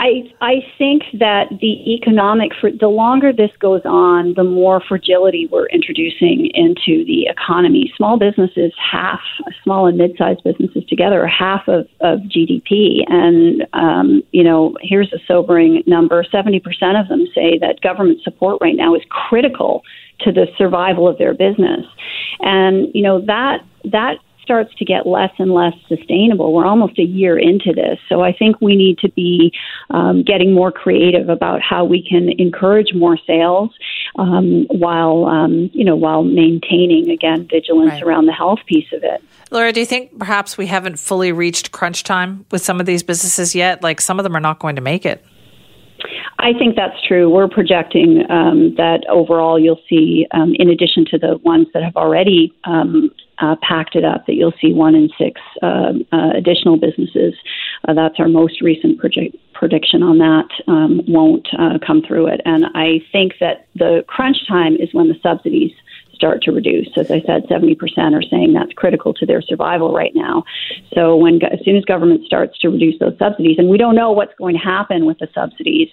I 0.00 0.32
I 0.40 0.64
think 0.78 1.02
that 1.18 1.50
the 1.60 1.92
economic 1.94 2.52
for 2.58 2.70
the 2.72 2.88
longer 2.88 3.34
this 3.34 3.50
goes 3.60 3.82
on, 3.84 4.32
the 4.34 4.44
more 4.44 4.80
fragility 4.80 5.46
we're 5.52 5.66
introducing 5.66 6.50
into 6.54 7.04
the 7.04 7.26
economy. 7.28 7.92
Small 7.98 8.18
businesses, 8.18 8.72
half 8.80 9.20
small 9.62 9.86
and 9.86 9.98
mid-sized 9.98 10.42
businesses 10.42 10.84
together, 10.88 11.22
are 11.22 11.28
half 11.28 11.68
of, 11.68 11.86
of 12.00 12.20
GDP. 12.20 13.04
And 13.08 13.66
um, 13.74 14.22
you 14.32 14.42
know, 14.42 14.74
here's 14.80 15.12
a 15.12 15.18
sobering 15.28 15.82
number: 15.86 16.24
seventy 16.32 16.60
percent 16.60 16.96
of 16.96 17.08
them 17.08 17.26
say 17.34 17.58
that 17.58 17.82
government 17.82 18.22
support 18.22 18.56
right 18.62 18.76
now 18.76 18.94
is 18.94 19.02
critical 19.10 19.82
to 20.20 20.32
the 20.32 20.46
survival 20.56 21.08
of 21.08 21.18
their 21.18 21.34
business. 21.34 21.84
And 22.40 22.88
you 22.94 23.02
know 23.02 23.20
that 23.26 23.60
that 23.84 24.16
starts 24.50 24.74
to 24.74 24.84
get 24.84 25.06
less 25.06 25.30
and 25.38 25.54
less 25.54 25.74
sustainable. 25.88 26.52
We're 26.52 26.66
almost 26.66 26.98
a 26.98 27.04
year 27.04 27.38
into 27.38 27.72
this, 27.72 28.00
so 28.08 28.22
I 28.22 28.32
think 28.32 28.60
we 28.60 28.74
need 28.74 28.98
to 28.98 29.08
be 29.08 29.52
um, 29.90 30.24
getting 30.24 30.52
more 30.52 30.72
creative 30.72 31.28
about 31.28 31.62
how 31.62 31.84
we 31.84 32.02
can 32.02 32.30
encourage 32.36 32.92
more 32.92 33.16
sales 33.16 33.70
um, 34.18 34.66
while 34.66 35.26
um, 35.26 35.70
you 35.72 35.84
know 35.84 35.94
while 35.94 36.24
maintaining 36.24 37.10
again 37.10 37.46
vigilance 37.46 37.92
right. 37.92 38.02
around 38.02 38.26
the 38.26 38.32
health 38.32 38.58
piece 38.66 38.92
of 38.92 39.04
it. 39.04 39.22
Laura, 39.52 39.72
do 39.72 39.78
you 39.78 39.86
think 39.86 40.18
perhaps 40.18 40.58
we 40.58 40.66
haven't 40.66 40.98
fully 40.98 41.30
reached 41.30 41.70
crunch 41.70 42.02
time 42.02 42.44
with 42.50 42.60
some 42.62 42.80
of 42.80 42.86
these 42.86 43.04
businesses 43.04 43.54
yet? 43.54 43.84
Like 43.84 44.00
some 44.00 44.18
of 44.18 44.24
them 44.24 44.36
are 44.36 44.40
not 44.40 44.58
going 44.58 44.74
to 44.74 44.82
make 44.82 45.06
it. 45.06 45.24
I 46.42 46.52
think 46.58 46.74
that's 46.74 46.96
true. 47.06 47.28
We're 47.28 47.48
projecting 47.48 48.24
um, 48.30 48.74
that 48.76 49.04
overall 49.08 49.58
you'll 49.58 49.80
see, 49.88 50.26
um, 50.32 50.54
in 50.58 50.70
addition 50.70 51.04
to 51.10 51.18
the 51.18 51.38
ones 51.44 51.66
that 51.74 51.82
have 51.82 51.96
already 51.96 52.52
um, 52.64 53.10
uh, 53.38 53.56
packed 53.62 53.94
it 53.94 54.04
up 54.04 54.26
that 54.26 54.34
you'll 54.34 54.54
see 54.60 54.72
one 54.72 54.94
in 54.94 55.10
six 55.18 55.40
uh, 55.62 55.92
uh, 56.12 56.30
additional 56.34 56.78
businesses. 56.78 57.34
Uh, 57.86 57.94
that's 57.94 58.16
our 58.18 58.28
most 58.28 58.60
recent 58.62 58.98
project, 58.98 59.36
prediction 59.52 60.02
on 60.02 60.18
that 60.18 60.48
um, 60.66 61.02
won't 61.06 61.46
uh, 61.58 61.78
come 61.86 62.02
through 62.06 62.26
it. 62.26 62.40
And 62.44 62.66
I 62.74 63.00
think 63.12 63.34
that 63.40 63.66
the 63.74 64.04
crunch 64.06 64.38
time 64.48 64.76
is 64.76 64.88
when 64.92 65.08
the 65.08 65.18
subsidies 65.22 65.72
start 66.20 66.42
to 66.42 66.52
reduce. 66.52 66.88
As 66.98 67.10
I 67.10 67.22
said, 67.22 67.44
70% 67.48 67.80
are 68.12 68.22
saying 68.22 68.52
that's 68.52 68.74
critical 68.74 69.14
to 69.14 69.24
their 69.24 69.40
survival 69.40 69.94
right 69.94 70.12
now. 70.14 70.44
So 70.94 71.16
when 71.16 71.42
as 71.42 71.60
soon 71.64 71.76
as 71.76 71.84
government 71.86 72.26
starts 72.26 72.58
to 72.58 72.68
reduce 72.68 72.98
those 72.98 73.16
subsidies, 73.18 73.56
and 73.58 73.70
we 73.70 73.78
don't 73.78 73.94
know 73.94 74.12
what's 74.12 74.34
going 74.36 74.54
to 74.54 74.60
happen 74.60 75.06
with 75.06 75.18
the 75.18 75.28
subsidies 75.34 75.88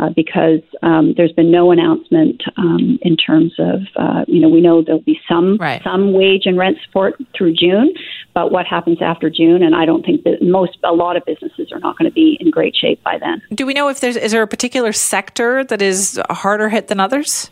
uh, 0.00 0.10
because 0.10 0.62
um, 0.82 1.14
there's 1.16 1.30
been 1.30 1.52
no 1.52 1.70
announcement 1.70 2.42
um, 2.56 2.98
in 3.02 3.16
terms 3.16 3.52
of 3.60 3.82
uh, 3.94 4.24
you 4.26 4.40
know 4.40 4.48
we 4.48 4.60
know 4.60 4.82
there'll 4.82 5.00
be 5.00 5.20
some 5.28 5.58
right. 5.58 5.80
some 5.84 6.12
wage 6.12 6.42
and 6.46 6.58
rent 6.58 6.78
support 6.84 7.14
through 7.36 7.54
June, 7.54 7.94
but 8.34 8.50
what 8.50 8.66
happens 8.66 8.98
after 9.00 9.30
June? 9.30 9.62
And 9.62 9.76
I 9.76 9.84
don't 9.84 10.04
think 10.04 10.24
that 10.24 10.42
most 10.42 10.76
a 10.82 10.92
lot 10.92 11.16
of 11.16 11.24
businesses 11.24 11.70
are 11.70 11.78
not 11.78 11.96
going 11.96 12.10
to 12.10 12.14
be 12.14 12.36
in 12.40 12.50
great 12.50 12.74
shape 12.74 13.00
by 13.04 13.16
then. 13.18 13.40
Do 13.54 13.64
we 13.64 13.74
know 13.74 13.88
if 13.88 14.00
there's 14.00 14.16
is 14.16 14.32
there 14.32 14.42
a 14.42 14.48
particular 14.48 14.92
sector 14.92 15.62
that 15.64 15.80
is 15.80 16.20
harder 16.30 16.68
hit 16.68 16.88
than 16.88 16.98
others? 16.98 17.50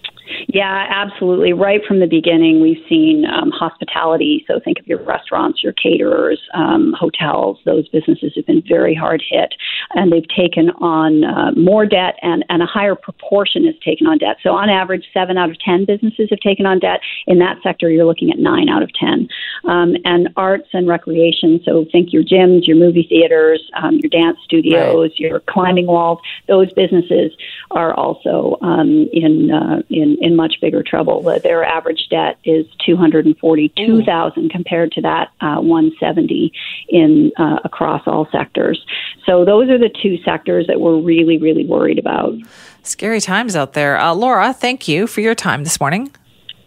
Yeah, 0.48 0.86
absolutely. 0.88 1.52
Right 1.52 1.80
from 1.86 2.00
the 2.00 2.06
beginning, 2.06 2.60
we've 2.60 2.82
seen 2.88 3.24
um, 3.26 3.50
hospitality. 3.50 4.44
So 4.46 4.60
think 4.64 4.78
of 4.78 4.86
your 4.86 5.02
restaurants, 5.04 5.62
your 5.62 5.72
caterers, 5.72 6.40
um, 6.54 6.94
hotels. 6.98 7.58
Those 7.64 7.88
businesses 7.88 8.32
have 8.36 8.46
been 8.46 8.62
very 8.66 8.94
hard 8.94 9.22
hit, 9.28 9.54
and 9.94 10.12
they've 10.12 10.28
taken 10.28 10.70
on 10.80 11.24
uh, 11.24 11.52
more 11.52 11.86
debt, 11.86 12.16
and, 12.22 12.44
and 12.48 12.62
a 12.62 12.66
higher 12.66 12.94
proportion 12.94 13.66
is 13.66 13.74
taken 13.84 14.06
on 14.06 14.18
debt. 14.18 14.36
So 14.42 14.50
on 14.50 14.68
average, 14.68 15.06
seven 15.12 15.36
out 15.38 15.50
of 15.50 15.58
ten 15.60 15.84
businesses 15.84 16.28
have 16.30 16.40
taken 16.40 16.66
on 16.66 16.78
debt. 16.78 17.00
In 17.26 17.38
that 17.38 17.58
sector, 17.62 17.90
you're 17.90 18.06
looking 18.06 18.30
at 18.30 18.38
nine 18.38 18.68
out 18.68 18.82
of 18.82 18.92
ten. 18.94 19.28
Um, 19.64 19.96
and 20.04 20.28
arts 20.36 20.68
and 20.72 20.86
recreation. 20.86 21.60
So 21.64 21.86
think 21.90 22.12
your 22.12 22.22
gyms, 22.22 22.66
your 22.66 22.76
movie 22.76 23.06
theaters, 23.08 23.62
um, 23.74 23.96
your 23.96 24.10
dance 24.10 24.38
studios, 24.44 25.10
right. 25.10 25.18
your 25.18 25.40
climbing 25.40 25.86
walls. 25.86 26.20
Those 26.46 26.72
businesses 26.72 27.32
are 27.70 27.92
also 27.94 28.58
um, 28.62 29.08
in 29.12 29.50
uh, 29.50 29.82
in 29.90 30.18
in, 30.20 30.36
much 30.36 30.60
bigger 30.60 30.82
trouble. 30.82 31.22
Their 31.22 31.64
average 31.64 32.08
debt 32.10 32.38
is 32.44 32.66
two 32.84 32.96
hundred 32.96 33.26
and 33.26 33.36
forty-two 33.38 34.04
thousand 34.04 34.50
compared 34.50 34.92
to 34.92 35.00
that 35.02 35.30
uh, 35.40 35.56
one 35.60 35.92
seventy 35.98 36.52
in 36.88 37.32
uh, 37.38 37.58
across 37.64 38.02
all 38.06 38.28
sectors. 38.30 38.84
So 39.24 39.44
those 39.44 39.68
are 39.70 39.75
the 39.78 39.90
two 40.02 40.16
sectors 40.24 40.66
that 40.66 40.80
we're 40.80 40.98
really, 40.98 41.38
really 41.38 41.64
worried 41.64 41.98
about. 41.98 42.34
Scary 42.82 43.20
times 43.20 43.56
out 43.56 43.72
there. 43.72 43.98
Uh, 43.98 44.14
Laura, 44.14 44.52
thank 44.52 44.88
you 44.88 45.06
for 45.06 45.20
your 45.20 45.34
time 45.34 45.64
this 45.64 45.80
morning. 45.80 46.10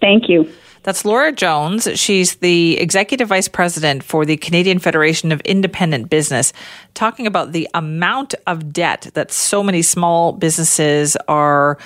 Thank 0.01 0.29
you. 0.29 0.51
That's 0.83 1.03
Laura 1.03 1.31
Jones. 1.31 1.87
She's 1.99 2.35
the 2.35 2.77
Executive 2.79 3.27
Vice 3.27 3.49
President 3.49 4.01
for 4.01 4.25
the 4.25 4.37
Canadian 4.37 4.79
Federation 4.79 5.31
of 5.31 5.41
Independent 5.41 6.09
Business, 6.09 6.53
talking 6.93 7.27
about 7.27 7.51
the 7.51 7.67
amount 7.73 8.33
of 8.47 8.71
debt 8.71 9.11
that 9.13 9.31
so 9.31 9.61
many 9.61 9.81
small 9.81 10.31
businesses 10.31 11.17
are 11.27 11.77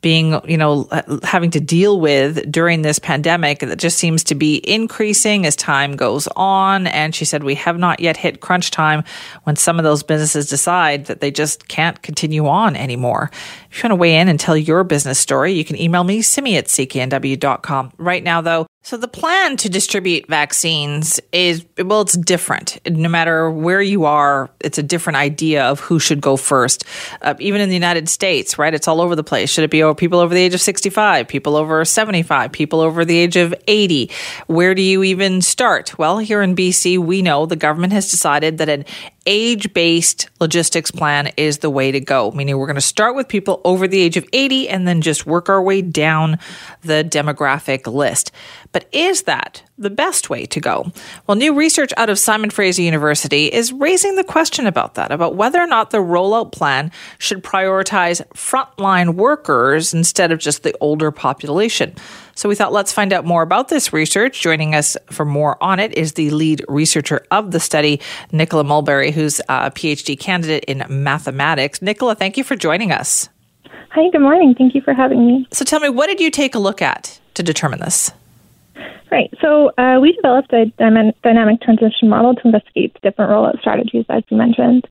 being, 0.00 0.40
you 0.48 0.56
know, 0.56 0.88
uh, 0.90 1.18
having 1.22 1.50
to 1.50 1.60
deal 1.60 2.00
with 2.00 2.50
during 2.50 2.82
this 2.82 2.98
pandemic 2.98 3.60
that 3.60 3.78
just 3.78 3.98
seems 3.98 4.24
to 4.24 4.34
be 4.34 4.56
increasing 4.68 5.44
as 5.46 5.54
time 5.54 5.96
goes 5.96 6.26
on. 6.36 6.86
And 6.86 7.14
she 7.14 7.24
said, 7.24 7.44
we 7.44 7.54
have 7.56 7.78
not 7.78 8.00
yet 8.00 8.16
hit 8.16 8.40
crunch 8.40 8.70
time 8.70 9.04
when 9.44 9.56
some 9.56 9.78
of 9.78 9.84
those 9.84 10.02
businesses 10.02 10.48
decide 10.48 11.06
that 11.06 11.20
they 11.20 11.30
just 11.30 11.68
can't 11.68 12.00
continue 12.02 12.46
on 12.46 12.76
anymore. 12.76 13.30
If 13.70 13.78
you 13.78 13.88
want 13.88 13.92
to 13.92 13.96
weigh 13.96 14.18
in 14.18 14.28
and 14.28 14.38
tell 14.38 14.56
your 14.56 14.82
business 14.82 15.18
story, 15.18 15.52
you 15.52 15.64
can 15.64 15.80
email 15.80 16.02
me, 16.02 16.22
simi 16.22 16.56
at 16.56 16.66
cknw.com. 16.66 17.92
Right 17.98 18.22
now, 18.22 18.40
though, 18.40 18.66
so 18.82 18.96
the 18.96 19.08
plan 19.08 19.58
to 19.58 19.68
distribute 19.68 20.26
vaccines 20.26 21.20
is 21.32 21.66
well, 21.78 22.00
it's 22.00 22.16
different. 22.16 22.78
No 22.88 23.10
matter 23.10 23.50
where 23.50 23.82
you 23.82 24.06
are, 24.06 24.48
it's 24.60 24.78
a 24.78 24.82
different 24.82 25.18
idea 25.18 25.64
of 25.64 25.80
who 25.80 25.98
should 25.98 26.22
go 26.22 26.36
first. 26.36 26.84
Uh, 27.20 27.34
even 27.38 27.60
in 27.60 27.68
the 27.68 27.74
United 27.74 28.08
States, 28.08 28.58
right? 28.58 28.72
It's 28.72 28.88
all 28.88 29.02
over 29.02 29.14
the 29.14 29.22
place. 29.22 29.50
Should 29.50 29.64
it 29.64 29.70
be 29.70 29.84
people 29.94 30.18
over 30.18 30.34
the 30.34 30.40
age 30.40 30.54
of 30.54 30.62
sixty-five, 30.62 31.28
people 31.28 31.56
over 31.56 31.84
seventy-five, 31.84 32.52
people 32.52 32.80
over 32.80 33.04
the 33.04 33.18
age 33.18 33.36
of 33.36 33.54
eighty? 33.68 34.10
Where 34.46 34.74
do 34.74 34.82
you 34.82 35.04
even 35.04 35.42
start? 35.42 35.98
Well, 35.98 36.18
here 36.18 36.40
in 36.40 36.56
BC, 36.56 36.98
we 36.98 37.20
know 37.20 37.44
the 37.44 37.56
government 37.56 37.92
has 37.92 38.10
decided 38.10 38.58
that 38.58 38.70
an 38.70 38.86
age 39.26 39.72
based 39.72 40.28
logistics 40.40 40.90
plan 40.90 41.30
is 41.36 41.58
the 41.58 41.70
way 41.70 41.92
to 41.92 42.00
go, 42.00 42.30
meaning 42.30 42.56
we're 42.58 42.66
going 42.66 42.74
to 42.74 42.80
start 42.80 43.14
with 43.14 43.28
people 43.28 43.60
over 43.64 43.86
the 43.86 44.00
age 44.00 44.16
of 44.16 44.26
80 44.32 44.68
and 44.68 44.86
then 44.86 45.00
just 45.00 45.26
work 45.26 45.48
our 45.48 45.62
way 45.62 45.82
down 45.82 46.38
the 46.82 47.04
demographic 47.04 47.86
list. 47.86 48.32
But 48.72 48.88
is 48.92 49.22
that 49.22 49.62
the 49.78 49.90
best 49.90 50.30
way 50.30 50.46
to 50.46 50.60
go? 50.60 50.92
Well, 51.26 51.36
new 51.36 51.54
research 51.54 51.92
out 51.96 52.08
of 52.08 52.18
Simon 52.18 52.50
Fraser 52.50 52.82
University 52.82 53.46
is 53.46 53.72
raising 53.72 54.14
the 54.14 54.22
question 54.22 54.66
about 54.66 54.94
that, 54.94 55.10
about 55.10 55.34
whether 55.34 55.60
or 55.60 55.66
not 55.66 55.90
the 55.90 55.98
rollout 55.98 56.52
plan 56.52 56.92
should 57.18 57.42
prioritize 57.42 58.24
frontline 58.34 59.14
workers 59.14 59.92
instead 59.92 60.30
of 60.30 60.38
just 60.38 60.62
the 60.62 60.76
older 60.80 61.10
population. 61.10 61.94
So 62.36 62.48
we 62.48 62.54
thought, 62.54 62.72
let's 62.72 62.92
find 62.92 63.12
out 63.12 63.24
more 63.24 63.42
about 63.42 63.68
this 63.68 63.92
research. 63.92 64.40
Joining 64.40 64.74
us 64.74 64.96
for 65.10 65.24
more 65.24 65.62
on 65.62 65.80
it 65.80 65.92
is 65.94 66.12
the 66.12 66.30
lead 66.30 66.64
researcher 66.68 67.26
of 67.32 67.50
the 67.50 67.60
study, 67.60 68.00
Nicola 68.30 68.62
Mulberry, 68.62 69.10
who's 69.10 69.40
a 69.48 69.70
PhD 69.72 70.18
candidate 70.18 70.64
in 70.64 70.84
mathematics. 70.88 71.82
Nicola, 71.82 72.14
thank 72.14 72.36
you 72.36 72.44
for 72.44 72.54
joining 72.54 72.92
us. 72.92 73.28
Hi, 73.90 74.08
good 74.10 74.20
morning. 74.20 74.54
Thank 74.56 74.76
you 74.76 74.80
for 74.80 74.94
having 74.94 75.26
me. 75.26 75.48
So 75.50 75.64
tell 75.64 75.80
me, 75.80 75.88
what 75.88 76.06
did 76.06 76.20
you 76.20 76.30
take 76.30 76.54
a 76.54 76.60
look 76.60 76.80
at 76.80 77.18
to 77.34 77.42
determine 77.42 77.80
this? 77.80 78.12
Right. 79.10 79.32
So 79.40 79.72
uh, 79.76 79.98
we 80.00 80.12
developed 80.12 80.52
a 80.52 80.66
dynamic 80.78 81.60
transmission 81.62 82.08
model 82.08 82.34
to 82.34 82.40
investigate 82.44 82.94
the 82.94 83.10
different 83.10 83.30
rollout 83.30 83.58
strategies, 83.60 84.04
as 84.08 84.22
you 84.30 84.36
mentioned. 84.36 84.86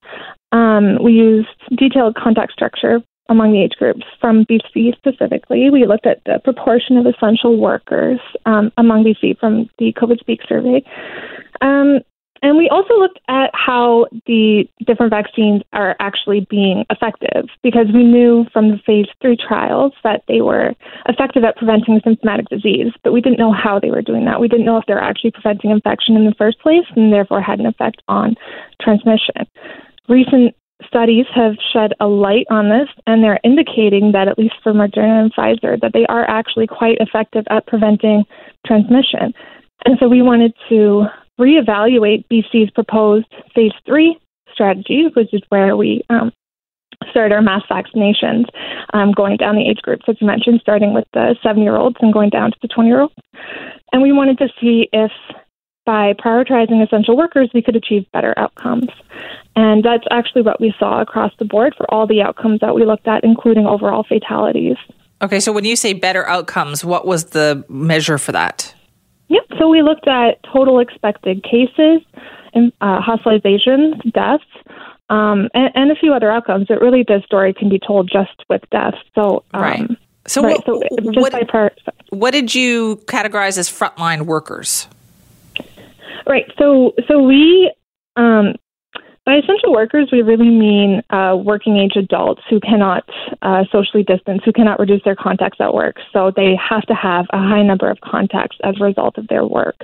Um, 0.52 1.02
we 1.02 1.14
used 1.14 1.48
detailed 1.78 2.16
contact 2.16 2.52
structure 2.52 3.02
among 3.30 3.54
the 3.54 3.62
age 3.62 3.74
groups 3.78 4.04
from 4.20 4.46
BC 4.46 4.98
specifically. 4.98 5.70
We 5.70 5.86
looked 5.86 6.08
at 6.08 6.22
the 6.26 6.40
proportion 6.44 6.98
of 6.98 7.06
essential 7.06 7.58
workers 7.58 8.20
um, 8.46 8.72
among 8.78 9.04
BC 9.04 9.40
from 9.40 9.70
the 9.78 9.94
COVID 9.94 10.20
Speak 10.20 10.42
survey. 10.48 10.84
Um, 11.62 12.00
and 12.42 12.58
we 12.58 12.70
also 12.70 12.94
looked 12.96 13.20
at 13.28 13.52
how 13.54 14.06
the 14.26 14.66
different 14.86 15.12
vaccines 15.12 15.62
are 15.74 15.96
actually 16.00 16.48
being 16.50 16.86
effective 16.90 17.48
because 17.64 17.88
we 17.94 18.04
knew 18.04 18.46
from 18.54 18.72
the 18.72 18.78
phase 18.86 19.08
three 19.22 19.38
trials 19.38 19.94
that 20.04 20.24
they 20.28 20.42
were 20.42 20.74
effective 21.08 21.44
at 21.44 21.58
preventing 21.58 22.00
symptomatic 22.04 22.48
disease, 22.48 22.94
but 23.04 23.14
we 23.14 23.22
didn't 23.22 23.40
know 23.40 23.52
how 23.52 23.80
they 23.80 23.92
were 23.92 24.02
doing 24.02 24.26
that. 24.26 24.40
We 24.40 24.48
didn't 24.48 24.66
know 24.66 24.78
if 24.78 24.86
they 24.86 24.94
were 24.94 25.04
actually 25.04 25.32
preventing 25.32 25.72
infection 25.72 26.16
in 26.16 26.26
the 26.26 26.36
first 26.38 26.60
place 26.60 26.86
and 26.96 27.12
therefore 27.12 27.42
had 27.42 27.60
an 27.60 27.66
effect 27.66 28.02
on 28.08 28.36
transmission. 28.82 29.48
Recent 30.08 30.56
studies 30.86 31.26
have 31.36 31.56
shed 31.74 31.94
a 32.00 32.08
light 32.08 32.48
on 32.50 32.70
this, 32.70 32.88
and 33.06 33.24
they're 33.24 33.40
indicating 33.44 34.14
that, 34.14 34.28
at 34.28 34.40
least 34.40 34.56
for 34.64 34.74
Moderna 34.74 35.22
and 35.24 35.34
Pfizer, 35.34 35.80
that 35.82 35.92
they 35.94 36.06
are 36.08 36.28
actually 36.30 36.68
quite 36.68 36.98
effective 37.00 37.44
at 37.50 37.68
preventing 37.68 38.24
transmission. 38.66 39.34
And 39.86 39.98
so 40.00 40.08
we 40.08 40.22
wanted 40.22 40.54
to 40.70 41.06
reevaluate 41.40 42.26
BC's 42.32 42.70
proposed 42.72 43.28
phase 43.56 43.72
three 43.86 44.20
strategy, 44.54 45.10
which 45.16 45.34
is 45.34 45.42
where 45.50 45.78
we 45.78 46.04
um, 46.10 46.32
start 47.10 47.32
our 47.32 47.42
mass 47.42 47.64
vaccinations, 47.70 48.46
um, 48.94 49.12
going 49.12 49.38
down 49.38 49.56
the 49.56 49.68
age 49.68 49.82
groups, 49.82 50.04
as 50.08 50.18
you 50.20 50.28
mentioned, 50.28 50.60
starting 50.62 50.94
with 50.94 51.06
the 51.14 51.36
seven 51.42 51.64
year 51.64 51.76
olds 51.76 51.96
and 52.02 52.14
going 52.14 52.30
down 52.30 52.52
to 52.52 52.58
the 52.62 52.68
20 52.68 52.90
year 52.90 53.02
olds. 53.02 53.14
And 53.94 54.02
we 54.02 54.12
wanted 54.12 54.38
to 54.40 54.50
see 54.60 54.90
if 54.92 55.12
by 55.86 56.14
prioritizing 56.14 56.86
essential 56.86 57.18
workers, 57.18 57.50
we 57.52 57.64
could 57.64 57.76
achieve 57.76 58.06
better 58.12 58.36
outcomes. 58.38 58.90
And 59.56 59.84
that's 59.84 60.04
actually 60.12 60.44
what 60.44 60.62
we 60.62 60.72
saw 60.78 61.02
across 61.02 61.32
the 61.40 61.46
board 61.46 61.74
for 61.76 61.92
all 61.92 62.06
the 62.06 62.22
outcomes 62.22 62.60
that 62.60 62.76
we 62.76 62.86
looked 62.86 63.08
at, 63.08 63.24
including 63.24 63.66
overall 63.66 64.06
fatalities. 64.08 64.76
Okay, 65.22 65.40
so 65.40 65.52
when 65.52 65.66
you 65.66 65.76
say 65.76 65.94
better 65.94 66.28
outcomes, 66.28 66.86
what 66.86 67.08
was 67.08 67.26
the 67.32 67.66
measure 67.70 68.20
for 68.20 68.32
that? 68.34 68.76
Yep. 69.30 69.44
So 69.58 69.70
we 69.70 69.82
looked 69.82 70.08
at 70.08 70.42
total 70.52 70.80
expected 70.80 71.44
cases, 71.44 72.02
and, 72.54 72.74
uh, 72.82 73.00
hospitalizations, 73.02 74.12
deaths, 74.12 74.44
um, 75.10 75.50
and, 75.54 75.72
and, 75.76 75.92
a 75.92 75.96
few 75.96 76.14
other 76.14 76.32
outcomes. 76.32 76.68
It 76.70 76.82
really, 76.82 77.04
the 77.04 77.22
story 77.26 77.54
can 77.54 77.70
be 77.70 77.80
told 77.80 78.10
just 78.12 78.44
with 78.50 78.62
deaths. 78.72 78.98
So, 79.16 79.44
um, 79.54 79.62
right. 79.62 79.90
So, 80.28 80.44
right, 80.44 80.60
what, 80.68 80.84
so 80.90 81.22
what, 81.22 81.48
prior- 81.48 81.76
what 82.10 82.32
did 82.32 82.54
you 82.54 82.98
categorize 83.06 83.58
as 83.58 83.70
frontline 83.70 84.24
workers? 84.24 84.88
Right. 86.28 86.46
So, 86.60 86.94
so 87.08 87.24
we 87.24 87.74
um, 88.16 88.54
by 89.30 89.36
essential 89.36 89.72
workers, 89.72 90.10
we 90.12 90.24
really 90.24 90.50
mean 90.50 91.04
uh, 91.12 91.38
working 91.40 91.78
age 91.78 91.96
adults 91.96 92.42
who 92.50 92.60
cannot 92.60 93.08
uh, 93.44 93.64
socially 93.72 94.02
distance, 94.02 94.42
who 94.44 94.52
cannot 94.52 94.80
reduce 94.80 95.04
their 95.04 95.16
contacts 95.16 95.60
at 95.62 95.72
work. 95.72 95.98
So 96.12 96.32
they 96.36 96.56
have 96.58 96.82
to 96.88 96.96
have 96.96 97.28
a 97.32 97.38
high 97.38 97.62
number 97.62 97.92
of 97.92 98.02
contacts 98.02 98.58
as 98.64 98.82
a 98.82 98.84
result 98.84 99.20
of 99.20 99.28
their 99.28 99.46
work. 99.46 99.76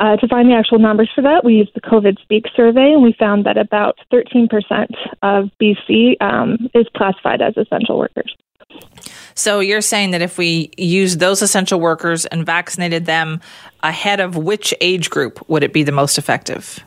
Uh, 0.00 0.16
to 0.16 0.26
find 0.26 0.50
the 0.50 0.54
actual 0.56 0.80
numbers 0.80 1.08
for 1.14 1.22
that, 1.22 1.44
we 1.44 1.54
used 1.54 1.74
the 1.76 1.80
COVID 1.80 2.20
Speak 2.22 2.46
survey, 2.56 2.90
and 2.92 3.04
we 3.04 3.14
found 3.16 3.46
that 3.46 3.56
about 3.56 3.98
13% 4.12 4.48
of 5.22 5.48
BC 5.62 6.20
um, 6.20 6.68
is 6.74 6.86
classified 6.96 7.40
as 7.40 7.56
essential 7.56 7.96
workers. 7.96 8.34
So 9.36 9.60
you're 9.60 9.80
saying 9.80 10.10
that 10.10 10.22
if 10.22 10.38
we 10.38 10.72
use 10.76 11.18
those 11.18 11.40
essential 11.40 11.78
workers 11.78 12.26
and 12.26 12.44
vaccinated 12.44 13.06
them 13.06 13.40
ahead 13.84 14.18
of 14.18 14.36
which 14.36 14.74
age 14.80 15.08
group 15.08 15.48
would 15.48 15.62
it 15.62 15.72
be 15.72 15.84
the 15.84 15.92
most 15.92 16.18
effective? 16.18 16.80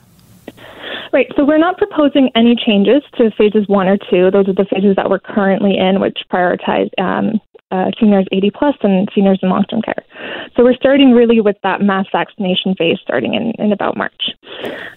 Right. 1.12 1.28
So 1.36 1.44
we're 1.44 1.58
not 1.58 1.78
proposing 1.78 2.30
any 2.36 2.56
changes 2.56 3.02
to 3.18 3.32
phases 3.38 3.68
one 3.68 3.88
or 3.88 3.98
two. 3.98 4.30
Those 4.32 4.48
are 4.48 4.54
the 4.54 4.68
phases 4.70 4.96
that 4.96 5.10
we're 5.10 5.20
currently 5.20 5.78
in, 5.78 6.00
which 6.00 6.20
prioritize 6.32 6.90
um, 7.00 7.42
uh, 7.72 7.92
seniors 8.00 8.26
80 8.32 8.52
plus 8.52 8.76
and 8.82 9.10
seniors 9.14 9.40
in 9.42 9.50
long 9.50 9.64
term 9.66 9.82
care. 9.82 10.04
So 10.56 10.64
we're 10.64 10.76
starting 10.76 11.12
really 11.12 11.42
with 11.42 11.58
that 11.64 11.82
mass 11.82 12.06
vaccination 12.12 12.76
phase 12.76 12.98
starting 13.02 13.34
in, 13.34 13.54
in 13.64 13.72
about 13.72 13.98
March. 13.98 14.32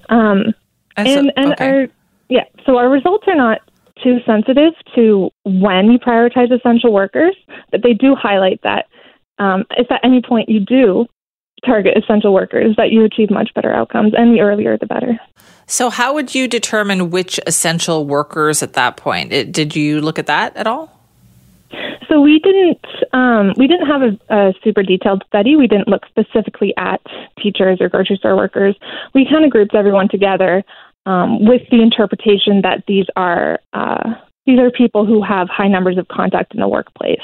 Um, 0.09 0.55
and 0.97 1.09
so, 1.09 1.31
and 1.37 1.53
okay. 1.53 1.69
our 1.69 1.87
yeah, 2.29 2.45
so 2.65 2.79
our 2.79 2.89
results 2.89 3.25
are 3.27 3.35
not 3.35 3.61
too 4.03 4.19
sensitive 4.25 4.73
to 4.95 5.31
when 5.45 5.91
you 5.91 5.99
prioritize 5.99 6.51
essential 6.51 6.93
workers, 6.93 7.37
but 7.71 7.83
they 7.83 7.93
do 7.93 8.15
highlight 8.15 8.61
that 8.63 8.87
um, 9.39 9.65
if 9.77 9.91
at 9.91 10.01
any 10.03 10.23
point 10.23 10.49
you 10.49 10.61
do 10.61 11.07
target 11.65 11.97
essential 11.97 12.33
workers, 12.33 12.75
that 12.77 12.91
you 12.91 13.05
achieve 13.05 13.31
much 13.31 13.53
better 13.55 13.73
outcomes, 13.73 14.13
and 14.17 14.35
the 14.35 14.41
earlier 14.41 14.77
the 14.77 14.87
better. 14.87 15.19
So, 15.67 15.91
how 15.91 16.15
would 16.15 16.35
you 16.35 16.49
determine 16.49 17.11
which 17.11 17.39
essential 17.47 18.05
workers 18.05 18.63
at 18.63 18.75
that 18.75 18.97
point? 18.97 19.33
It, 19.33 19.53
did 19.53 19.75
you 19.75 20.01
look 20.01 20.19
at 20.19 20.27
that 20.27 20.57
at 20.57 20.67
all? 20.67 20.91
So 22.09 22.21
we 22.21 22.39
didn't 22.41 22.85
um, 23.15 23.55
we 23.57 23.67
didn't 23.67 23.87
have 23.87 24.03
a, 24.03 24.35
a, 24.35 24.55
super 24.63 24.83
detailed 24.83 25.25
study. 25.27 25.57
We 25.57 25.67
didn't 25.67 25.89
look 25.89 26.05
specifically 26.07 26.75
at 26.77 27.01
teachers 27.43 27.81
or 27.81 27.89
grocery 27.89 28.17
store 28.17 28.37
workers. 28.37 28.77
We 29.15 29.27
kind 29.27 29.47
of 29.47 29.51
grouped 29.51 29.75
everyone 29.75 30.09
together 30.11 30.63
um, 31.07 31.47
with 31.47 31.63
the 31.71 31.81
interpretation 31.81 32.61
that 32.63 32.85
these 32.87 33.07
are 33.17 33.61
uh, 33.73 34.15
these 34.45 34.59
are 34.59 34.71
people 34.71 35.07
who 35.07 35.23
have 35.23 35.49
high 35.49 35.69
numbers 35.69 35.97
of 35.97 36.09
contact 36.09 36.53
in 36.53 36.61
the 36.61 36.69
workplace 36.69 37.23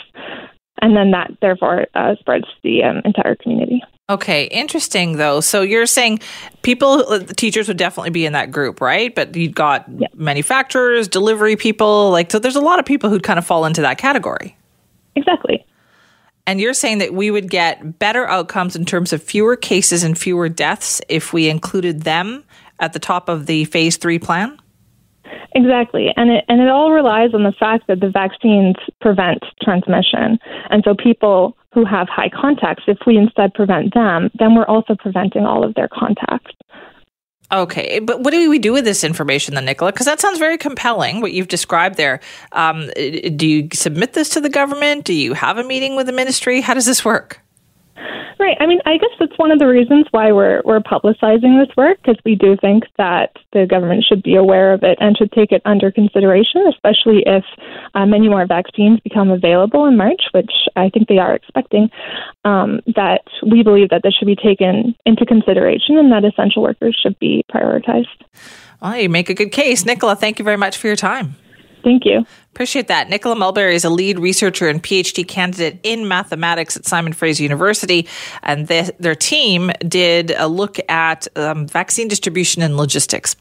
and 0.83 0.97
then 0.97 1.11
that 1.13 1.33
therefore 1.41 1.87
uh, 1.95 2.15
spreads 2.21 2.45
to 2.45 2.55
the 2.63 2.83
um, 2.85 3.03
entire 3.05 3.35
community. 3.37 3.83
Okay, 4.11 4.45
interesting 4.45 5.19
though. 5.19 5.41
So 5.41 5.61
you're 5.61 5.87
saying 5.87 6.21
people, 6.63 7.05
uh, 7.09 7.19
teachers 7.37 7.69
would 7.69 7.77
definitely 7.77 8.11
be 8.11 8.25
in 8.25 8.33
that 8.33 8.51
group, 8.51 8.81
right? 8.81 9.15
But 9.15 9.37
you've 9.37 9.55
got 9.55 9.85
yep. 9.99 10.15
manufacturers, 10.15 11.09
delivery 11.09 11.57
people, 11.57 12.11
like 12.11 12.31
so. 12.33 12.39
There's 12.39 12.57
a 12.57 12.61
lot 12.61 12.79
of 12.79 12.87
people 12.87 13.11
who'd 13.11 13.23
kind 13.23 13.39
of 13.39 13.47
fall 13.47 13.67
into 13.67 13.83
that 13.83 13.99
category. 13.99 14.57
Exactly. 15.15 15.67
And 16.47 16.59
you're 16.59 16.73
saying 16.73 16.99
that 16.99 17.13
we 17.13 17.31
would 17.31 17.51
get 17.51 17.99
better 17.99 18.27
outcomes 18.27 18.75
in 18.75 18.87
terms 18.87 19.13
of 19.13 19.23
fewer 19.23 19.57
cases 19.57 20.03
and 20.03 20.17
fewer 20.17 20.49
deaths 20.49 21.03
if 21.11 21.35
we 21.35 21.51
included 21.51 22.05
them 22.05 22.45
at 22.81 22.95
the 22.95 22.99
top 22.99 23.29
of 23.29 23.45
the 23.45 23.67
phase 23.67 23.99
three 23.99 24.19
plan? 24.19 24.59
Exactly. 25.55 26.09
And 26.17 26.31
it, 26.31 26.45
and 26.49 26.61
it 26.61 26.69
all 26.69 26.93
relies 26.93 27.35
on 27.35 27.43
the 27.43 27.53
fact 27.53 27.87
that 27.89 28.01
the 28.01 28.11
vaccines 28.11 28.77
prevent 29.01 29.43
transmission. 29.63 30.39
And 30.71 30.83
so 30.85 30.95
people 30.95 31.57
who 31.73 31.85
have 31.85 32.09
high 32.09 32.29
contacts, 32.29 32.85
if 32.87 32.99
we 33.07 33.17
instead 33.17 33.55
prevent 33.55 33.95
them, 33.95 34.31
then 34.39 34.55
we're 34.55 34.67
also 34.67 34.95
preventing 34.95 35.45
all 35.45 35.65
of 35.65 35.75
their 35.75 35.89
contacts. 35.89 36.53
Okay, 37.51 37.99
but 38.01 38.21
what 38.21 38.33
do 38.33 38.51
we 38.51 38.59
do 38.59 38.75
with 38.75 38.85
this 38.85 39.03
information 39.03 39.55
then, 39.55 39.65
Nicola? 39.65 39.91
Because 39.91 40.05
that 40.05 40.21
sounds 40.21 40.39
very 40.39 40.59
compelling, 40.59 41.23
what 41.23 41.33
you've 41.33 41.49
described 41.49 41.97
there. 41.97 42.21
Um, 42.53 42.91
do 43.37 43.47
you 43.47 43.69
submit 43.73 44.13
this 44.13 44.29
to 44.31 44.41
the 44.41 44.51
government? 44.51 45.05
Do 45.05 45.15
you 45.15 45.33
have 45.33 45.57
a 45.57 45.65
meeting 45.65 45.97
with 45.97 46.07
the 46.07 46.13
ministry? 46.13 46.61
How 46.61 46.75
does 46.75 46.85
this 46.85 47.07
work? 47.07 47.41
Right. 48.39 48.57
I 48.61 48.67
mean, 48.67 48.79
I 48.87 48.99
guess 48.99 49.11
that's 49.19 49.37
one 49.37 49.51
of 49.51 49.59
the 49.59 49.67
reasons 49.67 50.07
why 50.13 50.31
we're 50.31 50.63
we're 50.65 50.81
publicizing 50.81 51.59
this 51.59 51.75
work 51.77 51.99
because 52.01 52.17
we 52.25 52.37
do 52.37 52.57
think 52.61 52.85
that 52.97 53.33
the 53.53 53.67
government 53.67 54.05
should 54.09 54.23
be 54.23 54.37
aware 54.37 54.73
of 54.73 54.85
it 54.85 54.97
and 55.01 55.17
should 55.17 55.33
take 55.33 55.51
it 55.51 55.61
under 55.65 55.91
consideration, 55.91 56.65
especially 56.69 57.25
if 57.27 57.45
uh, 57.95 58.07
many 58.07 58.29
more 58.29 58.47
vaccines 58.47 59.01
become 59.01 59.31
available 59.31 59.87
in 59.87 59.97
March, 59.97 60.23
which 60.33 60.53
I 60.77 60.89
think 60.89 61.09
they 61.09 61.19
are 61.19 61.35
expecting. 61.35 61.91
Um, 62.45 62.81
that 62.95 63.23
we 63.45 63.63
believe 63.63 63.91
that 63.91 64.03
this 64.05 64.15
should 64.15 64.27
be 64.27 64.37
taken 64.37 64.95
into 65.05 65.27
consideration 65.27 65.99
and 65.99 66.13
that 66.13 66.25
essential 66.25 66.63
workers 66.63 66.99
should 67.03 67.19
be 67.19 67.45
prioritized. 67.53 68.07
Well, 68.81 68.97
you 68.97 69.09
make 69.09 69.29
a 69.29 69.35
good 69.35 69.51
case, 69.51 69.85
Nicola. 69.85 70.15
Thank 70.15 70.39
you 70.39 70.45
very 70.45 70.57
much 70.57 70.77
for 70.77 70.87
your 70.87 70.97
time. 70.97 71.35
Thank 71.83 72.05
you. 72.05 72.27
Appreciate 72.53 72.89
that. 72.89 73.09
Nicola 73.09 73.37
Mulberry 73.37 73.75
is 73.75 73.85
a 73.85 73.91
lead 73.91 74.19
researcher 74.19 74.69
and 74.69 74.83
PhD 74.83 75.27
candidate 75.27 75.79
in 75.85 76.09
mathematics 76.09 76.77
at 76.77 76.85
Simon 76.85 77.13
Fraser 77.13 77.43
University. 77.43 78.09
And 78.43 78.67
the, 78.67 78.93
their 78.99 79.15
team 79.15 79.71
did 79.87 80.33
a 80.33 80.49
look 80.49 80.79
at 80.89 81.29
um, 81.37 81.69
vaccine 81.69 82.09
distribution 82.09 82.63
and 82.63 82.77
logistics. 82.77 83.37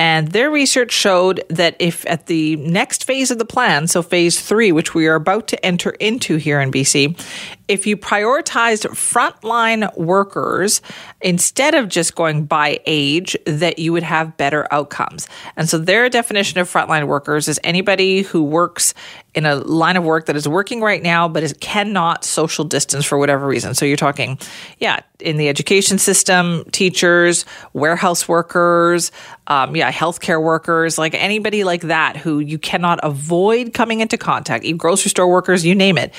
And 0.00 0.28
their 0.28 0.50
research 0.50 0.92
showed 0.92 1.44
that 1.50 1.76
if 1.78 2.06
at 2.06 2.24
the 2.24 2.56
next 2.56 3.04
phase 3.04 3.30
of 3.30 3.36
the 3.36 3.44
plan, 3.44 3.86
so 3.86 4.00
phase 4.00 4.40
three, 4.40 4.72
which 4.72 4.94
we 4.94 5.06
are 5.06 5.14
about 5.14 5.46
to 5.48 5.62
enter 5.62 5.90
into 5.90 6.36
here 6.36 6.58
in 6.58 6.72
BC, 6.72 7.20
if 7.68 7.86
you 7.86 7.98
prioritized 7.98 8.86
frontline 8.92 9.94
workers 9.98 10.80
instead 11.20 11.74
of 11.74 11.90
just 11.90 12.14
going 12.14 12.46
by 12.46 12.80
age, 12.86 13.36
that 13.44 13.78
you 13.78 13.92
would 13.92 14.02
have 14.02 14.38
better 14.38 14.66
outcomes. 14.70 15.28
And 15.54 15.68
so 15.68 15.76
their 15.76 16.08
definition 16.08 16.58
of 16.60 16.72
frontline 16.72 17.06
workers 17.06 17.46
is 17.46 17.60
anybody 17.62 18.22
who 18.22 18.42
works 18.42 18.94
in 19.34 19.46
a 19.46 19.56
line 19.56 19.96
of 19.96 20.04
work 20.04 20.26
that 20.26 20.36
is 20.36 20.48
working 20.48 20.80
right 20.80 21.02
now, 21.02 21.28
but 21.28 21.42
is 21.42 21.54
cannot 21.60 22.24
social 22.24 22.64
distance 22.64 23.04
for 23.04 23.16
whatever 23.18 23.46
reason. 23.46 23.74
So 23.74 23.84
you're 23.84 23.96
talking, 23.96 24.38
yeah, 24.78 25.00
in 25.20 25.36
the 25.36 25.48
education 25.48 25.98
system, 25.98 26.64
teachers, 26.72 27.44
warehouse 27.72 28.26
workers, 28.26 29.12
um, 29.46 29.76
yeah, 29.76 29.92
healthcare 29.92 30.42
workers, 30.42 30.98
like 30.98 31.14
anybody 31.14 31.64
like 31.64 31.82
that 31.82 32.16
who 32.16 32.40
you 32.40 32.58
cannot 32.58 32.98
avoid 33.02 33.72
coming 33.74 34.00
into 34.00 34.18
contact, 34.18 34.64
grocery 34.76 35.10
store 35.10 35.28
workers, 35.28 35.64
you 35.64 35.74
name 35.74 35.98
it 35.98 36.12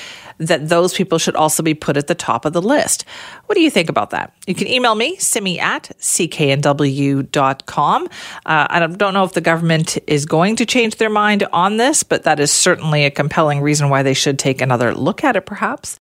that 0.48 0.68
those 0.68 0.94
people 0.94 1.18
should 1.18 1.36
also 1.36 1.62
be 1.62 1.74
put 1.74 1.96
at 1.96 2.06
the 2.06 2.14
top 2.14 2.44
of 2.44 2.52
the 2.52 2.62
list. 2.62 3.04
What 3.46 3.54
do 3.54 3.60
you 3.60 3.70
think 3.70 3.88
about 3.88 4.10
that? 4.10 4.32
You 4.46 4.54
can 4.54 4.68
email 4.68 4.94
me, 4.94 5.16
simi 5.16 5.58
at 5.58 5.90
cknw.com. 5.98 7.28
Uh, 8.04 8.08
I 8.44 8.86
don't 8.86 9.14
know 9.14 9.24
if 9.24 9.32
the 9.32 9.40
government 9.40 9.98
is 10.06 10.26
going 10.26 10.56
to 10.56 10.66
change 10.66 10.96
their 10.96 11.10
mind 11.10 11.46
on 11.52 11.76
this, 11.76 12.02
but 12.02 12.24
that 12.24 12.40
is 12.40 12.52
certainly 12.52 13.04
a 13.04 13.10
compelling 13.10 13.60
reason 13.60 13.88
why 13.88 14.02
they 14.02 14.14
should 14.14 14.38
take 14.38 14.60
another 14.60 14.94
look 14.94 15.24
at 15.24 15.36
it, 15.36 15.46
perhaps. 15.46 15.98